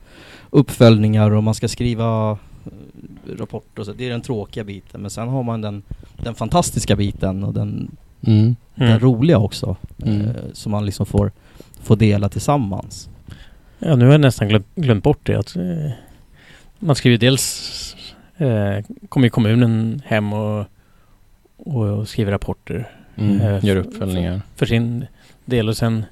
uppföljningar 0.49 1.31
och 1.31 1.43
man 1.43 1.55
ska 1.55 1.67
skriva 1.67 2.31
eh, 2.31 3.37
rapporter 3.37 3.79
och 3.79 3.85
så. 3.85 3.93
Det 3.93 4.05
är 4.05 4.09
den 4.09 4.21
tråkiga 4.21 4.63
biten. 4.63 5.01
Men 5.01 5.11
sen 5.11 5.27
har 5.27 5.43
man 5.43 5.61
den, 5.61 5.83
den 6.23 6.35
fantastiska 6.35 6.95
biten 6.95 7.43
och 7.43 7.53
den, 7.53 7.97
Mm. 8.27 8.55
den 8.75 8.99
roliga 8.99 9.37
också. 9.37 9.75
Mm. 10.05 10.21
Eh, 10.21 10.35
som 10.53 10.71
man 10.71 10.85
liksom 10.85 11.05
får, 11.05 11.31
får 11.83 11.95
dela 11.95 12.29
tillsammans. 12.29 13.09
Ja, 13.79 13.95
nu 13.95 14.05
har 14.05 14.11
jag 14.11 14.21
nästan 14.21 14.47
glömt, 14.47 14.67
glömt 14.75 15.03
bort 15.03 15.19
det. 15.23 15.35
Att, 15.39 15.55
eh, 15.55 15.91
man 16.79 16.95
skriver 16.95 17.17
dels... 17.17 17.95
Eh, 18.37 18.85
kommer 19.09 19.25
ju 19.27 19.29
kommunen 19.29 20.01
hem 20.05 20.33
och, 20.33 20.65
och 21.57 22.07
skriver 22.07 22.31
rapporter 22.31 22.89
Mm. 23.15 23.41
Eh, 23.41 23.65
Gör 23.65 23.75
uppföljningar. 23.75 24.41
för 24.55 24.65
sin 24.65 25.05
del 25.45 25.69
och 25.69 25.77
sen 25.77 26.05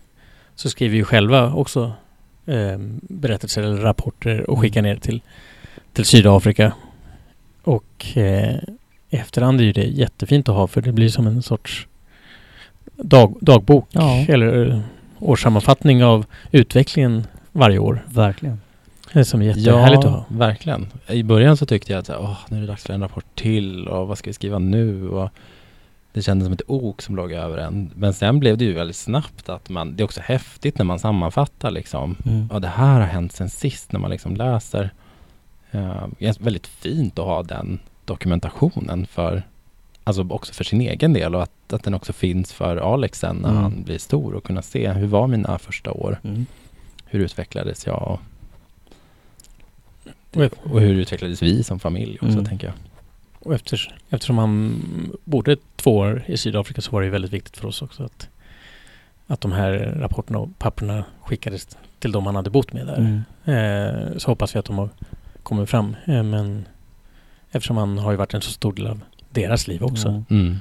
så 0.56 0.70
skriver 0.70 0.96
ju 0.96 1.04
själva 1.04 1.54
också 1.54 1.92
eh, 2.46 2.78
berättelser 3.02 3.64
eller 3.64 3.78
rapporter 3.78 4.50
och 4.50 4.60
skickar 4.60 4.82
ner 4.82 4.96
till, 4.96 5.22
till 5.94 6.06
Sydafrika. 6.06 6.74
Och 7.64 8.18
eh, 8.18 8.56
i 9.10 9.16
efterhand 9.18 9.60
är 9.62 9.66
ju 9.66 9.72
det 9.72 9.84
jättefint 9.84 10.50
att 10.50 10.56
ha 10.56 10.68
för 10.68 10.82
det 10.82 10.92
blir 10.92 11.10
som 11.10 11.28
en 11.28 11.42
sorts 11.42 11.88
dag, 12.96 13.38
dagbok 13.42 13.88
Ja. 13.92 14.26
eller 14.28 14.82
årssammanfattning 15.22 16.04
av 16.04 16.26
utvecklingen 16.52 17.28
varje 17.52 17.80
år. 17.80 18.06
Verkligen. 18.10 18.62
Det 19.14 19.20
är 19.20 19.24
som 19.24 19.42
är 19.42 19.46
jättehärligt 19.46 20.06
att 20.06 20.12
ha. 20.12 20.26
verkligen. 20.28 20.88
I 21.08 21.24
början 21.24 21.58
så 21.58 21.66
tyckte 21.66 21.92
jag 21.92 22.00
att 22.00 22.06
så 22.06 22.14
här, 22.14 22.22
åh, 22.22 22.38
nu 22.50 22.58
är 22.58 22.62
det 22.62 22.68
dags 22.68 22.84
för 22.84 22.94
en 22.94 23.02
rapport 23.02 23.26
till 23.36 23.88
och 23.88 24.08
vad 24.08 24.18
ska 24.18 24.30
vi 24.30 24.34
skriva 24.34 24.60
nu? 24.60 25.10
Och 25.10 25.30
det 26.14 26.22
kändes 26.22 26.46
som 26.46 26.54
ett 26.54 26.62
ok 26.68 27.02
som 27.02 27.16
låg 27.16 27.32
över 27.32 27.58
en. 27.58 27.92
Men 27.96 28.14
sen 28.14 28.40
blev 28.40 28.58
det 28.58 28.66
ju 28.66 28.74
väldigt 28.74 28.96
snabbt 28.96 29.50
att 29.50 29.70
man, 29.70 29.96
det 29.96 30.04
är 30.04 30.06
också 30.06 30.22
häftigt 30.22 30.78
när 30.78 30.86
man 30.86 31.00
sammanfattar 31.00 31.72
liksom. 31.72 32.16
Mm. 32.26 32.48
Ja, 32.52 32.60
det 32.60 32.68
här 32.68 33.00
har 33.00 33.08
hänt 33.08 33.34
sen 33.34 33.50
sist 33.50 33.92
när 33.92 34.00
man 34.00 34.12
liksom 34.12 34.36
läser. 34.36 34.90
Uh, 35.76 36.08
det 36.20 36.28
är 36.28 36.44
väldigt 36.44 36.68
fint 36.68 37.20
att 37.20 37.26
ha 37.26 37.44
den 37.44 37.80
dokumentationen 38.06 39.06
för, 39.06 39.44
alltså 40.04 40.28
också 40.30 40.54
för 40.54 40.64
sin 40.64 40.82
egen 40.82 41.14
del 41.14 41.36
och 41.36 41.44
att, 41.44 41.74
att 41.74 41.84
den 41.84 41.94
också 41.94 42.14
finns 42.14 42.54
för 42.54 42.78
Alex 42.94 43.20
sen 43.20 43.36
när 43.36 43.50
Mm. 43.50 43.62
han 43.64 43.84
blir 43.84 43.98
stor 43.98 44.34
och 44.36 44.44
kunna 44.44 44.62
se 44.62 44.92
hur 44.92 45.08
var 45.08 45.28
mina 45.28 45.60
första 45.60 45.92
år? 45.92 46.20
Mm. 46.24 46.46
Hur 47.06 47.20
utvecklades 47.20 47.86
jag? 47.86 48.02
Och, 48.02 48.20
Och- 50.72 50.82
hur 50.82 50.94
utvecklades 50.94 51.42
vi 51.44 51.64
som 51.64 51.80
familj 51.80 52.16
också 52.22 52.34
Mm. 52.34 52.46
tänker 52.46 52.68
jag. 52.68 52.76
Och 53.40 53.54
efter, 53.54 53.96
eftersom 54.10 54.38
han 54.38 54.82
bodde 55.24 55.58
två 55.76 55.98
år 55.98 56.24
i 56.28 56.38
Sydafrika 56.38 56.82
så 56.82 56.92
var 56.92 57.02
det 57.02 57.10
väldigt 57.10 57.34
viktigt 57.34 57.58
för 57.58 57.68
oss 57.68 57.82
också 57.82 58.04
att, 58.04 58.30
att 59.28 59.42
de 59.42 59.52
här 59.52 59.72
rapporterna 60.00 60.40
och 60.40 60.50
papperna 60.58 61.06
skickades 61.24 61.78
till 62.00 62.12
de 62.12 62.26
han 62.26 62.36
hade 62.36 62.50
bott 62.50 62.74
med 62.74 62.88
där. 62.88 62.98
Mm. 62.98 63.22
Eh, 64.12 64.18
så 64.18 64.32
hoppas 64.32 64.56
vi 64.56 64.60
att 64.60 64.66
de 64.66 64.78
har 64.78 64.90
kommit 65.44 65.70
fram. 65.70 65.96
Eh, 66.06 66.24
men 66.24 66.66
eftersom 67.52 67.78
han 67.78 67.98
har 67.98 68.12
ju 68.12 68.18
varit 68.18 68.34
en 68.34 68.42
så 68.42 68.52
stor 68.52 68.74
del 68.74 68.88
av 68.88 69.00
deras 69.32 69.68
liv 69.68 69.84
också. 69.84 70.24
Ja. 70.30 70.36
Mm. 70.36 70.58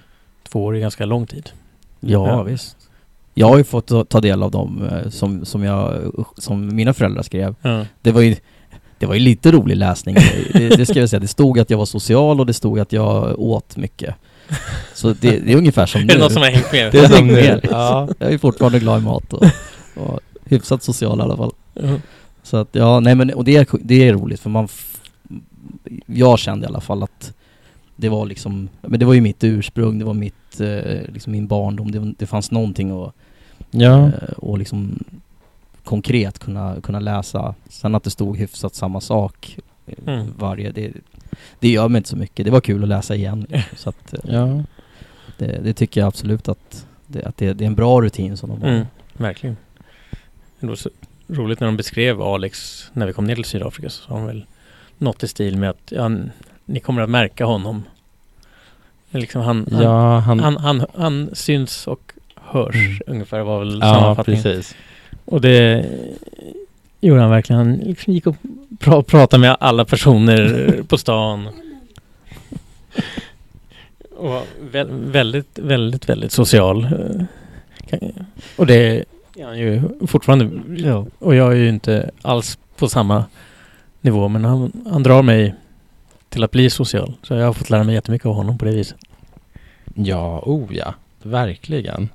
Två 0.48 0.64
år 0.64 0.76
är 0.76 0.80
ganska 0.80 1.06
lång 1.06 1.26
tid. 1.26 1.50
Ja, 2.00 2.28
Ja. 2.28 2.42
visst. 2.42 2.76
Jag 3.34 3.48
har 3.48 3.58
ju 3.58 3.64
fått 3.64 4.08
ta- 4.10 4.20
del 4.20 4.42
av 4.42 4.50
dem 4.50 4.88
eh, 4.92 5.10
som, 5.10 5.44
som, 5.44 5.62
jag, 5.64 5.98
som 6.38 6.76
mina 6.76 6.92
föräldrar 6.94 7.22
skrev. 7.22 7.54
Ja. 7.62 7.86
Det 8.02 8.12
var 8.12 8.20
ju, 8.20 8.36
det 8.98 9.06
var 9.06 9.14
ju 9.14 9.20
lite 9.20 9.52
rolig 9.52 9.76
läsning. 9.76 10.16
Det, 10.52 10.68
det 10.76 10.86
ska 10.86 11.00
jag 11.00 11.10
säga. 11.10 11.20
Det 11.20 11.28
stod 11.28 11.58
att 11.58 11.70
jag 11.70 11.78
var 11.78 11.84
social 11.86 12.40
och 12.40 12.46
det 12.46 12.52
stod 12.52 12.78
att 12.78 12.92
jag 12.92 13.40
åt 13.40 13.76
mycket. 13.76 14.14
Så 14.94 15.08
det, 15.12 15.30
det 15.38 15.52
är 15.52 15.56
ungefär 15.56 15.86
som 15.86 16.00
Är 16.00 16.04
nu. 16.04 16.12
det 16.12 16.18
någon 16.18 16.30
som 16.30 16.42
har 16.42 16.50
hängt 16.50 16.72
med? 16.72 16.92
Det 16.92 16.98
är 16.98 17.08
som 17.08 17.26
nu. 17.26 17.32
nu. 17.34 17.60
Ja. 17.70 18.08
Jag 18.18 18.32
är 18.32 18.38
fortfarande 18.38 18.78
glad 18.80 19.00
i 19.00 19.04
mat 19.04 19.32
och, 19.32 19.44
och 19.96 20.20
hyfsat 20.44 20.82
social 20.82 21.18
i 21.18 21.22
alla 21.22 21.36
fall. 21.36 21.52
Ja. 21.74 21.94
Så 22.42 22.56
att 22.56 22.68
ja, 22.72 23.00
nej 23.00 23.14
men 23.14 23.30
och 23.30 23.44
det 23.44 23.56
är, 23.56 23.66
det 23.82 24.08
är 24.08 24.12
roligt 24.12 24.40
för 24.40 24.50
man 24.50 24.68
Jag 26.06 26.38
kände 26.38 26.64
i 26.64 26.68
alla 26.68 26.80
fall 26.80 27.02
att 27.02 27.32
det 28.00 28.08
var 28.08 28.26
liksom, 28.26 28.68
men 28.80 29.00
det 29.00 29.06
var 29.06 29.14
ju 29.14 29.20
mitt 29.20 29.44
ursprung, 29.44 29.98
det 29.98 30.04
var 30.04 30.14
mitt, 30.14 30.60
eh, 30.60 31.02
liksom 31.12 31.32
min 31.32 31.46
barndom, 31.46 31.90
det, 31.90 32.12
det 32.18 32.26
fanns 32.26 32.50
någonting 32.50 33.02
att, 33.02 33.14
Ja. 33.70 34.06
eh, 34.06 34.12
och 34.36 34.58
liksom 34.58 35.04
konkret 35.84 36.38
kunna, 36.38 36.76
kunna 36.82 37.00
läsa. 37.00 37.54
Sen 37.68 37.94
att 37.94 38.04
det 38.04 38.10
stod 38.10 38.36
hyfsat 38.36 38.74
samma 38.74 39.00
sak 39.00 39.58
eh, 39.86 39.94
Mm. 40.06 40.26
varje, 40.38 40.70
det, 40.72 40.92
det 41.60 41.68
gör 41.68 41.88
mig 41.88 41.98
inte 41.98 42.08
så 42.08 42.16
mycket. 42.16 42.44
Det 42.44 42.50
var 42.50 42.60
kul 42.60 42.82
att 42.82 42.88
läsa 42.88 43.14
igen. 43.14 43.46
Liksom. 43.48 43.62
Så 43.76 43.88
att, 43.88 44.12
eh, 44.14 44.20
ja. 44.34 44.62
det, 45.38 45.60
det 45.64 45.72
tycker 45.74 46.00
jag 46.00 46.08
absolut 46.08 46.48
att, 46.48 46.86
det, 47.06 47.24
att 47.24 47.36
det, 47.36 47.52
det 47.52 47.64
är 47.64 47.66
en 47.66 47.74
bra 47.74 48.00
rutin 48.02 48.36
som 48.36 48.50
de 48.50 48.62
har. 48.62 48.68
Mm, 48.68 48.86
verkligen. 49.12 49.56
Det 50.60 50.66
var 50.66 50.74
så 50.76 50.90
roligt 51.28 51.60
när 51.60 51.66
de 51.66 51.76
beskrev 51.76 52.22
Alex 52.22 52.84
när 52.92 53.06
vi 53.06 53.12
kom 53.12 53.24
ner 53.26 53.34
till 53.34 53.44
Sydafrika 53.44 53.90
så 53.90 54.02
sa 54.02 54.14
de 54.14 54.26
väl 54.26 54.44
något 54.98 55.22
i 55.22 55.28
stil 55.28 55.56
med 55.56 55.70
att 55.70 55.92
ja, 55.96 56.10
ni 56.70 56.80
kommer 56.80 57.02
att 57.02 57.10
märka 57.10 57.44
honom. 57.44 57.82
Liksom 59.10 59.42
han, 59.42 59.66
Ja, 59.70 60.18
han... 60.18 60.40
han, 60.40 60.56
han, 60.56 60.84
han 60.98 61.30
syns 61.32 61.86
och 61.86 62.12
hörs 62.34 62.74
Mm. 62.76 62.98
ungefär 63.06 63.40
var 63.40 63.58
väl 63.58 63.78
ja, 63.82 63.94
sammanfattningen. 63.94 64.42
precis. 64.42 64.76
Och 65.24 65.40
det 65.40 65.86
gjorde 67.00 67.20
han 67.20 67.30
verkligen. 67.30 67.58
Han 67.58 67.72
liksom 67.76 68.12
gick 68.12 68.26
och 68.26 68.36
pra, 68.78 69.02
pratade 69.02 69.40
med 69.40 69.56
alla 69.60 69.84
personer 69.84 70.72
på 70.88 70.98
stan. 70.98 71.48
Och 74.16 74.46
vä- 74.72 75.10
väldigt, 75.10 75.58
väldigt, 75.58 76.08
väldigt 76.08 76.32
social. 76.32 76.88
Och 78.56 78.66
det 78.66 78.74
är 78.74 79.04
han 79.44 79.58
ju 79.58 79.82
fortfarande. 80.06 80.50
Ja. 80.76 81.06
Och 81.18 81.34
jag 81.34 81.52
är 81.52 81.56
ju 81.56 81.68
inte 81.68 82.10
alls 82.22 82.58
på 82.76 82.88
samma 82.88 83.24
nivå. 84.00 84.28
Men 84.28 84.44
han, 84.44 84.72
han 84.90 85.02
drar 85.02 85.22
mig 85.22 85.54
till 86.30 86.44
att 86.44 86.50
bli 86.50 86.70
social. 86.70 87.14
Så 87.22 87.34
jag 87.34 87.46
har 87.46 87.52
fått 87.52 87.70
lära 87.70 87.84
mig 87.84 87.94
jättemycket 87.94 88.26
av 88.26 88.34
honom 88.34 88.58
på 88.58 88.64
det 88.64 88.70
viset. 88.70 88.98
Ja, 89.94 90.42
oh 90.46 90.76
ja, 90.76 90.94
verkligen. 91.22 92.08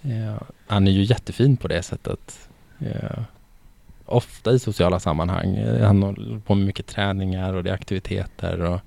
Ja, 0.00 0.38
han 0.66 0.88
är 0.88 0.92
ju 0.92 1.02
jättefin 1.02 1.56
på 1.56 1.68
det 1.68 1.82
sättet. 1.82 2.48
Ja. 2.78 3.24
Ofta 4.06 4.52
i 4.52 4.58
sociala 4.58 5.00
sammanhang. 5.00 5.64
Han 5.80 6.02
håller 6.02 6.38
på 6.38 6.54
med 6.54 6.66
mycket 6.66 6.86
träningar 6.86 7.54
och 7.54 7.64
det 7.64 7.70
är 7.70 7.74
aktiviteter. 7.74 8.60
Och 8.60 8.80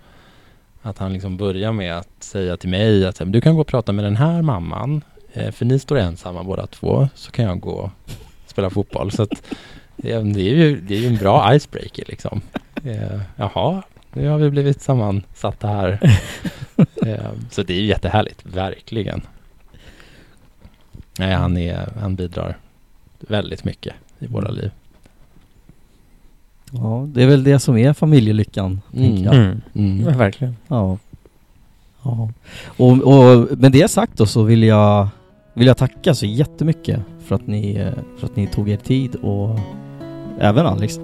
att 0.82 0.98
han 0.98 1.14
liksom 1.14 1.38
börjar 1.38 1.72
med 1.72 1.98
att 1.98 2.24
säga 2.24 2.58
till 2.58 2.70
mig 2.70 3.06
att 3.06 3.22
du 3.26 3.42
kan 3.42 3.56
gå 3.56 3.62
och 3.62 3.68
prata 3.68 3.92
med 3.92 4.06
den 4.06 4.16
här 4.16 4.42
mamman. 4.42 5.02
Eh, 5.34 5.52
för 5.52 5.66
ni 5.66 5.80
står 5.80 5.98
ensamma 5.98 6.44
båda 6.44 6.68
två, 6.68 7.10
så 7.16 7.32
kan 7.32 7.46
jag 7.46 7.60
gå 7.60 7.72
och 7.72 7.90
spela 8.46 8.70
fotboll. 8.70 9.12
Så 9.12 9.24
att, 9.24 9.44
det, 9.96 10.12
är 10.12 10.56
ju, 10.56 10.82
det 10.82 10.96
är 10.96 11.00
ju 11.00 11.08
en 11.08 11.18
bra 11.18 11.56
icebreaker 11.56 12.04
liksom. 12.08 12.42
Jaha, 13.36 13.84
nu 14.14 14.28
har 14.28 14.38
vi 14.38 14.50
blivit 14.50 14.82
sammansatta 14.82 15.68
här. 15.68 16.00
eh, 17.06 17.32
så 17.50 17.64
det 17.64 17.74
är 17.74 17.78
ju 17.78 17.86
jättehärligt, 17.86 18.46
verkligen. 18.46 19.22
Nej, 21.20 21.34
han, 21.34 21.58
är, 21.58 21.90
han 22.00 22.16
bidrar 22.16 22.58
väldigt 23.20 23.64
mycket 23.64 23.94
i 24.20 24.28
våra 24.28 24.52
liv. 24.52 24.72
Ja, 26.72 27.08
det 27.14 27.24
är 27.24 27.28
väl 27.28 27.44
det 27.44 27.60
som 27.60 27.78
är 27.78 27.94
familjelyckan, 27.94 28.82
Mm. 28.94 29.06
tänker 29.10 29.26
jag. 29.26 29.36
Mm. 29.36 29.62
Mm. 29.74 30.00
Ja, 30.10 30.18
verkligen. 30.18 30.56
Ja. 30.68 30.98
ja. 32.04 32.30
Och, 32.66 32.92
och 32.92 33.58
med 33.58 33.72
det 33.72 33.92
sagt 33.92 34.18
då 34.18 34.26
så 34.26 34.44
vill 34.44 34.64
jag, 34.64 35.08
vill 35.54 35.68
jag 35.68 35.78
tacka 35.78 36.14
så 36.16 36.26
jättemycket 36.26 37.00
för 37.26 37.36
att 37.36 37.48
ni, 37.48 37.92
för 38.18 38.26
att 38.28 38.36
ni 38.36 38.48
tog 38.48 38.70
er 38.70 38.78
tid 38.78 39.16
och 39.16 39.60
även 40.42 40.66
Alex. 40.66 41.00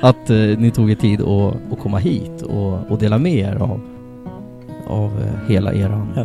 att 0.00 0.30
eh, 0.30 0.36
ni 0.36 0.70
tog 0.74 0.90
er 0.90 0.94
tid 0.94 1.20
att, 1.20 1.54
att 1.72 1.78
komma 1.82 1.98
hit 1.98 2.42
och, 2.42 2.90
och 2.90 2.98
dela 2.98 3.18
med 3.18 3.34
er 3.34 3.54
av, 3.54 3.80
av 4.86 5.10
eh, 5.20 5.48
hela 5.48 5.72
eran 5.74 6.08
Ja. 6.16 6.24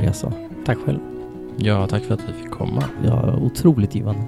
resa. 0.00 0.32
Tack 0.66 0.78
själv. 0.86 0.98
Ja, 1.56 1.86
tack 1.86 2.02
för 2.02 2.14
att 2.14 2.20
vi 2.28 2.32
fick 2.42 2.50
komma. 2.50 2.82
Ja, 3.04 3.34
otroligt 3.42 3.94
givande. 3.94 4.22